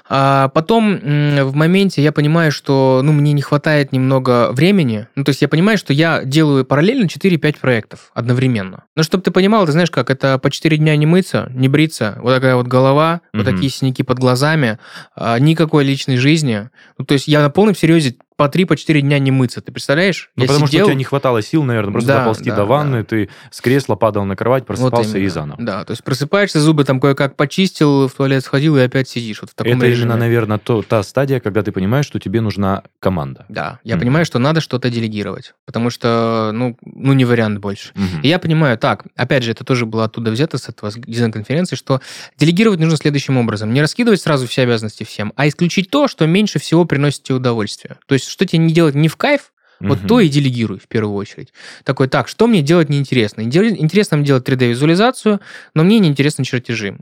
А 0.10 0.50
потом 0.50 0.98
в 1.00 1.56
моменте 1.56 2.02
я 2.02 2.12
понимаю, 2.12 2.52
что 2.52 3.02
ну, 3.04 3.12
мне 3.12 3.34
не 3.34 3.42
хватает 3.42 3.92
немного 3.92 4.52
времени. 4.52 5.08
Ну, 5.16 5.24
то 5.24 5.30
есть 5.30 5.42
я 5.42 5.48
понимаю, 5.48 5.78
что 5.78 5.94
я 5.94 6.24
делаю 6.24 6.66
параллельно 6.66 7.06
4-5 7.08 7.60
проектов 7.60 8.12
одновременно. 8.14 8.86
Но 8.96 9.04
чтобы 9.04 9.24
ты 9.24 9.32
понимал, 9.32 9.66
ты 9.66 9.72
знаешь 9.72 9.92
как, 9.92 10.10
это 10.10 10.38
по 10.38 10.50
4 10.50 10.78
дня 10.78 10.96
не 10.96 11.06
мыться, 11.06 11.52
не 11.54 11.68
бриться, 11.68 12.18
вот 12.22 12.34
такая 12.34 12.56
вот 12.56 12.68
голова, 12.68 13.22
вот 13.34 13.46
Мгм. 13.46 13.54
такие 13.54 13.70
синяки 13.70 14.04
под 14.04 14.20
глазами, 14.20 14.80
а, 15.16 15.40
никакой 15.40 15.84
личной 15.84 16.18
жизни. 16.18 16.70
Ну, 16.98 17.06
то 17.06 17.14
есть 17.14 17.28
я 17.28 17.42
на 17.42 17.50
полном 17.50 17.76
серьезе 17.76 18.16
по 18.38 18.44
3-4 18.48 19.02
дня 19.02 19.18
не 19.20 19.32
мыться, 19.32 19.62
ты 19.62 19.72
представляешь? 19.72 20.30
Ну, 20.36 20.44
я 20.44 20.48
потому 20.48 20.68
что 20.68 20.72
сидел- 20.74 20.86
у 20.86 20.90
тебя 20.90 20.96
не 20.98 21.04
хватало 21.04 21.42
сил, 21.42 21.64
наверное, 21.64 21.92
просто 21.92 22.08
Да, 22.08 22.20
доползти 22.20 22.50
да, 22.52 22.56
до 22.58 22.66
ванны, 22.66 23.00
да. 23.00 23.04
ты 23.04 23.30
с 23.50 23.60
кресла 23.62 23.96
падал 23.96 24.26
на 24.26 24.36
кровать, 24.36 24.62
Вот 24.64 24.68
просыпался 24.68 25.18
и 25.18 25.22
именно. 25.22 25.30
заново. 25.34 25.58
Да, 25.64 25.84
то 25.84 25.92
есть 25.92 26.04
просыпаешься, 26.04 26.60
зубы 26.62 26.84
там 26.84 27.00
кое-как 27.00 27.36
почистил, 27.36 28.08
в 28.08 28.14
туалет 28.14 28.44
сходил 28.46 28.78
и 28.78 28.82
опять 28.82 29.10
сидишь 29.10 29.42
вот 29.42 29.50
в 29.50 29.56
таком 29.56 29.74
Это 29.78 29.88
режиме. 29.88 30.04
именно, 30.04 30.18
наверное, 30.18 30.60
то, 30.60 30.84
та 30.84 31.02
стадия, 31.02 31.40
когда 31.40 31.64
ты 31.64 31.72
понимаешь, 31.72 32.06
что 32.06 32.20
тебе 32.20 32.40
нужна 32.42 32.84
команда. 33.00 33.46
Да, 33.50 33.80
я 33.84 33.96
Мгм. 33.96 34.02
понимаю, 34.02 34.26
что 34.26 34.38
надо 34.38 34.62
что-то 34.62 34.92
делегировать, 34.92 35.56
потому 35.66 35.90
что, 35.90 36.52
ну, 36.54 36.78
ну 36.86 37.14
не 37.14 37.26
вариант 37.26 37.60
больше. 37.60 37.90
Мгм. 37.96 38.22
И 38.22 38.28
я 38.28 38.38
понимаю, 38.38 38.78
так, 38.78 39.06
опять 39.16 39.42
же, 39.44 39.52
это 39.52 39.64
тоже 39.64 39.88
было 39.88 40.04
оттуда 40.04 40.30
взято, 40.30 40.60
с 40.60 40.70
этого 40.70 40.92
дизайн-конференции, 40.96 41.76
что 41.76 42.02
делегировать 42.38 42.80
нужно 42.80 42.98
следующим 42.98 43.38
образом. 43.38 43.74
Не 43.74 43.82
раскидывать 43.82 44.22
сразу 44.22 44.48
все 44.48 44.62
обязанности 44.62 45.04
всем, 45.04 45.34
а 45.36 45.48
исключить 45.48 45.90
то, 45.90 46.08
что 46.08 46.28
меньше 46.28 46.60
всего 46.60 46.86
приносит 46.86 47.24
тебе 47.24 47.36
удовольствие. 47.38 47.98
То 48.06 48.14
есть, 48.14 48.27
что 48.28 48.46
тебе 48.46 48.60
не 48.60 48.74
делать 48.74 48.96
не 48.96 49.08
в 49.08 49.16
кайф, 49.16 49.54
вот 49.80 50.00
то 50.08 50.20
и 50.20 50.28
делегируй 50.30 50.80
в 50.80 50.88
первую 50.88 51.16
очередь. 51.16 51.54
Такой, 51.84 52.08
так, 52.08 52.28
что 52.28 52.48
мне 52.48 52.62
делать 52.62 52.90
неинтересно? 52.90 53.42
Интерес- 53.42 53.76
Интересно 53.78 54.18
мне 54.18 54.26
делать 54.26 54.48
3D-визуализацию, 54.48 55.40
но 55.74 55.84
мне 55.84 56.00
неинтересны 56.00 56.44
чертежи. 56.46 56.98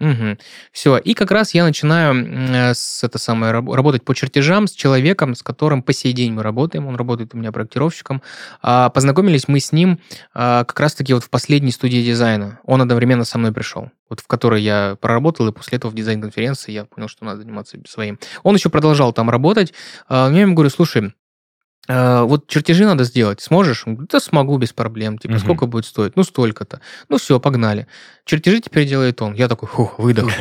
Все. 0.71 0.97
И 0.97 1.13
как 1.13 1.31
раз 1.31 1.53
я 1.53 1.63
начинаю 1.63 2.13
э, 2.15 2.73
с, 2.73 3.03
это 3.03 3.17
самое, 3.17 3.51
раб- 3.53 3.71
работать 3.73 4.03
по 4.03 4.13
чертежам 4.13 4.67
с 4.67 4.71
человеком, 4.73 5.35
с 5.35 5.43
которым 5.43 5.81
по 5.83 5.93
сей 5.93 6.13
день 6.13 6.33
мы 6.33 6.43
работаем. 6.43 6.87
Он 6.87 6.95
работает 6.95 7.33
у 7.33 7.37
меня 7.37 7.51
проектировщиком. 7.51 8.21
А, 8.61 8.89
Познакомились 8.89 9.47
мы 9.47 9.59
с 9.59 9.71
ним 9.71 9.99
а, 10.33 10.63
как 10.65 10.79
раз-таки 10.79 11.13
вот 11.13 11.23
в 11.23 11.29
последней 11.29 11.71
студии 11.71 12.03
дизайна. 12.03 12.59
Он 12.65 12.81
одновременно 12.81 13.25
со 13.25 13.37
мной 13.37 13.51
пришел, 13.51 13.89
вот 14.09 14.19
в 14.19 14.27
которой 14.27 14.61
я 14.61 14.97
проработал, 14.99 15.47
и 15.47 15.51
после 15.51 15.77
этого 15.77 15.91
в 15.91 15.95
дизайн-конференции 15.95 16.71
я 16.71 16.85
понял, 16.85 17.07
что 17.07 17.25
надо 17.25 17.41
заниматься 17.41 17.77
своим. 17.87 18.19
Он 18.43 18.55
еще 18.55 18.69
продолжал 18.69 19.13
там 19.13 19.29
работать. 19.29 19.73
А, 20.09 20.29
Я 20.31 20.41
ему 20.41 20.53
говорю, 20.55 20.69
слушай, 20.69 21.13
вот 21.87 22.47
чертежи 22.47 22.85
надо 22.85 23.03
сделать. 23.03 23.41
Сможешь? 23.41 23.83
Да 23.85 24.19
смогу 24.19 24.57
без 24.57 24.73
проблем. 24.73 25.17
Типа, 25.17 25.33
Мгм. 25.35 25.39
сколько 25.43 25.65
будет 25.67 25.85
стоить? 25.85 26.15
Ну, 26.15 26.23
столько-то. 26.23 26.81
Ну, 27.09 27.17
все, 27.17 27.39
погнали. 27.39 27.87
Чертежи 28.25 28.59
теперь 28.59 28.87
делает 28.87 29.21
он. 29.21 29.33
Я 29.35 29.47
такой, 29.47 29.69
фух, 29.69 29.99
выдох. 29.99 30.31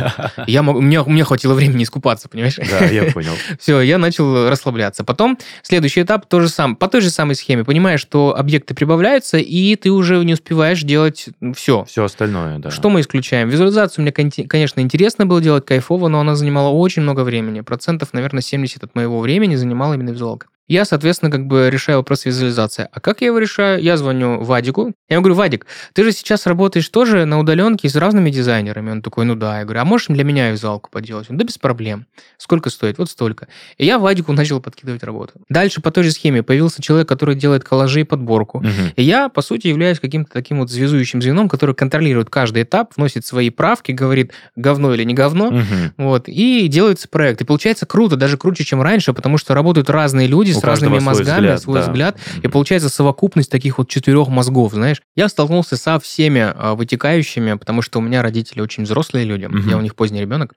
Я 0.47 0.63
мне, 0.63 1.03
мне 1.03 1.25
хватило 1.25 1.53
времени 1.53 1.83
искупаться, 1.83 2.29
понимаешь? 2.31 2.57
Да, 2.57 2.85
я 2.87 3.13
понял. 3.13 3.33
Все, 3.61 3.81
я 3.83 3.99
начал 3.99 4.49
расслабляться. 4.49 5.05
Потом 5.05 5.39
следующий 5.63 6.01
этап 6.03 6.27
то 6.27 6.41
же 6.41 6.49
сам, 6.49 6.77
по 6.77 6.89
той 6.89 7.03
же 7.03 7.11
самой 7.11 7.35
схеме. 7.35 7.63
Понимаешь, 7.65 8.01
что 8.01 8.35
объекты 8.37 8.75
прибавляются, 8.75 9.37
и 9.37 9.77
ты 9.77 9.91
уже 9.91 10.25
не 10.25 10.33
успеваешь 10.33 10.81
делать 10.83 11.29
все. 11.55 11.85
Все 11.85 12.05
остальное, 12.05 12.59
да. 12.59 12.71
Что 12.71 12.89
мы 12.89 13.01
исключаем? 13.01 13.51
Визуализацию 13.51 14.03
мне, 14.03 14.13
конечно, 14.13 14.81
интересно 14.81 15.27
было 15.27 15.43
делать, 15.43 15.67
кайфово, 15.67 16.09
но 16.09 16.21
она 16.21 16.37
занимала 16.37 16.71
очень 16.71 17.03
много 17.03 17.21
времени. 17.21 17.61
Процентов, 17.61 18.15
наверное, 18.15 18.41
70 18.41 18.83
от 18.83 18.95
моего 18.95 19.21
времени 19.21 19.57
занимала 19.57 19.93
именно 19.95 20.11
визуалка. 20.11 20.47
Я, 20.67 20.87
соответственно, 20.87 21.31
как 21.31 21.47
бы 21.47 21.69
решаю 21.71 21.99
вопрос 21.99 22.25
визуализации. 22.25 22.89
А 22.91 23.01
как 23.01 23.21
я 23.21 23.27
его 23.27 23.39
решаю? 23.39 23.83
Я 23.83 23.99
звоню 23.99 24.43
Вадику. 24.43 24.93
Я 25.11 25.17
ему 25.17 25.23
говорю, 25.23 25.35
Вадик, 25.35 25.67
ты 25.93 26.05
же 26.05 26.13
сейчас 26.13 26.47
работаешь 26.47 26.89
тоже 26.89 27.27
на 27.27 27.39
удаленке 27.39 27.89
с 27.89 27.97
разными 27.97 28.31
дизайнерами. 28.31 28.91
Он 28.91 29.03
такой, 29.03 29.27
ну 29.27 29.35
да. 29.35 29.59
Я 29.59 29.65
говорю, 29.65 29.81
а 29.81 29.85
можешь 29.85 30.07
для 30.09 30.25
меня 30.25 30.51
визуалку 30.51 30.89
поделать? 30.91 31.29
Он, 31.29 31.37
да 31.37 31.45
без 31.45 31.59
проблем. 31.59 32.07
Сколько 32.39 32.71
стоит? 32.71 32.97
Вот 32.97 33.11
столько. 33.11 33.49
И 33.77 33.85
я 33.85 33.99
Вадику 33.99 34.33
начал 34.33 34.59
подкидывать 34.61 35.03
работу. 35.05 35.35
Дальше 35.51 35.83
по 35.83 35.91
той 35.91 36.05
же 36.05 36.13
схеме 36.13 36.43
появился 36.43 36.81
человек, 36.81 37.09
который 37.09 37.35
делает 37.35 37.63
коллажи 37.63 38.01
и 38.01 38.05
подборку. 38.05 38.61
Мгм. 38.61 38.93
И 38.97 39.03
я, 39.03 39.29
по 39.29 39.43
сути, 39.43 39.67
являюсь 39.67 40.01
каким-то 40.01 40.33
таким 40.33 40.61
вот 40.61 40.71
связующим 40.71 41.21
звеном, 41.21 41.51
который 41.51 41.75
контролирует 41.75 42.31
каждый 42.31 42.63
этап, 42.63 42.93
вносит 42.97 43.27
свои 43.27 43.51
правки, 43.51 43.93
говорит, 43.93 44.33
говно 44.57 44.95
или 44.95 45.05
не 45.05 45.13
говно, 45.13 45.51
Мгм. 45.51 45.93
вот, 45.99 46.25
и 46.29 46.69
делается 46.69 47.07
проект. 47.09 47.43
И 47.43 47.45
получается 47.45 47.85
круто, 47.85 48.17
даже 48.17 48.39
круче, 48.39 48.65
чем 48.65 48.81
раньше, 48.81 49.13
потому 49.13 49.37
что 49.37 49.53
работают 49.53 49.91
разные 49.91 50.27
люди 50.27 50.54
с 50.61 50.65
разными 50.65 50.95
каждого 50.95 51.15
свой 51.15 51.25
мозгами, 51.25 51.41
взгляд, 51.47 51.63
свой 51.63 51.81
да. 51.81 51.87
взгляд, 51.87 52.19
и 52.43 52.49
получается 52.49 52.89
совокупность 52.89 53.51
таких 53.51 53.79
вот 53.79 53.89
четырех 53.89 54.29
мозгов, 54.29 54.73
знаешь. 54.73 55.03
Я 55.17 55.29
столкнулся 55.29 55.77
со 55.77 55.99
всеми 55.99 56.41
а, 56.41 56.75
вытекающими, 56.75 57.55
потому 57.55 57.83
что 57.83 57.99
у 57.99 58.03
меня 58.03 58.23
родители 58.23 58.61
очень 58.61 58.85
взрослые 58.85 59.25
люди, 59.25 59.47
Мгм. 59.47 59.69
я 59.69 59.77
у 59.77 59.81
них 59.81 59.95
поздний 59.95 60.21
ребенок. 60.21 60.55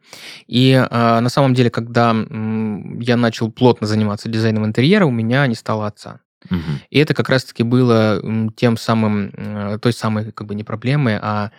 И 0.48 0.74
а, 0.90 1.20
на 1.22 1.30
самом 1.30 1.54
деле, 1.54 1.70
когда 1.70 2.10
я 2.10 3.18
начал 3.18 3.52
плотно 3.52 3.88
заниматься 3.88 4.30
дизайном 4.30 4.66
интерьера, 4.66 5.06
у 5.06 5.12
меня 5.12 5.46
не 5.48 5.56
стало 5.56 5.88
отца. 5.88 6.20
Мгм. 6.50 6.82
И 6.90 7.00
это 7.00 7.14
как 7.14 7.30
раз-таки 7.30 7.64
было 7.64 8.22
тем 8.56 8.78
самым, 8.78 9.32
э, 9.36 9.80
той 9.82 9.92
самой, 9.92 10.32
как 10.32 10.48
бы 10.48 10.56
не 10.56 10.64
проблемой, 10.64 11.18
а 11.22 11.38
а, 11.38 11.52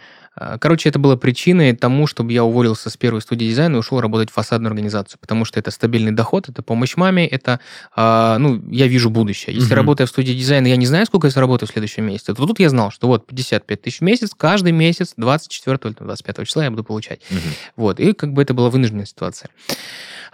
Короче, 0.60 0.88
это 0.88 0.98
было 0.98 1.16
причиной 1.16 1.74
тому, 1.74 2.06
чтобы 2.06 2.32
я 2.32 2.44
уволился 2.44 2.90
с 2.90 2.96
первой 2.96 3.20
студии 3.20 3.46
дизайна 3.46 3.76
и 3.76 3.78
ушел 3.78 4.00
работать 4.00 4.30
в 4.30 4.34
фасадную 4.34 4.70
организацию, 4.70 5.18
потому 5.20 5.44
что 5.44 5.58
это 5.58 5.70
стабильный 5.70 6.12
доход, 6.12 6.48
это 6.48 6.62
помощь 6.62 6.96
маме, 6.96 7.26
это, 7.26 7.60
а, 7.96 8.38
ну, 8.38 8.62
я 8.70 8.86
вижу 8.86 9.10
будущее. 9.10 9.54
Если 9.54 9.68
Мгм. 9.68 9.76
работая 9.76 10.06
в 10.06 10.10
студии 10.10 10.32
дизайна, 10.32 10.66
я 10.68 10.76
не 10.76 10.86
знаю, 10.86 11.06
сколько 11.06 11.26
я 11.26 11.30
заработаю 11.30 11.68
в 11.68 11.72
следующем 11.72 12.04
месяце, 12.04 12.34
то 12.34 12.46
тут 12.46 12.60
я 12.60 12.68
знал, 12.70 12.90
что 12.90 13.08
вот 13.08 13.26
55 13.26 13.82
тысяч 13.82 13.98
в 13.98 14.02
месяц, 14.02 14.30
каждый 14.36 14.72
месяц 14.72 15.14
24 15.16 15.78
или 15.84 15.94
25 15.98 16.46
числа 16.46 16.64
я 16.64 16.70
буду 16.70 16.84
получать. 16.84 17.20
Мгм. 17.30 17.40
Вот, 17.76 18.00
и 18.00 18.12
как 18.12 18.32
бы 18.32 18.42
это 18.42 18.54
была 18.54 18.70
вынужденная 18.70 19.06
ситуация. 19.06 19.50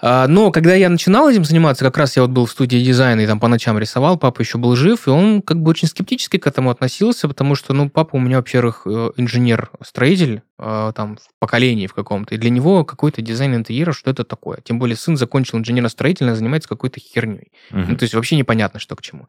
А, 0.01 0.27
Но 0.29 0.51
когда 0.51 0.75
я 0.75 0.89
начинал 0.89 1.29
этим 1.29 1.45
заниматься, 1.45 1.85
как 1.85 1.97
раз 1.99 2.17
я 2.17 2.23
вот 2.23 2.31
был 2.31 2.47
в 2.47 2.51
студии 2.51 2.79
дизайна 2.79 3.21
и 3.21 3.27
там 3.27 3.41
по 3.41 3.49
ночам 3.49 3.79
рисовал, 3.79 4.19
папа 4.19 4.41
еще 4.41 4.59
был 4.59 4.77
жив, 4.77 5.07
и 5.07 5.11
он 5.11 5.43
как 5.43 5.61
бы 5.61 5.71
очень 5.71 5.89
скептически 5.89 6.39
к 6.39 6.47
этому 6.47 6.71
относился, 6.71 7.29
потому 7.29 7.55
что, 7.55 7.73
ну, 7.73 7.89
папа 7.89 8.17
у 8.17 8.21
меня, 8.21 8.39
во-первых, 8.39 8.83
э, 8.87 9.11
инженер-строитель, 9.17 10.43
э, 10.59 10.93
там, 10.95 11.17
в 11.17 11.21
поколении 11.39 11.87
в 11.87 11.95
каком-то, 11.95 12.35
и 12.35 12.39
для 12.39 12.51
него 12.51 12.85
какой-то 12.85 13.23
дизайн 13.23 13.55
интерьера, 13.55 13.93
что 13.93 14.11
это 14.11 14.25
такое? 14.25 14.59
Тем 14.65 14.79
более 14.79 14.97
сын 14.97 15.17
закончил 15.17 15.59
инженерно-строительное, 15.59 16.35
занимается 16.35 16.69
какой-то 16.69 17.01
херней. 17.01 17.53
Мгм. 17.71 17.87
Ну, 17.91 17.97
то 17.97 18.03
есть 18.05 18.15
вообще 18.15 18.37
непонятно, 18.37 18.81
что 18.81 18.97
к 18.97 19.03
чему. 19.03 19.27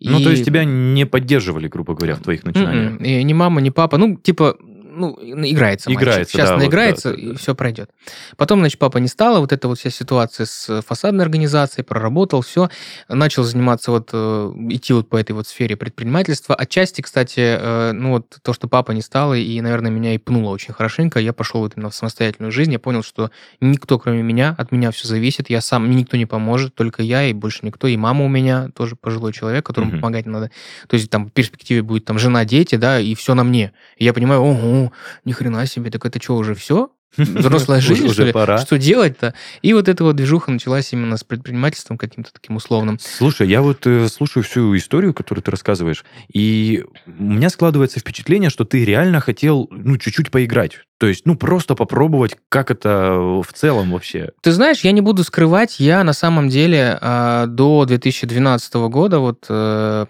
Ну, 0.00 0.20
то 0.20 0.28
И- 0.30 0.32
есть 0.32 0.44
тебя 0.44 0.64
не 0.64 1.04
поддерживали, 1.06 1.68
грубо 1.68 1.94
говоря, 1.94 2.14
в 2.14 2.20
твоих 2.20 2.44
начинаниях. 2.44 2.92
М-м. 2.92 3.04
И 3.04 3.22
ни 3.22 3.32
мама, 3.32 3.60
ни 3.60 3.70
папа. 3.70 3.98
Ну, 3.98 4.16
типа, 4.16 4.56
ну, 4.98 5.18
играется. 5.22 5.92
Играется, 5.92 6.32
Сейчас 6.32 6.48
да, 6.48 6.54
вот, 6.54 6.62
наиграется, 6.62 7.10
да, 7.10 7.16
да, 7.16 7.22
и 7.22 7.28
да. 7.32 7.38
все 7.38 7.54
пройдет. 7.54 7.90
Потом, 8.36 8.60
значит, 8.60 8.78
папа 8.78 8.98
не 8.98 9.08
стало. 9.08 9.40
Вот 9.40 9.52
эта 9.52 9.68
вот 9.68 9.78
вся 9.78 9.90
ситуация 9.90 10.46
с 10.46 10.82
фасадной 10.82 11.24
организацией, 11.24 11.84
проработал, 11.84 12.42
все. 12.42 12.68
Начал 13.08 13.44
заниматься 13.44 13.90
вот, 13.90 14.10
э, 14.12 14.52
идти 14.70 14.92
вот 14.92 15.08
по 15.08 15.16
этой 15.16 15.32
вот 15.32 15.46
сфере 15.46 15.76
предпринимательства. 15.76 16.54
Отчасти, 16.54 17.00
кстати, 17.00 17.40
э, 17.40 17.92
ну, 17.92 18.10
вот 18.10 18.38
то, 18.42 18.52
что 18.52 18.68
папа 18.68 18.92
не 18.92 19.02
стало, 19.02 19.34
и, 19.34 19.60
наверное, 19.60 19.90
меня 19.90 20.14
и 20.14 20.18
пнуло 20.18 20.50
очень 20.50 20.74
хорошенько. 20.74 21.20
Я 21.20 21.32
пошел 21.32 21.60
вот 21.60 21.74
именно 21.76 21.90
в 21.90 21.94
самостоятельную 21.94 22.52
жизнь. 22.52 22.72
Я 22.72 22.78
понял, 22.78 23.02
что 23.02 23.30
никто, 23.60 23.98
кроме 23.98 24.22
меня, 24.22 24.54
от 24.58 24.72
меня 24.72 24.90
все 24.90 25.08
зависит. 25.08 25.50
Я 25.50 25.60
сам, 25.60 25.86
мне 25.86 25.96
никто 25.96 26.16
не 26.16 26.26
поможет, 26.26 26.74
только 26.74 27.02
я 27.02 27.24
и 27.24 27.32
больше 27.32 27.60
никто. 27.62 27.86
И 27.86 27.96
мама 27.96 28.24
у 28.24 28.28
меня 28.28 28.70
тоже 28.74 28.96
пожилой 28.96 29.32
человек, 29.32 29.64
которому 29.64 29.92
Мгм. 29.92 30.00
помогать 30.00 30.26
надо. 30.26 30.50
То 30.88 30.94
есть 30.94 31.10
там 31.10 31.26
в 31.26 31.32
перспективе 31.32 31.82
будет 31.82 32.04
там 32.04 32.18
жена, 32.18 32.44
дети, 32.44 32.76
да, 32.76 33.00
и 33.00 33.14
все 33.14 33.34
на 33.34 33.44
мне. 33.44 33.72
И 33.96 34.04
я 34.04 34.12
понимаю, 34.12 34.40
ого, 34.40 34.87
ни 35.24 35.32
хрена 35.32 35.66
себе, 35.66 35.90
так 35.90 36.04
это 36.06 36.18
что, 36.22 36.36
уже 36.36 36.54
все? 36.54 36.90
Взрослая 37.16 37.80
жизнь, 37.80 38.04
Уже- 38.04 38.12
что 38.12 38.22
уже 38.24 38.32
пора. 38.32 38.58
Что 38.58 38.78
делать-то? 38.78 39.34
И 39.62 39.72
вот 39.72 39.88
эта 39.88 40.04
вот 40.04 40.14
движуха 40.16 40.50
началась 40.50 40.92
именно 40.92 41.16
с 41.16 41.24
предпринимательством 41.24 41.96
каким-то 41.96 42.30
таким 42.32 42.56
условным. 42.56 42.98
Слушай, 43.00 43.48
я 43.48 43.62
вот 43.62 43.86
э, 43.86 44.08
слушаю 44.08 44.44
всю 44.44 44.76
историю, 44.76 45.14
которую 45.14 45.42
ты 45.42 45.50
рассказываешь, 45.50 46.04
и 46.32 46.84
у 47.06 47.22
меня 47.22 47.48
складывается 47.48 47.98
впечатление, 47.98 48.50
что 48.50 48.64
ты 48.64 48.84
реально 48.84 49.20
хотел, 49.20 49.68
ну, 49.70 49.96
чуть-чуть 49.96 50.30
поиграть. 50.30 50.80
То 50.98 51.06
есть, 51.06 51.26
ну, 51.26 51.34
просто 51.36 51.74
попробовать, 51.74 52.36
как 52.50 52.70
это 52.70 53.14
в 53.18 53.52
целом 53.54 53.92
вообще. 53.92 54.30
Ты 54.42 54.52
знаешь, 54.52 54.80
я 54.80 54.92
не 54.92 55.00
буду 55.00 55.24
скрывать, 55.24 55.80
я 55.80 56.04
на 56.04 56.12
самом 56.12 56.48
деле 56.50 56.98
а, 57.00 57.46
до 57.46 57.84
2012 57.86 58.74
года 58.90 59.18
вот, 59.18 59.46
э, 59.48 60.06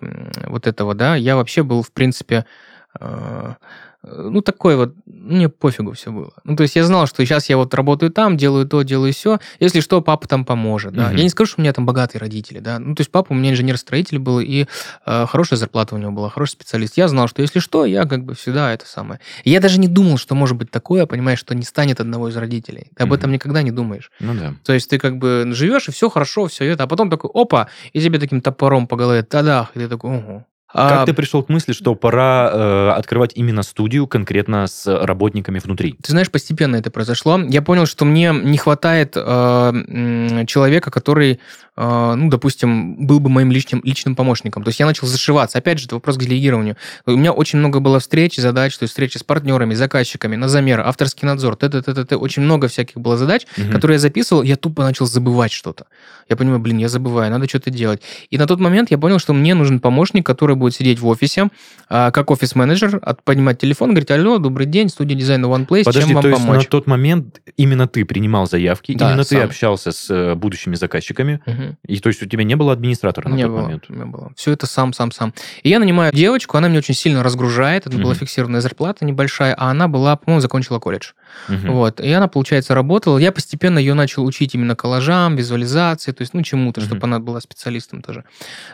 вот 0.47 0.67
этого, 0.67 0.95
да, 0.95 1.15
я 1.15 1.37
вообще 1.37 1.63
был, 1.63 1.83
в 1.83 1.93
принципе, 1.93 2.45
э, 3.01 3.05
э, 3.07 3.55
ну, 4.17 4.41
такой 4.41 4.77
вот, 4.77 4.95
мне 5.07 5.49
пофигу 5.49 5.93
все 5.93 6.11
было. 6.11 6.33
Ну, 6.45 6.57
то 6.57 6.63
есть 6.63 6.77
я 6.77 6.85
знал, 6.85 7.07
что 7.07 7.25
сейчас 7.25 7.49
я 7.49 7.57
вот 7.57 7.75
работаю 7.75 8.11
там, 8.11 8.37
делаю 8.37 8.67
то, 8.67 8.83
делаю 8.83 9.13
все. 9.13 9.39
Если 9.61 9.81
что, 9.81 10.01
папа 10.01 10.27
там 10.29 10.45
поможет, 10.45 10.95
да. 10.95 11.09
Угу. 11.09 11.17
Я 11.17 11.23
не 11.23 11.29
скажу, 11.29 11.53
что 11.53 11.61
у 11.61 11.63
меня 11.63 11.73
там 11.73 11.87
богатые 11.87 12.21
родители, 12.21 12.59
да. 12.61 12.79
Ну, 12.79 12.95
то 12.95 13.01
есть 13.01 13.11
папа 13.11 13.33
у 13.33 13.35
меня 13.35 13.51
инженер-строитель 13.51 14.19
был, 14.19 14.41
и 14.41 14.67
э, 15.07 15.27
хорошая 15.27 15.59
зарплата 15.59 15.95
у 15.95 15.99
него 15.99 16.13
была, 16.13 16.31
хороший 16.31 16.53
специалист. 16.53 16.97
Я 16.97 17.09
знал, 17.09 17.29
что 17.29 17.43
если 17.43 17.59
что, 17.59 17.85
я 17.85 18.05
как 18.05 18.25
бы 18.25 18.35
всегда 18.35 18.73
это 18.73 18.87
самое. 18.87 19.21
я 19.45 19.61
даже 19.61 19.79
не 19.79 19.89
думал, 19.89 20.19
что 20.19 20.35
может 20.35 20.57
быть 20.57 20.71
такое, 20.71 21.07
понимаешь, 21.07 21.39
что 21.39 21.55
не 21.55 21.65
станет 21.65 22.01
одного 22.01 22.29
из 22.29 22.37
родителей. 22.37 22.89
Ты 22.97 23.03
об 23.05 23.13
этом 23.13 23.33
никогда 23.33 23.63
не 23.63 23.71
думаешь. 23.71 24.11
Ну 24.21 24.35
да. 24.35 24.55
То 24.65 24.73
есть 24.73 24.91
ты 24.91 24.99
как 24.99 25.19
бы 25.19 25.47
живешь, 25.53 25.89
и 25.89 25.93
все 25.93 26.09
хорошо, 26.09 26.47
все 26.47 26.65
это, 26.65 26.85
а 26.85 26.87
потом 26.87 27.11
такой, 27.11 27.31
опа, 27.35 27.69
и 27.93 28.01
тебе 28.01 28.19
таким 28.19 28.41
топором 28.41 28.87
по 28.87 28.97
голове, 28.97 29.23
тадах, 29.23 29.73
и 29.75 29.81
ты 29.81 29.89
такой, 29.89 30.17
угу. 30.17 30.45
Как 30.71 31.03
а, 31.03 31.07
ты 31.07 31.15
пришел 31.15 31.43
к 31.43 31.49
мысли, 31.49 31.73
что 31.73 31.95
пора 31.95 32.51
э, 32.53 32.91
открывать 32.91 33.33
именно 33.35 33.63
студию 33.63 34.07
конкретно 34.07 34.67
с 34.67 34.87
работниками 34.87 35.61
внутри? 35.61 35.97
Ты 36.03 36.13
знаешь, 36.13 36.31
постепенно 36.31 36.77
это 36.77 36.91
произошло. 36.91 37.39
Я 37.39 37.63
понял, 37.63 37.87
что 37.87 38.05
мне 38.05 38.35
не 38.35 38.59
хватает 38.59 39.15
э, 39.17 40.45
человека, 40.47 40.91
который, 40.91 41.41
ну, 41.79 42.29
допустим, 42.29 43.07
был 43.07 43.21
бы 43.21 43.31
моим 43.31 43.53
личным, 43.53 43.81
личным 43.85 44.17
помощником. 44.17 44.65
То 44.65 44.69
есть 44.69 44.81
я 44.81 44.87
начал 44.87 45.07
зашиваться. 45.07 45.59
Опять 45.59 45.79
же, 45.79 45.87
это 45.87 45.95
вопрос 45.95 46.17
к 46.17 46.21
делегированию. 46.21 46.77
У 47.07 47.13
меня 47.13 47.33
очень 47.33 47.61
много 47.61 47.79
было 47.79 48.01
встреч, 48.01 48.37
задач, 48.37 48.77
то 48.77 48.83
есть 48.83 48.93
встречи 48.93 49.19
с 49.19 49.23
партнерами, 49.23 49.75
заказчиками, 49.75 50.35
на 50.35 50.49
замер, 50.49 50.81
авторский 50.81 51.27
надзор, 51.27 51.55
т 51.57 51.67
-т 51.67 51.81
-т 51.81 51.95
-т 51.95 52.05
-т. 52.05 52.17
очень 52.17 52.43
много 52.43 52.67
всяких 52.67 52.97
было 52.97 53.17
задач, 53.17 53.47
угу. 53.57 53.71
которые 53.71 53.95
я 53.95 53.99
записывал, 54.01 54.43
я 54.43 54.57
тупо 54.57 54.83
начал 54.83 55.07
забывать 55.07 55.53
что-то. 55.53 55.87
Я 56.29 56.37
понимаю, 56.37 56.61
блин, 56.61 56.79
я 56.79 56.89
забываю, 56.89 57.31
надо 57.31 57.49
что-то 57.49 57.71
делать. 57.71 58.03
И 58.31 58.39
на 58.39 58.47
тот 58.47 58.61
момент 58.61 58.91
я 58.91 58.99
понял, 58.99 59.19
что 59.19 59.33
мне 59.33 59.55
нужен 59.55 59.81
помощник, 59.81 60.27
который 60.27 60.57
будет 60.57 60.75
сидеть 60.75 60.99
в 60.99 61.07
офисе, 61.07 61.49
а, 61.89 62.11
как 62.11 62.31
офис-менеджер, 62.31 63.01
поднимать 63.25 63.59
телефон, 63.59 63.91
говорить, 63.91 64.11
алло, 64.11 64.39
добрый 64.39 64.67
день, 64.67 64.89
студия 64.89 65.17
дизайна 65.17 65.47
OnePlace, 65.47 65.85
Подожди, 65.85 66.09
чем 66.09 66.15
вам 66.15 66.23
то 66.23 66.29
есть 66.29 66.41
помочь? 66.43 66.65
на 66.65 66.71
тот 66.71 66.87
момент 66.87 67.41
именно 67.57 67.87
ты 67.87 68.05
принимал 68.05 68.47
заявки, 68.47 68.95
да, 68.95 69.11
именно 69.11 69.25
сам. 69.25 69.39
ты 69.39 69.45
общался 69.45 69.93
с 69.93 70.11
э, 70.11 70.35
будущими 70.35 70.75
заказчиками, 70.75 71.41
угу. 71.47 71.68
И 71.87 71.99
то 71.99 72.09
есть 72.09 72.23
у 72.23 72.27
тебя 72.27 72.45
не 72.45 72.57
было 72.57 72.73
администратора 72.73 73.29
на 73.29 73.35
не 73.35 73.43
тот 73.43 73.53
было, 73.53 73.61
момент? 73.63 73.89
Не 73.89 74.05
было. 74.05 74.33
Все 74.37 74.53
это 74.53 74.67
сам, 74.67 74.93
сам, 74.93 75.13
сам. 75.13 75.35
И 75.63 75.69
я 75.69 75.79
нанимаю 75.79 76.13
девочку, 76.13 76.57
она 76.57 76.69
меня 76.69 76.79
очень 76.79 76.95
сильно 76.95 77.23
разгружает, 77.23 77.87
это 77.87 77.97
угу. 77.97 78.05
была 78.05 78.15
фиксированная 78.15 78.61
зарплата 78.61 79.05
небольшая, 79.05 79.55
а 79.55 79.71
она 79.71 79.89
была, 79.89 80.17
по-моему, 80.17 80.41
закончила 80.41 80.79
колледж. 80.79 81.13
Угу. 81.49 81.73
Вот. 81.73 82.01
И 82.01 82.11
она, 82.11 82.29
получается, 82.29 82.75
работала. 82.75 83.19
Я 83.19 83.33
постепенно 83.33 83.79
ее 83.79 83.95
начал 83.95 84.25
учить 84.25 84.55
именно 84.55 84.77
коллажам, 84.77 85.37
визуализации, 85.37 86.13
то 86.13 86.23
есть, 86.23 86.35
ну, 86.35 86.43
чему-то, 86.43 86.81
угу. 86.81 86.87
чтобы 86.87 87.05
она 87.05 87.19
была 87.19 87.41
специалистом 87.41 88.03
тоже. 88.03 88.25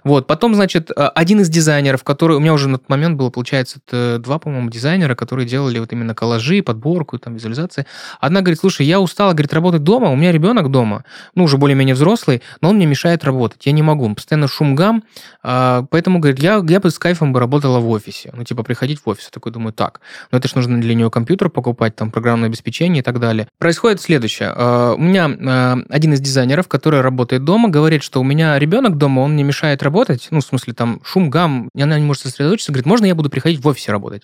Вот. 0.05 0.27
Потом, 0.27 0.55
значит, 0.55 0.91
э, 0.91 0.95
один 0.95 1.41
из 1.41 1.49
дизайнеров, 1.49 2.05
который... 2.05 2.37
У 2.37 2.41
меня 2.41 2.53
уже 2.53 2.69
на 2.69 2.79
тот 2.79 2.89
момент 2.89 3.17
было, 3.17 3.31
получается, 3.31 3.81
два, 4.19 4.39
по-моему, 4.39 4.71
дизайнера, 4.71 5.15
которые 5.15 5.47
делали 5.47 5.79
вот 5.79 5.93
именно 5.93 6.15
коллажи, 6.15 6.63
подборку, 6.63 7.19
там, 7.19 7.35
визуализации. 7.35 7.87
Одна 8.21 8.41
говорит, 8.41 8.61
слушай, 8.61 8.87
я 8.87 9.01
устала, 9.01 9.33
говорит, 9.33 9.53
работать 9.53 9.83
дома, 9.83 10.11
у 10.11 10.17
меня 10.17 10.33
ребенок 10.33 10.71
дома, 10.71 11.05
ну, 11.35 11.45
уже 11.45 11.57
более-менее 11.59 11.95
взрослый, 11.95 12.43
но 12.61 12.71
он 12.71 12.77
мне 12.77 12.84
мешает 12.87 13.25
работать, 13.25 13.67
я 13.67 13.73
не 13.73 13.83
могу, 13.83 14.13
постоянно 14.15 14.49
шум, 14.49 14.75
гам, 14.75 15.05
а, 15.43 15.85
поэтому, 15.91 16.19
говорит, 16.19 16.41
я, 16.41 16.63
я 16.69 16.81
бы 16.81 16.91
с 16.91 16.99
кайфом 16.99 17.33
бы 17.33 17.41
работала 17.41 17.79
в 17.79 17.89
офисе, 17.89 18.33
ну, 18.35 18.45
типа, 18.45 18.63
приходить 18.63 19.01
в 19.05 19.09
офис. 19.09 19.25
Я 19.25 19.31
такой 19.31 19.53
думаю, 19.53 19.73
так, 19.73 20.01
но 20.31 20.39
это 20.39 20.49
же 20.49 20.57
нужно 20.57 20.81
для 20.81 20.95
нее 20.95 21.11
компьютер 21.11 21.49
покупать, 21.49 21.97
там, 21.97 22.11
программное 22.11 22.49
обеспечение 22.49 23.01
и 23.01 23.05
так 23.05 23.21
далее. 23.21 23.49
Происходит 23.59 24.01
следующее. 24.01 24.53
А, 24.55 24.95
у 24.95 25.01
меня 25.01 25.27
а, 25.27 25.79
один 25.89 26.13
из 26.13 26.21
дизайнеров, 26.21 26.69
который 26.69 27.01
работает 27.01 27.45
дома, 27.45 27.69
говорит, 27.69 28.03
что 28.03 28.21
у 28.21 28.25
меня 28.25 28.59
ребенок 28.59 28.97
дома, 28.97 29.21
он 29.21 29.33
мне 29.33 29.43
мешает 29.43 29.83
работать, 29.83 30.29
ну, 30.31 30.41
в 30.41 30.45
смысле, 30.45 30.75
там, 30.75 31.01
шум, 31.05 31.31
гам, 31.31 31.69
она 31.77 31.99
не 31.99 32.05
может 32.05 32.23
сосредоточиться, 32.23 32.73
говорит, 32.73 32.87
можно 32.87 33.07
я 33.07 33.15
буду 33.15 33.31
приходить 33.31 33.63
в 33.63 33.69
офисе 33.69 33.93
работать? 33.93 34.23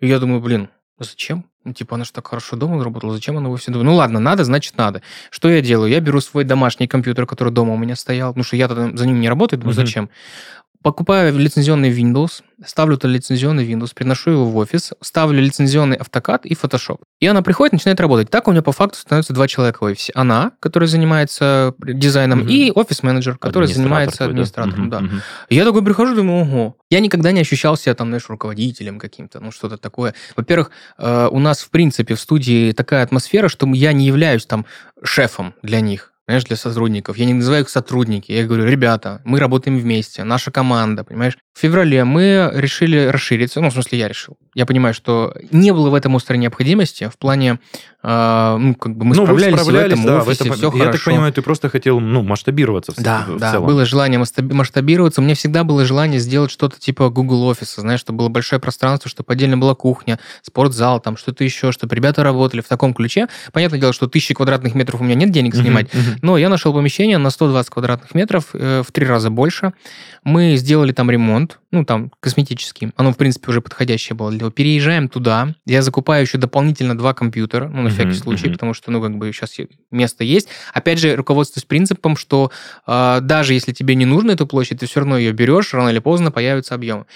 И 0.00 0.06
я 0.06 0.18
думаю, 0.18 0.40
блин, 0.40 0.70
зачем? 0.98 1.49
Ну, 1.64 1.74
типа, 1.74 1.96
она 1.96 2.04
же 2.04 2.12
так 2.12 2.26
хорошо 2.26 2.56
дома 2.56 2.82
работала, 2.82 3.12
зачем 3.12 3.36
она 3.36 3.48
в 3.48 3.52
офисе? 3.52 3.70
Думаю, 3.70 3.90
ну 3.90 3.94
ладно, 3.94 4.18
надо, 4.18 4.44
значит 4.44 4.78
надо. 4.78 5.02
Что 5.30 5.50
я 5.50 5.60
делаю? 5.60 5.90
Я 5.90 6.00
беру 6.00 6.20
свой 6.20 6.44
домашний 6.44 6.88
компьютер, 6.88 7.26
который 7.26 7.52
дома 7.52 7.74
у 7.74 7.76
меня 7.76 7.96
стоял, 7.96 8.30
потому 8.30 8.44
что 8.44 8.56
я 8.56 8.68
за 8.68 9.06
ним 9.06 9.20
не 9.20 9.28
работаю, 9.28 9.60
думаю, 9.60 9.76
угу. 9.76 9.86
зачем? 9.86 10.08
Покупаю 10.82 11.36
лицензионный 11.36 11.90
Windows, 11.90 12.42
ставлю 12.64 12.96
туда 12.96 13.12
лицензионный 13.12 13.70
Windows, 13.70 13.90
приношу 13.94 14.30
его 14.30 14.46
в 14.46 14.56
офис, 14.56 14.92
ставлю 15.02 15.42
лицензионный 15.42 15.98
AutoCAD 15.98 16.40
и 16.44 16.54
Photoshop. 16.54 17.00
И 17.20 17.26
она 17.26 17.42
приходит, 17.42 17.74
начинает 17.74 18.00
работать. 18.00 18.30
Так 18.30 18.48
у 18.48 18.50
меня 18.50 18.62
по 18.62 18.72
факту 18.72 18.98
становится 18.98 19.34
два 19.34 19.46
человека 19.46 19.78
в 19.80 19.82
офисе. 19.82 20.12
Она, 20.14 20.52
которая 20.58 20.88
занимается 20.88 21.74
дизайном, 21.78 22.40
угу. 22.40 22.48
и 22.48 22.70
офис-менеджер, 22.70 23.36
который 23.36 23.68
занимается 23.68 24.24
администратором. 24.24 24.88
Да. 24.88 24.98
Угу. 24.98 25.16
И 25.50 25.54
я 25.54 25.66
такой 25.66 25.84
прихожу, 25.84 26.14
думаю, 26.14 26.44
ого. 26.44 26.76
Я 26.88 27.00
никогда 27.00 27.30
не 27.32 27.40
ощущал 27.40 27.76
себя 27.76 27.94
там, 27.94 28.08
знаешь, 28.08 28.28
руководителем 28.28 28.98
каким-то, 28.98 29.40
ну 29.40 29.52
что-то 29.52 29.76
такое. 29.76 30.14
Во-первых, 30.34 30.70
э, 30.96 31.28
у 31.30 31.38
нас, 31.40 31.60
в 31.60 31.68
принципе, 31.68 32.14
в 32.14 32.20
студии 32.20 32.72
такая 32.72 33.02
атмосфера, 33.02 33.48
что 33.48 33.66
я 33.74 33.92
не 33.92 34.06
являюсь 34.06 34.46
там 34.46 34.64
шефом 35.02 35.54
для 35.62 35.80
них 35.80 36.10
понимаешь, 36.30 36.44
для 36.44 36.56
сотрудников. 36.56 37.16
Я 37.16 37.24
не 37.24 37.34
называю 37.34 37.64
их 37.64 37.68
сотрудники, 37.68 38.30
я 38.30 38.44
говорю, 38.44 38.64
ребята, 38.64 39.20
мы 39.24 39.40
работаем 39.40 39.76
вместе, 39.80 40.22
наша 40.22 40.52
команда, 40.52 41.02
понимаешь. 41.02 41.36
В 41.52 41.60
феврале 41.60 42.04
мы 42.04 42.50
решили 42.54 43.06
расшириться, 43.06 43.60
ну, 43.60 43.70
в 43.70 43.72
смысле, 43.72 43.98
я 43.98 44.08
решил. 44.08 44.38
Я 44.54 44.64
понимаю, 44.64 44.94
что 44.94 45.34
не 45.50 45.72
было 45.72 45.90
в 45.90 45.94
этом 45.94 46.16
острой 46.16 46.38
необходимости 46.38 47.10
в 47.12 47.18
плане, 47.18 47.58
э, 48.02 48.56
ну, 48.58 48.74
как 48.74 48.96
бы 48.96 49.04
мы 49.04 49.14
ну, 49.14 49.24
справлялись, 49.24 49.60
справлялись 49.60 49.98
в 49.98 50.00
этом 50.00 50.06
да, 50.06 50.16
офисе, 50.22 50.44
в 50.44 50.46
этом, 50.46 50.56
все 50.56 50.66
Я 50.66 50.70
хорошо. 50.70 50.92
так 50.92 51.04
понимаю, 51.04 51.32
ты 51.32 51.42
просто 51.42 51.68
хотел, 51.68 52.00
ну, 52.00 52.22
масштабироваться 52.22 52.92
в, 52.92 52.96
да, 52.96 53.26
в 53.28 53.38
да, 53.38 53.52
целом. 53.52 53.66
было 53.66 53.84
желание 53.84 54.18
масштабироваться. 54.18 55.20
У 55.20 55.24
меня 55.24 55.34
всегда 55.34 55.64
было 55.64 55.84
желание 55.84 56.18
сделать 56.18 56.50
что-то 56.50 56.80
типа 56.80 57.10
Google 57.10 57.44
офиса, 57.44 57.80
знаешь, 57.80 58.00
чтобы 58.00 58.18
было 58.18 58.28
большое 58.28 58.60
пространство, 58.60 59.10
чтобы 59.10 59.32
отдельно 59.32 59.58
была 59.58 59.74
кухня, 59.74 60.18
спортзал, 60.42 61.00
там 61.00 61.16
что-то 61.16 61.44
еще, 61.44 61.72
чтобы 61.72 61.94
ребята 61.94 62.22
работали 62.22 62.60
в 62.60 62.68
таком 62.68 62.94
ключе. 62.94 63.28
Понятное 63.52 63.78
дело, 63.78 63.92
что 63.92 64.06
тысячи 64.06 64.34
квадратных 64.34 64.74
метров 64.74 65.00
у 65.00 65.04
меня 65.04 65.14
нет 65.14 65.30
денег 65.30 65.54
снимать, 65.54 65.86
uh-huh, 65.86 66.16
uh-huh. 66.16 66.18
Но 66.22 66.36
я 66.36 66.48
нашел 66.48 66.72
помещение 66.72 67.18
на 67.18 67.30
120 67.30 67.70
квадратных 67.70 68.14
метров, 68.14 68.50
э, 68.52 68.82
в 68.86 68.90
три 68.92 69.06
раза 69.06 69.30
больше. 69.30 69.72
Мы 70.24 70.56
сделали 70.56 70.92
там 70.92 71.10
ремонт, 71.10 71.59
ну, 71.72 71.84
там, 71.84 72.10
косметический. 72.20 72.90
Оно, 72.96 73.12
в 73.12 73.16
принципе, 73.16 73.50
уже 73.50 73.60
подходящее 73.60 74.16
было 74.16 74.30
для 74.30 74.40
него. 74.40 74.50
Переезжаем 74.50 75.08
туда. 75.08 75.54
Я 75.66 75.82
закупаю 75.82 76.22
еще 76.22 76.36
дополнительно 76.36 76.98
два 76.98 77.14
компьютера, 77.14 77.68
ну, 77.68 77.82
на 77.82 77.88
uh-huh, 77.88 77.90
всякий 77.92 78.14
случай, 78.14 78.48
uh-huh. 78.48 78.52
потому 78.52 78.74
что, 78.74 78.90
ну, 78.90 79.00
как 79.00 79.16
бы 79.16 79.32
сейчас 79.32 79.56
место 79.90 80.24
есть. 80.24 80.48
Опять 80.74 80.98
же, 80.98 81.14
руководствуюсь 81.14 81.64
принципом, 81.64 82.16
что 82.16 82.50
э, 82.86 83.18
даже 83.22 83.54
если 83.54 83.72
тебе 83.72 83.94
не 83.94 84.04
нужна 84.04 84.32
эта 84.32 84.46
площадь, 84.46 84.80
ты 84.80 84.86
все 84.86 85.00
равно 85.00 85.16
ее 85.16 85.32
берешь, 85.32 85.72
рано 85.72 85.90
или 85.90 86.00
поздно 86.00 86.32
появится 86.32 86.74
объем. 86.74 87.06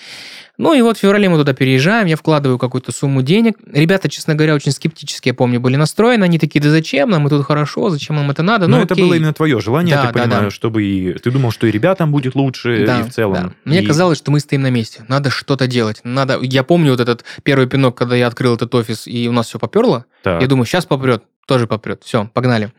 Ну 0.57 0.73
и 0.73 0.83
вот 0.83 0.97
в 0.97 1.01
феврале 1.01 1.29
мы 1.29 1.37
туда 1.37 1.53
переезжаем, 1.53 2.07
я 2.07 2.17
вкладываю 2.17 2.59
какую-то 2.59 2.93
сумму 2.93 3.23
денег. 3.23 3.57
Ребята, 3.73 4.09
честно 4.09 4.37
говоря, 4.37 4.55
очень 4.55 4.71
скептически, 4.71 5.29
я 5.29 5.35
помню, 5.35 5.59
были 5.59 5.75
настроены. 5.75 6.23
Они 6.23 6.39
такие, 6.39 6.63
да 6.63 6.71
зачем 6.71 7.11
нам, 7.11 7.23
мы 7.23 7.31
тут 7.31 7.45
хорошо, 7.45 7.91
зачем 7.91 8.15
нам 8.15 8.31
это 8.31 8.45
надо? 8.45 8.69
Но 8.69 8.77
ну, 8.77 8.85
это 8.85 8.95
было 8.95 9.15
именно 9.15 9.33
твое 9.33 9.61
желание, 9.61 9.97
да, 9.97 10.03
я 10.03 10.07
так 10.07 10.15
да, 10.15 10.23
понимаю, 10.23 10.45
да. 10.45 10.51
чтобы 10.51 10.85
и... 10.85 11.13
Ты 11.15 11.33
думал, 11.33 11.51
что 11.51 11.67
и 11.67 11.73
ребятам 11.73 12.13
будет 12.13 12.37
лучше, 12.37 12.87
да, 12.87 13.01
и 13.01 13.03
в 13.03 13.11
целом. 13.11 13.35
Да. 13.35 13.53
Мне 13.65 13.83
и... 13.83 13.87
казалось, 13.87 14.19
что 14.19 14.31
мы 14.31 14.39
стоим 14.45 14.63
на 14.63 14.71
месте. 14.71 15.05
Надо 15.09 15.31
что-то 15.31 15.67
делать. 15.67 16.01
Надо... 16.05 16.39
Я 16.41 16.63
помню 16.63 16.93
вот 16.93 17.01
этот 17.01 17.25
первый 17.43 17.67
пинок, 17.67 17.97
когда 17.97 18.17
я 18.17 18.27
открыл 18.27 18.55
этот 18.55 18.75
офис, 18.75 19.07
и 19.07 19.29
у 19.29 19.33
нас 19.33 19.49
все 19.49 19.59
поперло. 19.59 20.05
Так. 20.23 20.41
Я 20.41 20.47
думаю, 20.47 20.67
сейчас 20.67 20.87
попрет 20.87 21.25
тоже 21.47 21.67
попрет. 21.67 22.03
Все, 22.05 22.31
погнали. 22.33 22.73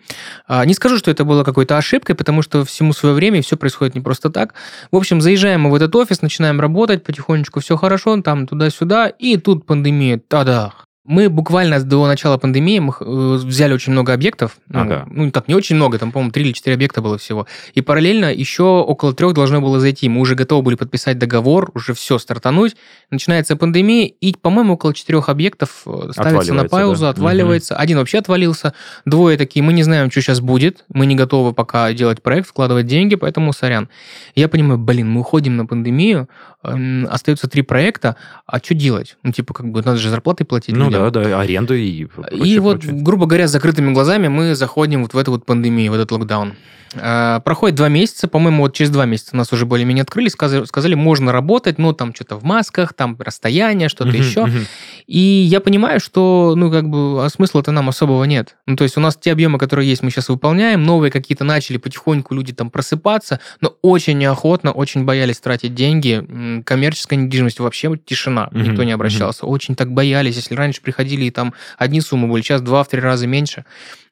А, 0.48 0.66
не 0.66 0.74
скажу, 0.74 0.98
что 0.98 1.12
это 1.12 1.24
было 1.24 1.44
какой-то 1.44 1.78
ошибкой, 1.78 2.16
потому 2.16 2.42
что 2.42 2.66
всему 2.66 2.94
свое 2.94 3.14
время, 3.14 3.40
и 3.40 3.42
все 3.42 3.58
происходит 3.58 3.96
не 3.96 4.02
просто 4.02 4.30
так. 4.30 4.54
В 4.92 4.96
общем, 4.96 5.22
заезжаем 5.22 5.62
мы 5.62 5.72
в 5.72 5.76
этот 5.76 5.96
офис, 5.96 6.22
начинаем 6.22 6.60
работать, 6.60 7.04
потихонечку 7.04 7.60
все 7.60 7.78
хорошо, 7.78 8.20
там 8.22 8.48
туда-сюда, 8.48 9.08
и 9.08 9.38
тут 9.38 9.66
пандемия, 9.66 10.20
тадах. 10.20 10.85
Мы 11.06 11.30
буквально 11.30 11.80
до 11.80 12.08
начала 12.08 12.38
пандемии 12.38 12.80
мы 12.80 12.94
э, 13.00 13.36
взяли 13.44 13.74
очень 13.74 13.92
много 13.92 14.12
объектов. 14.12 14.58
Ну, 14.70 14.82
ага. 14.82 15.08
Ну, 15.10 15.32
как 15.32 15.48
не 15.48 15.54
очень 15.54 15.76
много, 15.76 16.00
там, 16.00 16.12
по-моему, 16.12 16.32
3 16.32 16.44
или 16.44 16.52
4 16.52 16.74
объекта 16.74 17.02
было 17.02 17.20
всего. 17.20 17.46
И 17.76 17.82
параллельно 17.82 18.34
еще 18.34 18.64
около 18.64 19.14
трех 19.14 19.34
должно 19.34 19.62
было 19.62 19.80
зайти. 19.80 20.10
Мы 20.10 20.20
уже 20.22 20.34
готовы 20.34 20.64
были 20.64 20.76
подписать 20.76 21.20
договор, 21.20 21.70
уже 21.76 21.94
все, 21.94 22.18
стартануть. 22.18 22.76
Начинается 23.12 23.56
пандемия, 23.56 24.08
и, 24.08 24.36
по-моему, 24.36 24.74
около 24.74 24.96
четырех 24.96 25.30
объектов 25.30 25.84
э, 25.86 26.10
ставится 26.12 26.56
на 26.56 26.68
паузу, 26.68 27.04
да? 27.04 27.10
отваливается. 27.10 27.76
Угу. 27.76 27.82
Один 27.84 27.98
вообще 28.00 28.18
отвалился. 28.18 28.74
Двое 29.06 29.38
такие, 29.38 29.62
мы 29.62 29.74
не 29.74 29.84
знаем, 29.84 30.10
что 30.10 30.22
сейчас 30.22 30.42
будет. 30.42 30.86
Мы 30.90 31.06
не 31.06 31.16
готовы 31.16 31.54
пока 31.54 31.94
делать 31.94 32.24
проект, 32.24 32.50
вкладывать 32.50 32.88
деньги, 32.88 33.14
поэтому 33.14 33.54
сорян. 33.54 33.90
Я 34.34 34.50
понимаю, 34.50 34.80
блин, 34.80 35.12
мы 35.12 35.22
уходим 35.22 35.56
на 35.56 35.68
пандемию, 35.68 36.28
остается 36.64 37.48
три 37.48 37.62
проекта, 37.62 38.16
а 38.48 38.58
что 38.58 38.74
делать? 38.74 39.18
Ну, 39.22 39.32
типа, 39.32 39.54
как 39.54 39.70
бы, 39.70 39.84
надо 39.84 39.98
же 39.98 40.10
зарплаты 40.10 40.46
платить. 40.46 40.76
Ну 40.76 40.86
людям. 40.86 40.95
Да, 41.00 41.24
да, 41.24 41.40
аренду 41.40 41.76
и 41.76 42.06
прочее, 42.06 42.40
И 42.46 42.60
вот, 42.60 42.82
прочее. 42.82 43.02
грубо 43.02 43.26
говоря, 43.26 43.48
с 43.48 43.52
закрытыми 43.52 43.94
глазами 43.94 44.28
мы 44.28 44.56
заходим 44.56 45.04
вот 45.04 45.14
в 45.14 45.18
эту 45.18 45.32
вот 45.32 45.46
пандемию, 45.46 45.92
в 45.92 45.96
этот 45.96 46.12
локдаун. 46.12 46.54
А, 46.98 47.40
проходит 47.42 47.76
два 47.76 47.90
месяца, 47.90 48.28
по-моему, 48.28 48.64
вот 48.64 48.74
через 48.74 48.90
два 48.90 49.06
месяца 49.06 49.36
нас 49.36 49.52
уже 49.52 49.66
более-менее 49.66 50.04
открыли, 50.04 50.30
сказали, 50.30 50.66
сказали, 50.66 50.96
можно 50.96 51.32
работать, 51.32 51.78
но 51.78 51.94
там 51.94 52.14
что-то 52.14 52.38
в 52.38 52.44
масках, 52.44 52.94
там 52.94 53.18
расстояние, 53.20 53.90
что-то 53.90 54.12
uh-huh, 54.12 54.18
еще. 54.18 54.40
Uh-huh. 54.42 54.68
И 55.08 55.20
я 55.20 55.60
понимаю, 55.60 56.00
что, 56.00 56.54
ну, 56.56 56.72
как 56.72 56.88
бы, 56.90 57.24
а 57.24 57.30
смысла-то 57.30 57.72
нам 57.72 57.90
особого 57.90 58.24
нет. 58.24 58.56
Ну, 58.66 58.76
то 58.76 58.84
есть 58.84 58.98
у 58.98 59.02
нас 59.02 59.18
те 59.18 59.32
объемы, 59.32 59.60
которые 59.60 59.90
есть, 59.90 60.04
мы 60.04 60.12
сейчас 60.12 60.30
выполняем, 60.30 60.84
новые 60.84 61.12
какие-то 61.12 61.44
начали 61.44 61.78
потихоньку 61.78 62.34
люди 62.34 62.54
там 62.54 62.70
просыпаться, 62.70 63.40
но 63.62 63.76
очень 63.82 64.18
неохотно, 64.18 64.72
очень 64.72 65.06
боялись 65.06 65.40
тратить 65.40 65.76
деньги. 65.76 66.62
Коммерческая 66.66 67.20
недвижимость 67.20 67.60
вообще 67.60 67.98
тишина, 68.04 68.50
mm-hmm. 68.52 68.70
никто 68.70 68.84
не 68.84 68.92
обращался. 68.92 69.46
Mm-hmm. 69.46 69.50
Очень 69.50 69.76
так 69.76 69.92
боялись, 69.92 70.36
если 70.36 70.56
раньше 70.56 70.82
приходили 70.86 71.26
и 71.26 71.32
там 71.32 71.54
одни 71.78 72.00
суммы 72.00 72.28
были, 72.30 72.42
сейчас 72.42 72.62
два-три 72.62 73.02
раза 73.02 73.28
меньше. 73.28 73.66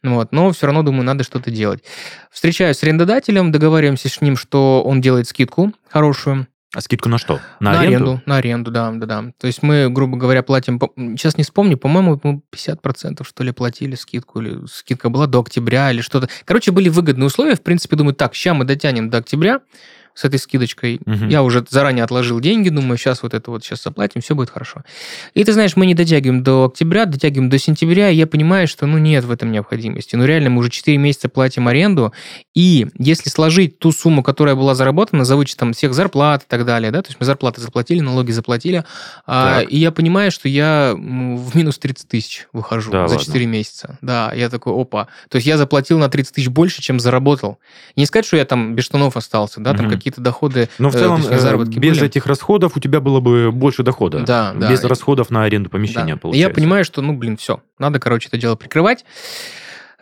Вот, 0.04 0.34
но 0.34 0.52
все 0.52 0.66
равно, 0.66 0.84
думаю, 0.84 1.06
надо 1.06 1.24
что-то 1.24 1.50
делать. 1.50 1.84
Встречаюсь 2.30 2.78
с 2.78 2.84
арендодателем, 2.84 3.54
договариваемся 3.54 4.10
с 4.10 4.20
ним, 4.20 4.36
что 4.36 4.84
он 4.84 5.00
делает 5.00 5.28
скидку 5.30 5.72
хорошую, 5.90 6.48
а 6.74 6.82
скидку 6.82 7.08
на 7.08 7.20
что? 7.20 7.40
На, 7.60 7.74
на 7.74 7.80
аренду? 7.82 7.96
аренду? 7.96 8.22
На 8.26 8.38
аренду, 8.38 8.72
да, 8.72 8.92
да, 8.92 9.06
да. 9.06 9.32
То 9.38 9.46
есть 9.46 9.62
мы, 9.62 9.90
грубо 9.90 10.18
говоря, 10.18 10.42
платим, 10.42 10.80
сейчас 11.16 11.38
не 11.38 11.44
вспомню, 11.44 11.78
по-моему, 11.78 12.20
мы 12.24 12.42
50% 12.52 13.24
что 13.24 13.44
ли 13.44 13.52
платили 13.52 13.94
скидку, 13.94 14.42
или 14.42 14.66
скидка 14.66 15.10
была 15.10 15.28
до 15.28 15.42
октября, 15.42 15.92
или 15.92 16.02
что-то. 16.02 16.30
Короче, 16.46 16.72
были 16.72 16.90
выгодные 16.90 17.28
условия, 17.28 17.56
в 17.56 17.62
принципе, 17.62 17.96
думаю, 17.96 18.16
так, 18.16 18.34
сейчас 18.34 18.58
мы 18.58 18.66
дотянем 18.66 19.12
до 19.12 19.20
октября, 19.20 19.62
с 20.16 20.26
этой 20.26 20.40
скидочкой. 20.40 21.00
Угу. 21.06 21.26
Я 21.26 21.44
уже 21.44 21.66
заранее 21.70 22.04
отложил 22.04 22.40
деньги, 22.40 22.70
думаю, 22.70 22.98
сейчас 22.98 23.24
вот 23.24 23.34
это 23.34 23.50
вот 23.52 23.64
сейчас 23.64 23.84
заплатим, 23.84 24.22
все 24.22 24.36
будет 24.36 24.50
хорошо. 24.50 24.84
И 25.34 25.44
ты 25.44 25.54
знаешь, 25.54 25.76
мы 25.76 25.86
не 25.86 25.96
дотягиваем 25.96 26.44
до 26.44 26.66
октября, 26.66 27.06
дотягиваем 27.06 27.50
до 27.50 27.58
сентября, 27.58 28.10
и 28.10 28.16
я 28.16 28.28
понимаю, 28.28 28.68
что 28.68 28.86
ну 28.86 28.98
нет 28.98 29.24
в 29.26 29.32
этом 29.32 29.52
необходимости. 29.52 30.16
Ну 30.16 30.26
реально, 30.26 30.52
мы 30.52 30.60
уже 30.60 30.70
4 30.70 30.98
месяца 30.98 31.30
платим 31.30 31.68
аренду, 31.68 32.14
и 32.54 32.88
если 32.98 33.30
сложить 33.30 33.80
ту 33.80 33.92
сумму, 33.92 34.24
которая 34.24 34.56
была 34.56 34.76
заработана 34.76 35.26
за 35.26 35.36
вычетом 35.36 35.74
всех 35.74 35.94
зарплат 35.94 36.44
и 36.44 36.46
так 36.48 36.66
далее, 36.66 36.92
да, 36.92 37.02
то 37.02 37.10
есть 37.10 37.20
мы 37.20 37.26
зарплаты 37.26 37.62
заплатили, 37.62 38.00
налоги 38.00 38.32
заплатили, 38.32 38.84
а, 39.26 39.62
и 39.62 39.78
я 39.78 39.92
понимаю, 39.92 40.32
что 40.32 40.48
я 40.48 40.94
в 40.96 41.56
минус 41.56 41.80
30 41.80 42.08
тысяч 42.08 42.48
выхожу 42.54 42.92
да, 42.92 43.08
за 43.08 43.16
ладно. 43.16 43.26
4 43.26 43.46
месяца. 43.46 43.98
Да, 44.02 44.32
я 44.34 44.50
такой, 44.50 44.74
опа. 44.80 45.08
То 45.30 45.38
есть 45.38 45.48
я 45.48 45.58
заплатил 45.58 45.98
на 45.98 46.10
30 46.10 46.36
тысяч 46.36 46.50
больше, 46.50 46.82
чем 46.82 47.00
заработал. 47.00 47.58
Не 47.96 48.06
сказать, 48.06 48.26
что 48.26 48.38
я 48.38 48.46
там 48.46 48.76
без 48.76 48.86
штанов 48.86 49.18
остался, 49.18 49.60
да, 49.60 49.74
там 49.74 49.88
угу 49.88 50.03
какие-то 50.04 50.22
доходы. 50.22 50.70
Но 50.80 50.90
в 50.90 50.96
э, 50.96 51.00
целом 51.00 51.22
точнее, 51.22 51.40
заработки 51.40 51.80
без 51.80 51.98
были. 51.98 52.08
этих 52.08 52.26
расходов 52.26 52.76
у 52.76 52.80
тебя 52.80 53.00
было 53.00 53.20
бы 53.20 53.52
больше 53.52 53.84
дохода. 53.84 54.20
Да, 54.20 54.54
да. 54.54 54.70
Без 54.70 54.84
расходов 54.84 55.30
на 55.30 55.44
аренду 55.44 55.70
помещения, 55.70 56.16
да. 56.16 56.20
получается. 56.20 56.50
я 56.50 56.54
понимаю, 56.54 56.86
что, 56.86 57.02
ну, 57.02 57.14
блин, 57.14 57.38
все, 57.38 57.62
надо, 57.80 58.00
короче, 58.00 58.28
это 58.28 58.38
дело 58.38 58.56
прикрывать. 58.56 59.06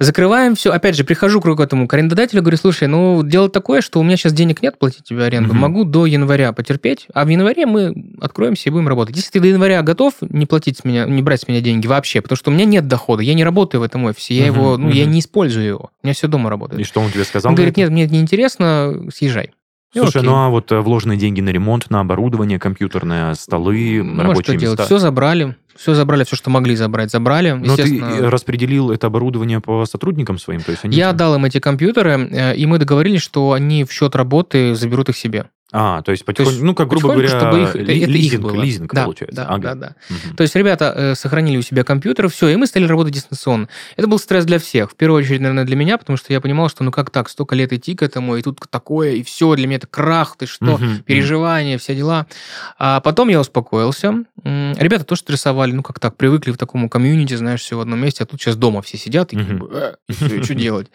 Закрываем 0.01 0.55
все. 0.55 0.71
Опять 0.71 0.95
же, 0.95 1.03
прихожу 1.03 1.39
к 1.41 1.59
этому 1.59 1.87
к 1.87 1.93
арендодателю, 1.93 2.41
говорю, 2.41 2.57
слушай, 2.57 2.87
ну, 2.87 3.21
дело 3.21 3.49
такое, 3.49 3.81
что 3.81 3.99
у 3.99 4.03
меня 4.03 4.17
сейчас 4.17 4.33
денег 4.33 4.63
нет 4.63 4.79
платить 4.79 5.03
тебе 5.03 5.25
аренду, 5.25 5.51
угу. 5.51 5.59
могу 5.59 5.83
до 5.83 6.07
января 6.07 6.53
потерпеть, 6.53 7.05
а 7.13 7.23
в 7.23 7.27
январе 7.27 7.67
мы 7.67 7.93
откроемся 8.19 8.69
и 8.69 8.71
будем 8.71 8.87
работать. 8.87 9.15
Если 9.15 9.29
ты 9.29 9.39
до 9.39 9.49
января 9.49 9.83
готов 9.83 10.15
не 10.21 10.47
платить 10.47 10.79
с 10.79 10.85
меня, 10.85 11.05
не 11.05 11.21
брать 11.21 11.41
с 11.41 11.47
меня 11.47 11.61
деньги 11.61 11.85
вообще, 11.85 12.21
потому 12.21 12.35
что 12.35 12.49
у 12.49 12.53
меня 12.55 12.65
нет 12.65 12.87
дохода, 12.87 13.21
я 13.21 13.35
не 13.35 13.43
работаю 13.43 13.81
в 13.81 13.83
этом 13.83 14.05
офисе, 14.05 14.33
я 14.33 14.51
угу, 14.51 14.59
его, 14.59 14.77
ну, 14.77 14.87
угу. 14.87 14.95
я 14.95 15.05
не 15.05 15.19
использую 15.19 15.67
его, 15.67 15.91
у 16.01 16.07
меня 16.07 16.15
все 16.15 16.27
дома 16.27 16.49
работает. 16.49 16.81
И 16.81 16.83
что 16.83 16.99
он 16.99 17.11
тебе 17.11 17.23
сказал? 17.23 17.51
Он 17.51 17.55
говорит, 17.55 17.77
нет, 17.77 17.91
мне 17.91 18.05
это 18.05 18.13
не 18.13 18.21
интересно, 18.21 19.07
съезжай. 19.13 19.51
Слушай, 19.93 20.19
Окей. 20.19 20.29
ну 20.29 20.35
а 20.37 20.49
вот 20.49 20.71
э, 20.71 20.79
вложенные 20.79 21.17
деньги 21.17 21.41
на 21.41 21.49
ремонт, 21.49 21.89
на 21.89 21.99
оборудование, 21.99 22.59
компьютерные 22.59 23.35
столы, 23.35 24.01
ну, 24.03 24.23
рабочие 24.23 24.57
что 24.57 24.69
места? 24.69 24.85
Все 24.85 24.99
забрали, 24.99 25.57
все 25.75 25.93
забрали, 25.93 26.23
все, 26.23 26.35
что 26.35 26.49
могли 26.49 26.75
забрать, 26.75 27.11
забрали. 27.11 27.51
Но 27.51 27.75
ты 27.75 27.99
распределил 28.29 28.91
это 28.91 29.07
оборудование 29.07 29.59
по 29.59 29.85
сотрудникам 29.85 30.37
своим? 30.37 30.61
То 30.61 30.71
есть 30.71 30.85
они... 30.85 30.95
Я 30.95 31.13
дал 31.13 31.35
им 31.35 31.45
эти 31.45 31.59
компьютеры, 31.59 32.29
э, 32.31 32.55
и 32.55 32.65
мы 32.65 32.77
договорились, 32.77 33.21
что 33.21 33.53
они 33.53 33.83
в 33.83 33.91
счет 33.91 34.15
работы 34.15 34.75
заберут 34.75 35.09
их 35.09 35.17
себе. 35.17 35.45
А, 35.73 36.01
то 36.01 36.11
есть 36.11 36.25
потихоньку, 36.25 36.49
то 36.49 36.53
есть, 36.53 36.63
ну, 36.63 36.75
как 36.75 36.89
грубо 36.89 37.13
говоря, 37.13 37.29
чтобы 37.29 37.63
их, 37.63 37.75
ли, 37.75 38.01
это 38.01 38.11
лизинг, 38.11 38.33
их 38.33 38.41
было. 38.41 38.61
лизинг 38.61 38.93
да, 38.93 39.03
получается. 39.03 39.35
Да, 39.37 39.47
ага. 39.47 39.73
да, 39.73 39.75
да. 39.75 39.95
Угу. 40.09 40.35
То 40.35 40.43
есть 40.43 40.55
ребята 40.55 40.93
э, 40.95 41.15
сохранили 41.15 41.57
у 41.57 41.61
себя 41.61 41.85
компьютеры, 41.85 42.27
все, 42.27 42.49
и 42.49 42.57
мы 42.57 42.67
стали 42.67 42.85
работать 42.85 43.13
дистанционно. 43.13 43.69
Это 43.95 44.07
был 44.07 44.19
стресс 44.19 44.43
для 44.43 44.59
всех. 44.59 44.91
В 44.91 44.95
первую 44.95 45.23
очередь, 45.23 45.39
наверное, 45.39 45.63
для 45.63 45.77
меня, 45.77 45.97
потому 45.97 46.17
что 46.17 46.33
я 46.33 46.41
понимал, 46.41 46.67
что 46.67 46.83
ну 46.83 46.91
как 46.91 47.09
так, 47.09 47.29
столько 47.29 47.55
лет 47.55 47.71
идти 47.71 47.95
к 47.95 48.03
этому, 48.03 48.35
и 48.35 48.41
тут 48.41 48.59
такое, 48.69 49.11
и 49.11 49.23
все, 49.23 49.55
для 49.55 49.65
меня 49.65 49.77
это 49.77 49.87
крах, 49.87 50.35
ты 50.37 50.45
что, 50.45 50.73
угу, 50.73 50.85
переживания, 51.05 51.77
все 51.77 51.95
дела. 51.95 52.27
А 52.77 52.99
потом 52.99 53.29
я 53.29 53.39
успокоился. 53.39 54.25
Ребята 54.43 55.05
тоже 55.05 55.21
стрессовали, 55.21 55.60
ну 55.67 55.83
как 55.83 55.99
так, 55.99 56.17
привыкли 56.17 56.51
в 56.51 56.57
такому 56.57 56.89
комьюнити, 56.89 57.35
знаешь, 57.35 57.61
все 57.61 57.77
в 57.77 57.81
одном 57.81 57.99
месте, 57.99 58.23
а 58.23 58.25
тут 58.25 58.41
сейчас 58.41 58.55
дома 58.55 58.81
все 58.81 58.97
сидят, 58.97 59.33
и, 59.33 59.37
э, 59.37 59.95
и 60.07 60.13
что 60.43 60.55
делать. 60.55 60.91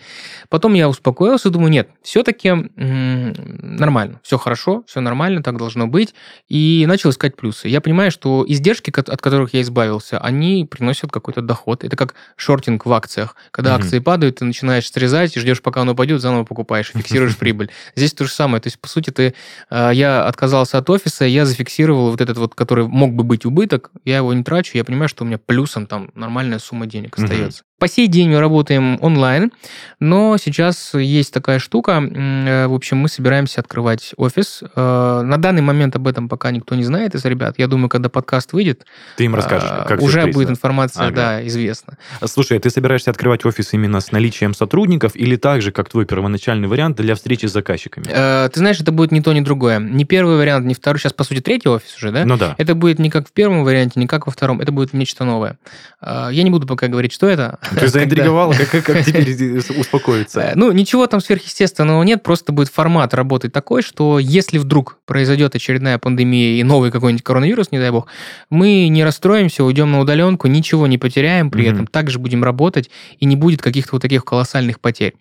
Потом 0.49 0.75
я 0.75 0.89
успокоился, 0.89 1.51
думаю, 1.51 1.71
нет, 1.71 1.91
все-таки 2.03 2.51
нормально, 2.77 4.21
все 4.23 4.39
хорошо, 4.39 4.85
все 4.87 5.01
нормально, 5.01 5.43
так 5.43 5.57
должно 5.59 5.87
быть, 5.87 6.15
и 6.49 6.85
начал 6.87 7.11
искать 7.11 7.37
плюсы. 7.37 7.69
Я 7.69 7.81
понимаю, 7.81 8.11
что 8.11 8.45
издержки, 8.47 8.93
от 8.97 9.21
которых 9.21 9.55
я 9.55 9.63
избавился, 9.63 10.19
они 10.19 10.65
приносят 10.65 11.11
какой-то 11.11 11.43
доход. 11.43 11.85
Это 11.85 11.97
как 11.97 12.15
шортинг 12.37 12.87
в 12.87 12.93
акциях. 12.93 13.37
Когда 13.51 13.73
mm-hmm. 13.73 13.81
акции 13.81 13.99
падают, 13.99 14.37
ты 14.37 14.45
начинаешь 14.45 14.91
срезать, 14.91 15.37
ждешь, 15.37 15.63
пока 15.63 15.83
он 15.83 15.89
упадет, 15.89 16.21
заново 16.21 16.45
покупаешь, 16.45 16.91
фиксируешь 16.95 17.37
прибыль. 17.37 17.71
Здесь 17.95 18.13
то 18.13 18.25
же 18.25 18.31
самое. 18.31 18.61
То 18.61 18.69
есть, 18.69 18.81
по 18.81 18.89
сути, 18.89 19.11
ты, 19.11 19.35
э, 19.71 19.91
я 19.93 20.27
отказался 20.27 20.79
от 20.79 20.89
офиса, 20.91 21.25
я 21.25 21.47
зафиксировал 21.47 22.11
вот 22.11 22.21
этот 22.21 22.39
вот, 22.39 22.55
который 22.55 22.87
мог 22.87 23.15
бы 23.15 23.25
быть 23.25 23.45
убыток, 23.45 23.91
я 24.05 24.19
его 24.19 24.33
не 24.33 24.43
трачу, 24.57 24.77
я 24.77 24.85
понимаю, 24.85 25.09
что 25.09 25.25
у 25.25 25.27
меня 25.27 25.39
плюсом 25.39 25.87
там 25.87 26.11
нормальная 26.15 26.59
сумма 26.59 26.87
денег 26.87 27.19
остается. 27.19 27.65
По 27.79 27.89
сей 27.89 28.09
день 28.09 28.31
мы 28.31 28.41
работаем 28.41 28.97
онлайн, 29.03 29.53
но 30.01 30.39
сейчас 30.39 30.95
есть 30.95 31.31
такая 31.31 31.59
штука. 31.59 32.03
Э, 32.03 32.69
в 32.69 32.73
общем, 32.73 32.97
мы 32.97 33.11
собираемся 33.11 33.61
открывать 33.61 34.15
офис. 34.17 34.63
Э, 34.75 35.21
на 35.23 35.37
данный 35.37 35.61
момент 35.61 35.95
об 35.95 36.09
этом 36.09 36.31
пока 36.31 36.51
никто 36.53 36.75
не 36.75 36.85
знает 36.85 37.15
из 37.15 37.27
ребят. 37.27 37.57
Я 37.59 37.67
думаю, 37.67 37.91
когда 37.91 38.09
подкаст 38.09 38.55
выйдет, 38.55 38.87
ты 39.19 39.25
им 39.25 39.35
расскажешь, 39.35 39.69
э, 39.71 39.85
как 39.87 40.01
уже 40.01 40.27
будет 40.29 40.49
информация, 40.49 41.09
ага. 41.09 41.15
да, 41.15 41.47
известна. 41.47 41.99
Слушай, 42.25 42.57
а 42.57 42.61
ты 42.61 42.71
собираешься 42.71 43.11
открывать 43.11 43.45
офис 43.45 43.75
именно 43.75 44.01
с 44.01 44.11
наличием 44.11 44.55
сотрудников 44.55 45.15
или 45.15 45.37
также, 45.37 45.71
как 45.71 45.91
твой 45.91 46.07
первоначальный 46.07 46.69
вариант, 46.69 46.97
для 46.97 47.15
встречи 47.15 47.45
с 47.45 47.53
заказчиками? 47.53 48.05
Ты 48.07 48.59
знаешь, 48.59 48.81
это 48.81 48.91
будет 48.91 49.13
ни 49.13 49.21
то, 49.21 49.35
ни 49.35 49.41
другое. 49.41 49.81
Не 49.81 50.07
первый 50.07 50.39
вариант, 50.39 50.65
не 50.65 50.73
второй. 50.73 50.99
Сейчас, 50.99 51.13
по 51.13 51.25
сути, 51.25 51.43
третий 51.43 51.69
офис 51.69 51.95
уже, 51.99 52.11
да? 52.11 52.25
Ну 52.25 52.39
да. 52.39 52.55
Это 52.57 52.75
будет 52.75 52.99
не 52.99 53.11
как 53.11 53.29
в 53.29 53.33
первом 53.33 53.65
варианте, 53.65 54.01
не 54.01 54.07
как 54.07 54.25
во 54.27 54.33
втором. 54.33 54.63
Это 54.63 54.73
будет 54.73 54.95
нечто 54.95 55.25
новое. 55.25 55.59
Я 56.01 56.43
не 56.43 56.49
буду 56.49 56.67
пока 56.67 56.89
говорить, 56.89 57.13
что 57.13 57.29
это. 57.29 57.59
Ты 57.75 57.89
заинтриговал, 57.89 58.55
как, 58.71 58.85
как 58.85 59.05
теперь 59.05 59.59
успокоиться? 59.79 60.41
Э, 60.41 60.53
ну, 60.55 60.73
ничего 60.73 61.07
там 61.07 61.21
сверхъестественного 61.21 62.03
нет, 62.03 62.23
просто 62.23 62.53
будет 62.53 62.69
формат 62.69 63.15
работы 63.15 63.49
такой, 63.49 63.83
что 63.83 64.19
если 64.19 64.59
вдруг 64.59 64.99
произойдет 65.07 65.55
очередная 65.55 65.99
пандемия 65.99 66.61
и 66.61 66.63
новый 66.63 66.91
какой-нибудь 66.91 67.25
коронавирус, 67.25 67.71
не 67.71 67.79
дай 67.79 67.91
бог, 67.91 68.07
мы 68.51 68.89
не 68.89 69.05
расстроимся, 69.05 69.65
уйдем 69.65 69.91
на 69.91 70.01
удаленку, 70.01 70.47
ничего 70.47 70.87
не 70.87 70.99
потеряем 70.99 71.51
при 71.51 71.67
этом, 71.67 71.87
также 71.87 72.19
будем 72.19 72.45
работать, 72.45 72.91
и 73.19 73.27
не 73.27 73.37
будет 73.37 73.63
каких-то 73.63 73.97
вот 73.97 74.03
таких 74.03 74.25
колоссальных 74.25 74.81
потерь. 74.81 75.15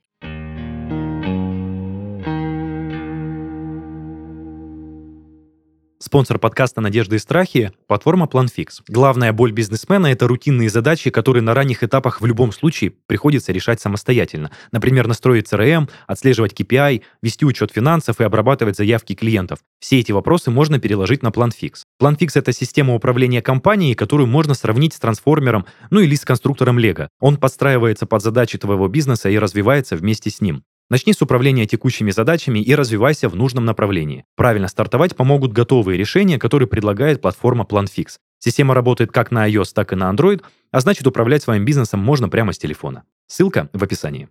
Спонсор 5.98 6.40
подкаста 6.40 6.82
«Надежды 6.82 7.16
и 7.16 7.20
страхи»– 7.20 7.72
платформа 7.88 8.26
PlanFix. 8.26 8.82
Главная 8.90 9.32
боль 9.32 9.54
бизнесмена– 9.54 10.08
это 10.12 10.28
рутинные 10.28 10.70
задачи, 10.70 11.10
которые 11.10 11.42
на 11.42 11.54
ранних 11.54 11.84
этапах 11.84 12.20
в 12.20 12.26
любом 12.26 12.52
случае 12.52 12.92
приходится 13.08 13.54
решать 13.54 13.80
самостоятельно. 13.80 14.52
Например, 14.74 15.08
настроить 15.08 15.52
CRM, 15.52 15.90
отслеживать 16.06 16.52
KPI, 16.52 17.02
вести 17.22 17.46
учет 17.46 17.72
финансов 17.72 18.20
и 18.20 18.26
обрабатывать 18.26 18.76
заявки 18.76 19.16
клиентов. 19.16 19.60
Все 19.80 20.00
эти 20.00 20.12
вопросы 20.12 20.52
можно 20.52 20.80
переложить 20.80 21.24
на 21.24 21.30
PlanFix. 21.30 21.84
PlanFix– 22.02 22.32
это 22.36 22.52
система 22.52 22.94
управления 22.94 23.42
компанией, 23.42 23.96
которую 23.96 24.28
можно 24.28 24.54
сравнить 24.54 24.94
с 24.94 25.00
трансформером, 25.00 25.66
ну 25.92 26.02
или 26.02 26.16
с 26.16 26.26
конструктором 26.26 26.78
Lego. 26.78 27.08
Он 27.22 27.38
подстраивается 27.38 28.06
под 28.06 28.22
задачи 28.22 28.58
твоего 28.58 28.90
бизнеса 28.90 29.30
и 29.30 29.38
развивается 29.38 29.96
вместе 29.96 30.30
с 30.30 30.42
ним. 30.42 30.66
Начни 30.88 31.14
с 31.14 31.22
управления 31.24 31.66
текущими 31.66 32.12
задачами 32.12 32.60
и 32.60 32.76
развивайся 32.76 33.28
в 33.28 33.36
нужном 33.36 33.66
направлении. 33.66 34.24
Правильно 34.36 34.68
стартовать 34.68 35.16
помогут 35.16 35.52
готовые 35.52 35.98
решения, 35.98 36.38
которые 36.38 36.68
предлагает 36.68 37.22
платформа 37.22 37.66
PlanFix. 37.68 38.18
Система 38.38 38.76
работает 38.76 39.12
как 39.12 39.32
на 39.32 39.50
iOS, 39.50 39.70
так 39.74 39.94
и 39.94 39.96
на 39.96 40.14
Android, 40.14 40.44
а 40.72 40.80
значит 40.82 41.08
управлять 41.08 41.42
своим 41.42 41.66
бизнесом 41.66 42.02
можно 42.02 42.30
прямо 42.30 42.54
с 42.54 42.60
телефона. 42.60 43.04
Ссылка 43.26 43.68
в 43.74 43.84
описании. 43.84 44.30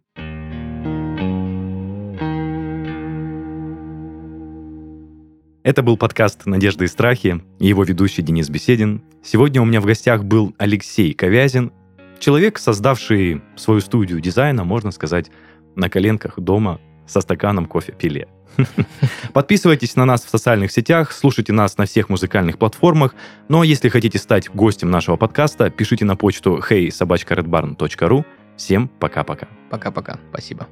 Это 5.65 5.83
был 5.83 5.97
подкаст 5.97 6.47
«Надежды 6.47 6.85
и 6.85 6.89
страхи» 6.89 7.43
и 7.59 7.67
его 7.67 7.83
ведущий 7.83 8.23
Денис 8.23 8.49
Беседин. 8.49 9.03
Сегодня 9.25 9.61
у 9.61 9.65
меня 9.65 9.81
в 9.81 9.87
гостях 9.87 10.23
был 10.23 10.55
Алексей 10.59 11.15
Ковязин, 11.15 11.73
человек, 12.25 12.59
создавший 12.59 13.43
свою 13.57 13.81
студию 13.81 14.21
дизайна, 14.21 14.65
можно 14.65 14.93
сказать, 14.93 15.31
на 15.77 15.89
коленках 15.89 16.39
дома 16.39 16.81
со 17.07 17.21
стаканом 17.21 17.67
кофе 17.67 17.93
пиле. 17.93 18.29
Подписывайтесь 19.33 19.97
на 19.97 20.05
нас 20.05 20.25
в 20.25 20.29
социальных 20.29 20.71
сетях, 20.71 21.13
слушайте 21.13 21.53
нас 21.53 21.77
на 21.77 21.87
всех 21.87 22.09
музыкальных 22.09 22.59
платформах. 22.59 23.15
Ну 23.49 23.61
а 23.61 23.67
если 23.67 23.89
хотите 23.89 24.19
стать 24.19 24.49
гостем 24.49 24.91
нашего 24.91 25.17
подкаста, 25.17 25.71
пишите 25.71 26.05
на 26.05 26.17
почту 26.17 26.59
hey 26.59 26.91
Всем 28.57 28.89
пока-пока. 28.89 29.49
Пока-пока. 29.71 30.19
Спасибо. 30.31 30.69